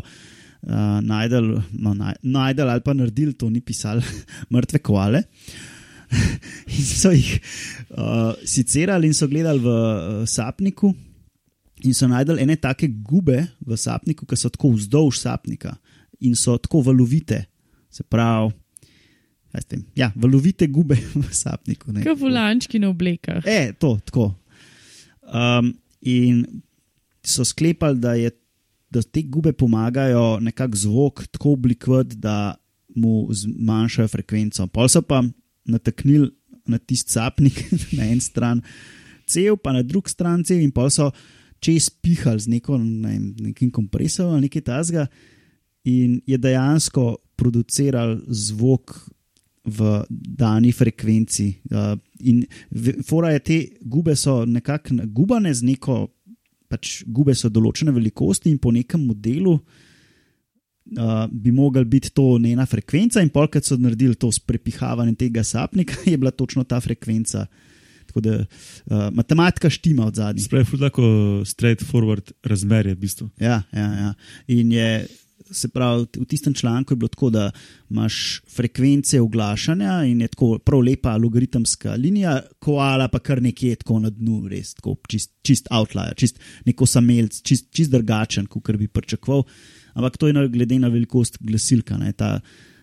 Uh, 0.60 0.98
najdel, 1.00 1.62
no, 1.72 1.94
naj, 1.96 2.18
najdel 2.20 2.68
ali 2.68 2.82
pa 2.84 2.92
naredili, 2.92 3.32
to 3.32 3.48
ni 3.50 3.62
pisali, 3.64 4.04
mrtve 4.52 4.82
koale. 4.84 5.22
in 6.76 6.84
so 6.84 7.14
jih 7.14 7.30
uh, 7.96 8.34
sicerali 8.44 9.08
in 9.08 9.16
so 9.16 9.28
gledali 9.32 9.64
v 9.64 9.70
uh, 9.72 10.26
sapniku, 10.28 10.92
in 11.86 11.96
so 11.96 12.10
najdel 12.10 12.42
ene 12.44 12.58
take 12.60 12.90
gube 12.90 13.38
v 13.40 13.78
sapniku, 13.78 14.28
ki 14.28 14.40
so 14.40 14.52
tako 14.52 14.74
vzdolž 14.76 15.20
sapnika 15.22 15.78
in 16.20 16.36
so 16.36 16.58
tako 16.60 16.84
valovite. 16.90 17.46
Se 17.90 18.04
pravi, 18.04 18.52
ja, 19.96 20.12
valovite 20.16 20.68
gube 20.68 20.98
v 21.16 21.26
sapniku. 21.32 21.94
Kot 22.04 22.20
volančki 22.20 22.80
na 22.80 22.90
oblekah. 22.90 23.44
E, 23.46 23.74
to, 23.80 23.98
tako. 24.06 24.34
Um, 25.26 25.74
in 26.02 26.46
so 27.26 27.46
sklepali, 27.46 28.00
da, 28.00 28.14
je, 28.14 28.32
da 28.90 29.02
te 29.02 29.22
gube 29.22 29.54
pomagajo 29.54 30.40
nekako 30.40 30.78
zvok 30.78 31.28
tako 31.28 31.54
oblikovati, 31.58 32.16
da 32.16 32.56
mu 32.96 33.28
zmanjšajo 33.32 34.08
frekvenco. 34.08 34.68
Pol 34.68 34.90
so 34.90 35.02
pa 35.02 35.24
nataknili 35.66 36.32
na 36.70 36.78
tisti 36.78 37.14
sapnik 37.14 37.64
na 37.98 38.10
en 38.10 38.22
stran, 38.22 38.62
cel 39.30 39.58
pa 39.58 39.74
na 39.74 39.84
drugi 39.86 40.14
strani 40.14 40.46
cel, 40.46 40.62
in 40.62 40.74
pol 40.74 40.90
so 40.94 41.10
čez 41.60 41.90
pihali 41.90 42.40
z 42.40 42.54
neko, 42.56 42.78
ne, 42.78 43.18
nekim 43.50 43.72
kompresorjem 43.72 44.38
ali 44.38 44.48
nekaj 44.48 44.66
tasga, 44.66 45.08
in 45.84 46.20
je 46.28 46.38
dejansko 46.38 47.18
produciral 47.40 48.18
zvok 48.28 48.96
v 49.66 50.04
dani 50.10 50.72
frekvenci. 50.72 51.50
Uh, 51.72 51.98
in 52.20 52.44
fora 53.06 53.34
je, 53.36 53.40
te 53.40 53.60
gube 53.82 54.16
so 54.16 54.44
nekako 54.46 55.04
gubane 55.14 55.54
z 55.54 55.68
neko, 55.68 56.08
pač 56.70 57.04
gube 57.08 57.36
so 57.36 57.50
določene 57.50 57.94
velikosti 57.96 58.52
in 58.52 58.60
po 58.62 58.74
nekem 58.76 59.06
modelu. 59.08 59.58
Uh, 60.90 61.28
bi 61.30 61.52
mogla 61.54 61.84
biti 61.86 62.10
to 62.18 62.40
njena 62.42 62.66
frekvenca, 62.66 63.22
in 63.22 63.30
polk, 63.30 63.60
so 63.62 63.78
naredili 63.78 64.18
to 64.18 64.32
s 64.34 64.42
prepihavanjem 64.42 65.18
tega 65.20 65.44
sapnika, 65.46 66.00
je 66.10 66.18
bila 66.18 66.32
točno 66.32 66.64
ta 66.64 66.80
frekvenca. 66.82 67.46
Tako 68.10 68.24
da 68.26 68.36
uh, 68.40 69.10
matematika 69.14 69.70
štima 69.70 70.08
od 70.10 70.16
zadnjih. 70.18 70.48
Spravi, 70.48 70.80
tako 70.82 71.04
straightforward 71.46 72.32
razmerje, 72.44 72.96
v 72.96 73.02
bistvu. 73.04 73.30
Ja, 73.38 73.62
ja, 73.70 73.90
ja. 73.94 74.14
In 74.48 74.72
je, 74.74 75.06
se 75.52 75.68
pravi, 75.68 76.06
v 76.18 76.26
tistem 76.26 76.54
članku 76.54 76.94
je 76.94 76.98
bilo 76.98 77.08
tako, 77.08 77.30
da 77.30 77.52
imaš 77.90 78.42
frekvence 78.56 79.22
oglašanja 79.22 80.04
in 80.04 80.22
je 80.22 80.28
tako 80.28 80.58
prav 80.60 80.82
lepa 80.82 81.18
logaritemska 81.18 81.94
linija, 81.94 82.42
koala 82.60 83.08
pa 83.08 83.20
kar 83.20 83.42
nekje 83.42 83.76
tako 83.76 84.00
na 84.00 84.10
dnu, 84.10 84.48
res 84.48 84.74
tako 84.74 84.96
čist, 85.08 85.32
čist 85.42 85.68
outlier, 85.72 86.14
čist 86.16 86.40
neko 86.66 86.86
samelc, 86.86 87.42
čist, 87.42 87.70
čist 87.72 87.92
drugačen, 87.92 88.46
kot 88.46 88.76
bi 88.78 88.88
pričakoval. 88.88 89.44
Ampak 89.94 90.18
to 90.18 90.28
je 90.28 90.48
glede 90.50 90.80
na 90.80 90.88
velikost 90.88 91.38
glasilka. 91.42 91.98
Ne, 91.98 92.14
ta, 92.14 92.40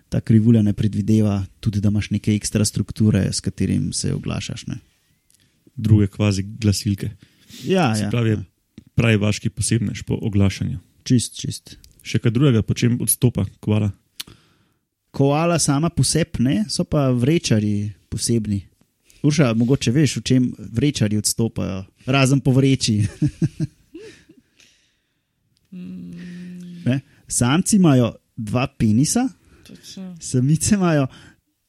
ta 0.08 0.20
krivulja 0.20 0.62
ne 0.62 0.72
predvideva 0.72 1.44
tudi, 1.60 1.80
da 1.80 1.88
imaš 1.88 2.10
neke 2.10 2.34
ekstra 2.34 2.64
strukture, 2.64 3.28
s 3.32 3.40
katerim 3.40 3.92
se 3.92 4.14
oglašaš. 4.14 4.66
Ne. 4.66 4.78
Druge 5.76 6.06
kvazi 6.06 6.42
glasilke. 6.42 7.10
Ja, 7.64 7.94
Se 7.94 8.02
ja, 8.02 8.10
pravi, 8.10 8.30
ja. 8.30 8.42
pravi 8.94 9.16
vaški 9.16 9.50
posebnež 9.50 10.02
po 10.02 10.18
oglašanju. 10.22 10.78
čist, 11.04 11.38
čist. 11.38 11.76
Še 12.06 12.20
kaj 12.22 12.30
drugega, 12.30 12.62
po 12.62 12.74
čem 12.78 12.98
odstopa 13.02 13.42
koala? 13.60 13.90
Koala 15.10 15.58
sama 15.58 15.90
posebna, 15.90 16.50
ne, 16.50 16.56
so 16.70 16.84
pa 16.86 17.08
vrečari 17.10 17.90
posebni. 18.12 18.60
Urša, 19.26 19.54
mogoče 19.58 19.90
veš, 19.90 20.18
v 20.20 20.22
čem 20.22 20.42
vrečari 20.54 21.18
odstopajo, 21.18 21.80
razen 22.06 22.40
po 22.44 22.52
vreči. 22.54 23.00
Ne, 26.86 27.00
Samci 27.26 27.80
imajo 27.80 28.12
dva 28.36 28.68
penisa, 28.70 29.24
Točno. 29.66 30.14
samice 30.20 30.76
imajo 30.76 31.08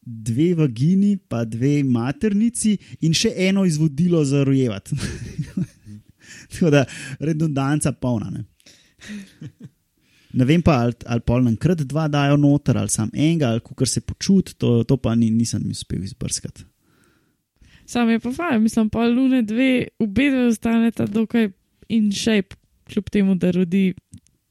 dve 0.02 0.54
vagini, 0.56 1.18
pa 1.18 1.42
dve 1.46 1.82
maternici 1.84 2.78
in 3.02 3.16
še 3.18 3.34
eno 3.48 3.66
izvodilo 3.66 4.22
za 4.26 4.44
rojevati. 4.44 4.96
Tako 6.52 6.70
da 6.70 6.86
redundanca 7.20 7.92
polna. 7.92 8.32
Ne, 10.38 10.44
ne 10.44 10.46
vem 10.46 10.62
pa, 10.62 10.82
ali, 10.86 10.94
ali 11.06 11.24
pol 11.26 11.48
enkrat 11.50 11.82
dva 11.90 12.08
dajo 12.08 12.38
noter, 12.38 12.78
ali 12.78 12.90
sam 12.94 13.10
enega, 13.14 13.50
ali 13.50 13.62
kar 13.62 13.90
se 13.90 14.02
počuti, 14.02 14.54
to, 14.58 14.84
to 14.84 14.98
pa 14.98 15.16
ni, 15.16 15.32
nisem 15.34 15.64
uspel 15.72 16.04
izbrskati. 16.04 16.66
Sam 17.88 18.10
je 18.10 18.20
pa 18.20 18.32
fajn, 18.36 18.62
mislim, 18.62 18.90
pa 18.90 19.08
lune 19.08 19.42
dve, 19.48 19.88
obe 20.00 20.30
dve 20.30 20.48
ostaneta 20.52 21.06
dokaj 21.08 21.50
in 21.90 22.12
shape, 22.12 22.56
kljub 22.92 23.10
temu, 23.10 23.36
da 23.36 23.52
rodi. 23.52 23.94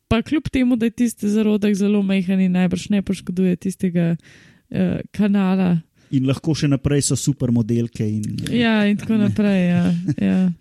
Pa 0.09 0.23
kljub 0.23 0.49
temu, 0.53 0.77
da 0.77 0.87
je 0.87 0.91
tisti 0.91 1.29
zarodek 1.29 1.75
zelo 1.75 2.03
majhen 2.03 2.41
in 2.41 2.53
najbrž 2.53 2.89
ne 2.95 3.03
poškoduje 3.03 3.57
tistega 3.57 4.15
uh, 4.17 5.01
kanala. 5.11 5.77
In 6.15 6.27
lahko 6.27 6.55
še 6.55 6.71
naprej 6.71 7.03
so 7.11 7.17
super 7.19 7.51
modelke. 7.53 8.07
In, 8.07 8.23
Ja, 8.51 8.87
in 8.87 8.97
tako 8.97 9.19
naprej. 9.21 9.69
Ja, 9.69 9.85
ja. 10.23 10.41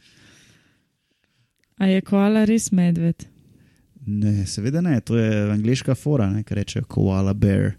A 1.80 1.88
je 1.92 2.02
koala 2.08 2.46
res 2.48 2.72
medved? 2.72 3.28
Ne, 4.06 4.46
seveda 4.46 4.82
ne, 4.82 5.00
to 5.02 5.18
je 5.18 5.52
angliška 5.52 5.96
fora, 5.96 6.30
ne, 6.30 6.44
ki 6.44 6.56
reče 6.56 6.84
koala 6.88 7.34
bear. 7.34 7.74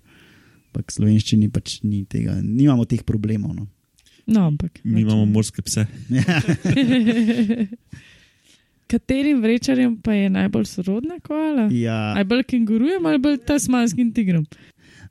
Ampak 0.68 0.90
v 0.90 0.94
slovenščini 0.98 1.48
pač 1.52 1.80
ni 1.82 2.04
tega, 2.04 2.34
nimamo 2.42 2.84
teh 2.84 3.02
problemov. 3.06 3.54
No. 3.56 3.66
No, 4.26 4.46
ampak. 4.50 4.80
Mi 4.84 5.04
imamo 5.04 5.24
morske 5.30 5.62
pse. 5.62 5.86
Katerim 8.90 9.42
vrečarjem 9.42 9.96
pa 10.02 10.12
je 10.12 10.30
najbolj 10.30 10.64
sorodna 10.64 11.18
koala? 11.22 11.68
Ja, 11.74 12.14
Ali 12.16 12.24
bolj 12.24 12.44
kengurujem 12.52 13.06
ali 13.06 13.18
bolj 13.18 13.38
tasmanskim 13.46 14.12
tigrom? 14.14 14.46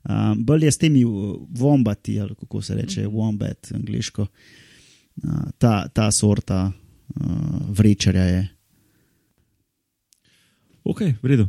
um, 0.08 0.44
bolj 0.44 0.64
je 0.64 0.72
s 0.72 0.78
temi 0.78 1.04
uh, 1.04 1.36
wombati, 1.50 2.20
ali 2.20 2.34
kako 2.34 2.62
se 2.62 2.74
reče, 2.74 3.06
wombat, 3.06 3.72
angliško. 3.74 4.22
Uh, 4.22 5.30
ta, 5.58 5.88
ta 5.88 6.10
sorta 6.10 6.72
uh, 6.72 7.24
vrečarja 7.68 8.22
je. 8.22 8.48
Ok, 10.86 11.02
v 11.18 11.26
redu. 11.26 11.46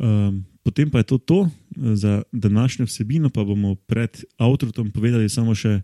Um, 0.00 0.40
potem 0.64 0.88
pa 0.88 1.04
je 1.04 1.12
to 1.12 1.18
to 1.18 1.38
za 1.76 2.22
današnjo 2.32 2.88
vsebino, 2.88 3.28
pa 3.28 3.44
bomo 3.44 3.74
pred 3.74 4.24
avtorjem 4.40 4.88
povedali 4.92 5.28
samo 5.28 5.52
še, 5.54 5.82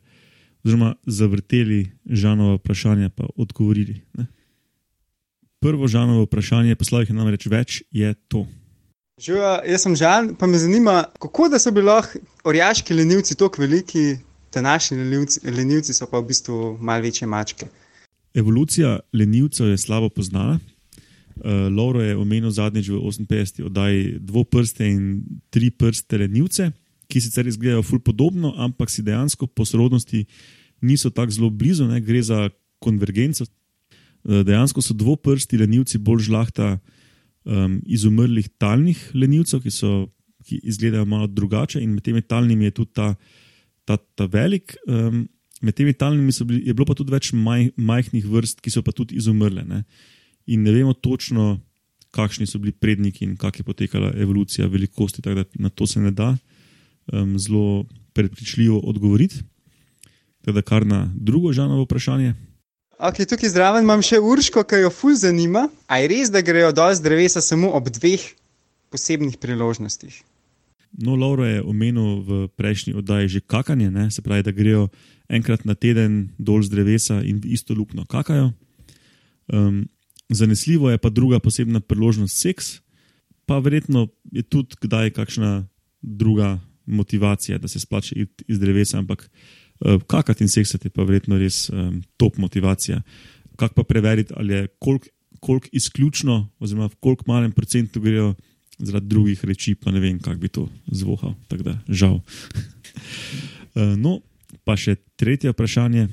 oziroma 0.65 0.95
zavrteli 1.07 1.93
žanovo 2.09 2.57
vprašanje, 2.57 3.13
pa 3.13 3.29
odgovorili. 3.37 4.01
Ne? 4.17 4.27
Prvo 5.61 5.85
žanovo 5.89 6.25
vprašanje, 6.25 6.75
poslal 6.81 7.05
jih 7.05 7.13
je 7.13 7.19
namreč 7.21 7.47
več, 7.47 7.83
je 7.93 8.15
to. 8.33 8.47
Živa, 9.21 9.61
jaz 9.69 9.85
sem 9.85 9.95
Žan, 9.97 10.33
pa 10.41 10.49
me 10.49 10.59
zanima, 10.59 11.05
kako 11.21 11.53
da 11.53 11.61
so 11.61 11.71
bili 11.71 11.87
lahko 11.87 12.19
orjaški 12.49 12.97
lenivci 12.97 13.37
tako 13.37 13.63
veliki, 13.63 14.17
današnji 14.53 14.97
lenivci, 14.99 15.45
lenivci 15.45 15.95
so 15.95 16.09
pa 16.09 16.19
v 16.19 16.33
bistvu 16.33 16.77
malo 16.81 17.05
večje 17.05 17.29
mačke. 17.29 17.69
Evolucija 18.35 18.99
lenivcev 19.13 19.69
je 19.69 19.79
slabo 19.79 20.09
poznana, 20.09 20.59
Uh, 21.37 21.69
Lauro 21.73 22.03
je 22.03 22.17
omenil 22.17 22.51
zadnjič 22.51 22.89
v 22.93 23.01
58. 23.01 23.65
oddaji 23.67 24.19
dvoprste 24.21 24.87
in 24.87 25.23
tri 25.51 25.71
prste 25.71 26.19
lenivce, 26.19 26.71
ki 27.09 27.21
sicer 27.21 27.47
izgledajo 27.47 27.83
ful 27.83 28.01
podobno, 28.01 28.55
ampak 28.57 28.91
si 28.91 29.05
dejansko 29.05 29.47
po 29.47 29.65
sorodnosti 29.65 30.25
niso 30.83 31.11
tako 31.11 31.33
zelo 31.33 31.51
blizu, 31.51 31.87
ne? 31.89 32.01
gre 32.01 32.23
za 32.23 32.51
konvergenco. 32.83 33.47
Uh, 34.25 34.43
dejansko 34.47 34.83
so 34.83 34.95
dvoprsti 34.95 35.59
lenivci 35.59 35.99
bolj 35.99 36.29
žlahta 36.31 36.77
um, 37.45 37.81
izumrlih 37.87 38.49
talnih 38.59 38.99
lenivcev, 39.15 39.63
ki, 39.65 39.73
so, 39.75 40.07
ki 40.47 40.61
izgledajo 40.63 41.07
malo 41.09 41.27
drugače, 41.27 41.83
in 41.83 41.95
med 41.97 42.05
temi 42.07 42.23
talnimi 42.23 42.71
je 42.71 42.77
tudi 42.81 42.93
ta, 42.95 43.13
ta, 43.85 43.99
ta 44.17 44.29
velik. 44.31 44.77
Um, 44.87 45.27
med 45.63 45.77
temi 45.79 45.95
talnimi 45.95 46.35
bili, 46.47 46.63
je 46.67 46.75
bilo 46.75 46.87
pa 46.89 46.97
tudi 46.99 47.15
več 47.15 47.33
maj, 47.35 47.71
majhnih 47.77 48.27
vrst, 48.27 48.63
ki 48.63 48.73
so 48.75 48.83
pa 48.83 48.95
tudi 48.95 49.19
izumrle. 49.19 49.65
Ne? 49.67 49.85
In 50.47 50.63
ne 50.63 50.73
vemo 50.73 50.93
točno, 50.93 51.61
kakšni 52.11 52.47
so 52.47 52.59
bili 52.59 52.73
predniki 52.73 53.25
in 53.25 53.37
kako 53.37 53.59
je 53.59 53.65
potekala 53.65 54.13
evolucija 54.17 54.69
velikosti, 54.69 55.23
tako 55.23 55.35
da 55.35 55.45
na 55.55 55.69
to 55.69 55.87
se 55.87 56.01
ne 56.01 56.11
da 56.11 56.37
um, 57.13 57.39
zelo 57.39 57.85
prepričljivo 58.13 58.79
odgovoriti. 58.79 59.37
Tako 60.41 60.53
da 60.53 60.63
kar 60.63 60.87
na 60.87 61.11
drugo 61.15 61.53
žanovo 61.53 61.83
vprašanje. 61.83 62.35
Okay, 62.99 63.27
tukaj 63.29 63.49
zraven 63.49 63.83
imam 63.83 64.03
še 64.03 64.21
urško, 64.23 64.63
ki 64.63 64.85
jo 64.85 64.91
ful 64.91 65.15
zanima. 65.19 65.69
A 65.87 65.99
je 65.99 66.11
res, 66.13 66.31
da 66.31 66.43
grejo 66.43 66.73
dol 66.73 66.95
z 66.95 67.03
drevesa 67.03 67.41
samo 67.43 67.73
ob 67.75 67.89
dveh 67.91 68.23
posebnih 68.95 69.39
priložnostih? 69.43 70.21
No, 70.93 71.17
Lauro 71.17 71.47
je 71.49 71.63
omenil 71.65 72.21
v 72.21 72.49
prejšnji 72.53 72.95
oddaji 73.01 73.29
že 73.29 73.41
kakanje, 73.41 73.91
ne? 73.91 74.11
se 74.11 74.23
pravi, 74.23 74.45
da 74.45 74.53
grejo 74.53 74.91
enkrat 75.29 75.65
na 75.65 75.75
teden 75.75 76.29
dol 76.39 76.61
z 76.63 76.69
drevesa 76.69 77.23
in 77.25 77.41
v 77.41 77.57
isto 77.57 77.75
luknjo 77.75 78.05
kakajo. 78.05 78.53
Um, 79.49 79.89
zanesljivo 80.35 80.91
je 80.91 80.99
pa 80.99 81.11
druga 81.11 81.39
posebna 81.39 81.81
priložnost 81.81 82.41
seks, 82.41 82.81
pa 83.47 83.59
verjetno 83.59 84.09
je 84.33 84.43
tudi 84.43 84.77
kdaj 84.81 85.11
kakšna 85.11 85.67
druga 86.03 86.59
motivacija, 86.87 87.59
da 87.59 87.69
se 87.69 87.81
splače 87.81 88.15
iti 88.15 88.45
iz 88.49 88.59
drevesa, 88.59 88.99
ampak 88.99 89.31
uh, 89.81 90.03
kakati 90.07 90.45
in 90.45 90.49
seksati 90.49 90.87
je 90.87 90.91
pa 90.91 91.03
verjetno 91.03 91.39
res 91.39 91.71
um, 91.71 92.03
top 92.17 92.37
motivacija. 92.37 93.03
Kako 93.57 93.75
pa 93.75 93.83
preveriti, 93.83 94.33
ali 94.37 94.55
je 94.55 94.67
koliko 94.79 95.07
kolik 95.43 95.69
izključno, 95.73 96.49
oziroma 96.59 96.87
v 96.87 96.97
koliko 97.01 97.25
malem 97.27 97.53
procentu 97.53 98.01
grejo 98.01 98.35
zaradi 98.79 99.07
drugih 99.07 99.45
reči, 99.45 99.75
pa 99.75 99.91
ne 99.91 100.01
vem, 100.01 100.21
kako 100.23 100.39
bi 100.39 100.49
to 100.49 100.69
zvohal. 100.87 101.35
Tako 101.49 101.63
da, 101.63 101.79
žal. 101.89 102.21
uh, 103.75 103.97
no, 104.05 104.21
pa 104.65 104.77
še 104.79 104.97
tretje 105.19 105.51
vprašanje. 105.51 106.09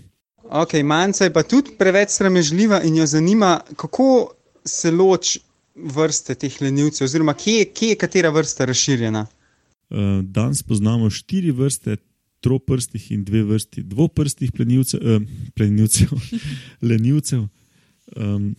Ok, 0.49 0.73
manjka 0.83 1.27
je 1.27 1.33
pa 1.33 1.43
tudi 1.43 1.75
preveč 1.77 2.15
sramežljiva 2.17 2.81
in 2.83 2.95
jo 2.97 3.05
zanima, 3.05 3.59
kako 3.77 4.31
se 4.65 4.91
loči 4.91 5.39
vrste 5.75 6.35
teh 6.35 6.55
lenivcev, 6.61 7.05
oziroma 7.05 7.35
kje, 7.37 7.67
kje 7.73 7.89
je 7.93 7.97
katera 8.01 8.31
vrsta 8.33 8.65
razširjena. 8.65 9.25
Uh, 9.89 10.23
danes 10.23 10.63
poznamo 10.63 11.09
štiri 11.09 11.51
vrste 11.51 11.97
troprstih 12.41 13.11
in 13.11 13.23
dve 13.23 13.43
vrsti 13.43 13.83
dvoprstih 13.83 14.51
plenilcev, 14.51 14.99
uh, 15.03 15.21
plenilcev 15.55 16.09
lenivcev. 16.89 17.45
Um, 18.15 18.55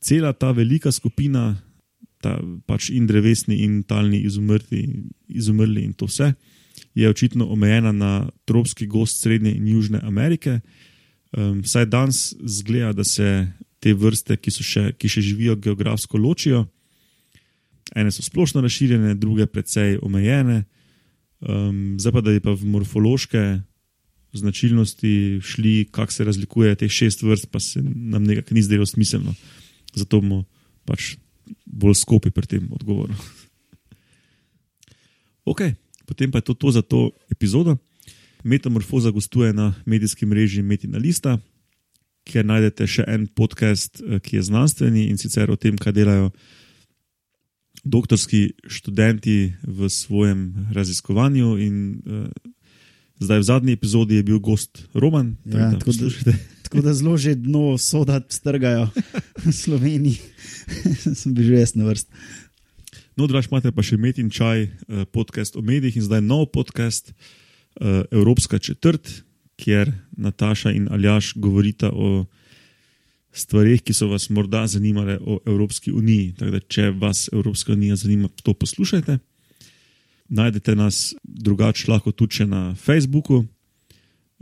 cela 0.00 0.32
ta 0.32 0.52
velika 0.54 0.92
skupina, 0.92 1.56
ta 2.22 2.38
pač 2.66 2.90
in 2.94 3.06
drevesni 3.06 3.64
in 3.64 3.82
talni 3.82 4.22
izumrli, 4.22 4.86
izumrli 5.28 5.82
in 5.82 5.92
to 5.92 6.06
vse, 6.06 6.32
je 6.94 7.10
očitno 7.10 7.48
omejena 7.50 7.92
na 7.92 8.28
tropski 8.44 8.86
gost 8.86 9.20
Srednje 9.20 9.56
in 9.56 9.68
Južne 9.68 10.00
Amerike. 10.02 10.60
Um, 11.36 11.60
saj 11.64 11.84
danes 11.92 12.34
zgleda, 12.40 12.94
da 12.96 13.04
se 13.04 13.46
te 13.80 13.92
vrste, 13.94 14.38
ki, 14.40 14.50
še, 14.50 14.84
ki 14.96 15.08
še 15.10 15.20
živijo 15.20 15.56
geografsko, 15.60 16.16
ločijo. 16.16 16.64
Ene 17.94 18.10
so 18.10 18.24
splošno 18.24 18.62
razširjene, 18.64 19.14
druge 19.20 19.44
precej 19.46 19.98
omejene. 20.02 20.62
Um, 21.44 21.98
zdaj 22.00 22.14
pa, 22.16 22.22
da 22.24 22.32
je 22.32 22.40
pa 22.40 22.56
v 22.56 22.70
morfološke 22.72 23.42
značilnosti 24.36 25.40
šli, 25.44 25.74
kako 25.92 26.12
se 26.12 26.24
razlikuje 26.24 26.74
teh 26.74 26.92
šest 26.92 27.22
vrst, 27.22 27.50
pa 27.52 27.60
se 27.60 27.82
nam 27.84 28.24
nekako 28.24 28.56
ni 28.56 28.64
zdelo 28.64 28.86
smiselno. 28.86 29.34
Zato 29.94 30.20
bomo 30.20 30.44
pač 30.88 31.16
bolj 31.64 32.00
skopi 32.00 32.30
pri 32.30 32.46
tem 32.46 32.68
odgovoru. 32.72 33.14
ok, 35.52 35.62
potem 36.08 36.32
pa 36.32 36.40
je 36.40 36.48
to, 36.48 36.54
to 36.54 36.70
za 36.70 36.82
to 36.82 37.10
epizodo. 37.30 37.76
Metamorfoza 38.46 39.10
gostuje 39.10 39.52
na 39.52 39.74
medijskem 39.86 40.28
mreži 40.28 40.62
Metina 40.62 40.98
Lista, 40.98 41.38
kjer 42.26 42.46
najdete 42.46 42.86
še 42.86 43.04
en 43.10 43.26
podcast, 43.26 43.98
eh, 43.98 44.20
ki 44.22 44.38
je 44.38 44.42
znanstveni 44.46 45.08
in 45.10 45.18
sicer 45.18 45.50
o 45.50 45.56
tem, 45.58 45.74
kaj 45.78 45.94
delajo 45.96 46.30
doktorski 47.82 48.54
študenti 48.70 49.52
v 49.62 49.88
svojem 49.90 50.70
raziskovanju. 50.74 51.58
In, 51.62 51.74
uh, 52.02 52.26
zdaj, 53.22 53.42
v 53.42 53.46
zadnji 53.46 53.76
epizodi 53.78 54.18
je 54.18 54.26
bil 54.26 54.40
gost 54.42 54.82
Roman. 54.94 55.36
Ja, 55.44 55.70
tako, 55.78 55.94
da, 55.94 56.34
tako 56.66 56.82
da 56.82 56.94
zelo 56.94 57.14
že 57.14 57.36
dno 57.38 57.78
soda 57.78 58.18
strgajo 58.26 58.88
v 59.44 59.52
Sloveniji, 59.54 60.18
sem 61.18 61.34
bil 61.34 61.46
že 61.46 61.62
jaz 61.62 61.74
na 61.78 61.86
vrst. 61.86 62.10
No, 63.14 63.26
drugač 63.30 63.46
imate 63.50 63.70
pa 63.70 63.86
še 63.86 63.98
Metin 63.98 64.30
Čaj, 64.30 64.58
eh, 64.66 64.70
podcast 65.10 65.54
o 65.54 65.62
medijih 65.62 65.98
in 65.98 66.06
zdaj 66.06 66.26
nov 66.26 66.50
podcast, 66.50 67.14
eh, 67.14 67.45
Evropska 68.10 68.58
četrt, 68.58 69.22
kjer 69.56 69.92
Nataša 70.16 70.70
in 70.70 70.88
Aljaš 70.92 71.32
govorita 71.36 71.90
o 71.92 72.24
stvarih, 73.32 73.82
ki 73.82 73.92
so 73.92 74.08
vas 74.08 74.30
morda 74.30 74.66
zanimale 74.66 75.18
o 75.20 75.38
Evropski 75.46 75.92
uniji. 75.92 76.32
Da, 76.38 76.60
če 76.60 76.90
vas 76.90 77.28
Evropska 77.32 77.72
unija 77.72 77.96
zanima, 77.96 78.28
to 78.42 78.54
poslušajte. 78.54 79.18
Najdete 80.28 80.76
nas 80.76 81.14
drugače 81.22 81.90
lahko 81.90 82.12
tudi 82.12 82.44
na 82.46 82.74
Facebooku, 82.74 83.44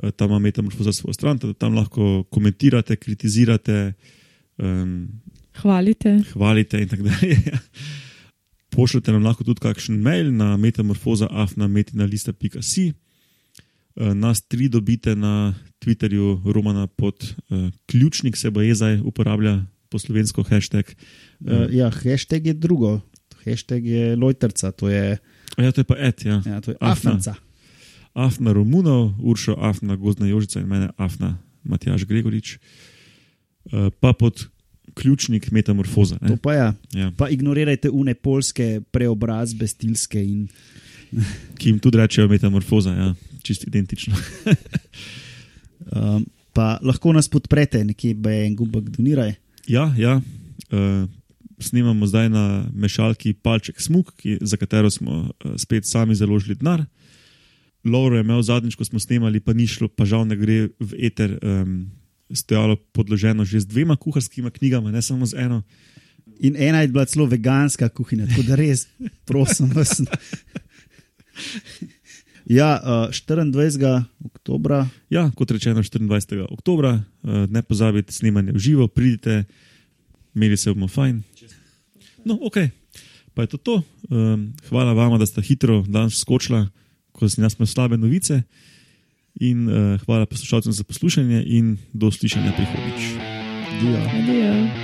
eh, 0.02 0.10
tam 0.10 0.30
imate 0.30 0.62
možnost 0.62 0.84
za 0.84 0.92
svojo 0.92 1.14
stran, 1.14 1.38
da 1.38 1.52
tam 1.52 1.74
lahko 1.74 2.24
komentirate, 2.30 2.96
kritizirate. 2.96 3.92
Um, 4.58 5.08
hvalite. 5.60 6.22
Hvalite 6.32 6.82
in 6.82 6.88
tako 6.88 7.02
dalje. 7.02 7.36
Pošljite 8.74 9.12
nam 9.12 9.24
lahko 9.24 9.44
tudi 9.44 9.60
kakšen 9.60 10.02
mail 10.02 10.32
na 10.32 10.56
metamorfoza.afnametina.com. 10.56 12.94
Eh, 13.94 14.14
nas 14.14 14.42
tri 14.42 14.68
dobite 14.68 15.14
na 15.14 15.54
Twitterju, 15.78 16.42
Romana 16.52 16.86
pod 16.86 17.14
uh, 17.48 17.70
ključnik, 17.86 18.36
se 18.36 18.50
bo 18.50 18.60
je 18.60 18.74
zdaj 18.74 19.00
uporablja 19.04 19.66
po 19.88 19.98
slovensko 19.98 20.42
hashtag. 20.42 20.84
Uh, 21.40 21.68
ja, 21.70 21.90
hashtag 21.90 22.46
je 22.46 22.54
drugo, 22.54 23.00
hashtag 23.44 23.86
je 23.86 24.16
Lojterca, 24.16 24.72
to 24.72 24.88
je. 24.88 25.18
Ja, 25.58 25.72
to 25.72 25.80
je 25.80 25.84
pa 25.84 25.94
et, 25.98 26.24
ja. 26.24 26.42
ja 26.46 26.60
to 26.60 26.70
je 26.70 26.76
Afna. 26.80 27.20
Afna 28.14 28.52
Romunov, 28.52 29.14
Uršo 29.22 29.54
Afna, 29.58 29.96
Gozdna 29.96 30.26
Jožica 30.26 30.60
in 30.60 30.66
mene 30.66 30.88
Afna 30.96 31.38
Matjaš 31.62 32.04
Gregorič. 32.04 32.58
Uh, 33.70 33.92
pa 34.00 34.12
pod 34.12 34.48
ključnik 34.94 35.50
metamorfoza. 35.50 36.18
Ne? 36.20 36.28
To 36.28 36.36
pa 36.36 36.54
ja. 36.54 36.74
ja. 36.92 37.12
Pa 37.16 37.28
ignorirajte 37.28 37.90
une 37.90 38.14
polske 38.14 38.80
preobrazbe, 38.90 39.68
stilske 39.68 40.24
in. 40.24 40.48
Ki 41.58 41.72
jim 41.72 41.80
tudi 41.82 42.00
rečejo 42.00 42.28
metamorfoza, 42.30 42.94
ja, 42.94 43.10
čist 43.42 43.66
identično. 43.68 44.16
um, 45.94 46.24
pa 46.54 46.78
lahko 46.82 47.12
nas 47.12 47.28
podprete, 47.30 47.84
nekje 47.84 48.14
bi 48.14 48.40
en 48.44 48.56
gumbek 48.58 48.90
doniraj. 48.96 49.34
Ja, 49.70 49.88
ja. 49.98 50.20
Uh, 50.70 51.04
snemamo 51.62 52.06
zdaj 52.06 52.28
na 52.32 52.44
mešalki 52.74 53.32
Palček 53.32 53.80
Smuk, 53.80 54.12
ki, 54.20 54.38
za 54.40 54.58
katero 54.60 54.90
smo 54.90 55.24
uh, 55.24 55.56
spet 55.60 55.86
sami 55.86 56.14
založili 56.14 56.58
denar. 56.58 56.84
Lauro 57.84 58.16
je 58.16 58.24
imel 58.24 58.40
zadnjič, 58.42 58.78
ko 58.80 58.84
smo 58.84 59.00
snemali, 59.00 59.40
pa 59.44 59.52
ni 59.52 59.66
šlo, 59.68 59.90
pa 59.92 60.06
žal 60.08 60.24
ne 60.28 60.36
gre 60.40 60.68
v 60.80 61.04
eter. 61.04 61.36
Um, 61.42 61.84
stojalo 62.32 62.76
podloženo 62.76 63.44
že 63.44 63.60
z 63.60 63.66
dvema 63.66 63.96
kuharskima 63.96 64.50
knjigama, 64.50 64.90
ne 64.90 65.02
samo 65.02 65.26
z 65.26 65.34
eno. 65.38 65.62
In 66.40 66.56
ena 66.56 66.80
je 66.80 66.88
bila 66.88 67.04
celo 67.04 67.26
veganska 67.26 67.88
kuhinja, 67.88 68.26
tako 68.26 68.42
da 68.42 68.54
res, 68.54 68.86
prosim 69.24 69.70
vas. 69.74 70.00
Ja, 72.44 72.76
uh, 73.08 73.08
24. 73.08 74.04
oktober. 74.24 74.84
Ja, 75.08 75.30
kot 75.32 75.50
rečeno, 75.50 75.80
24. 75.80 76.44
oktober, 76.52 76.84
uh, 76.84 77.00
ne 77.48 77.62
pozabite 77.64 78.12
snemanje 78.12 78.52
v 78.52 78.58
živo, 78.60 78.88
pridite, 78.88 79.44
imeli 80.36 80.56
se 80.56 80.68
bomo 80.68 80.88
fajn. 80.88 81.22
No, 82.24 82.36
ok, 82.44 82.68
pa 83.32 83.42
je 83.42 83.56
to 83.56 83.56
to. 83.56 83.82
Um, 84.10 84.52
hvala 84.68 84.92
vam, 84.92 85.16
da 85.18 85.26
ste 85.26 85.40
hitro 85.40 85.84
danes 85.88 86.20
skočili, 86.20 86.68
ko 87.16 87.28
sem 87.28 87.44
jaz 87.44 87.56
imel 87.56 87.68
slabe 87.68 87.96
novice. 87.96 88.42
In 89.40 89.66
uh, 89.66 90.00
hvala 90.04 90.28
poslušalcem 90.28 90.72
za 90.72 90.84
poslušanje 90.84 91.42
in 91.48 91.76
do 91.92 92.12
slišanja 92.12 92.52
prihodnjič. 92.52 93.02
Dio. 93.80 94.00
Dio. 94.28 94.83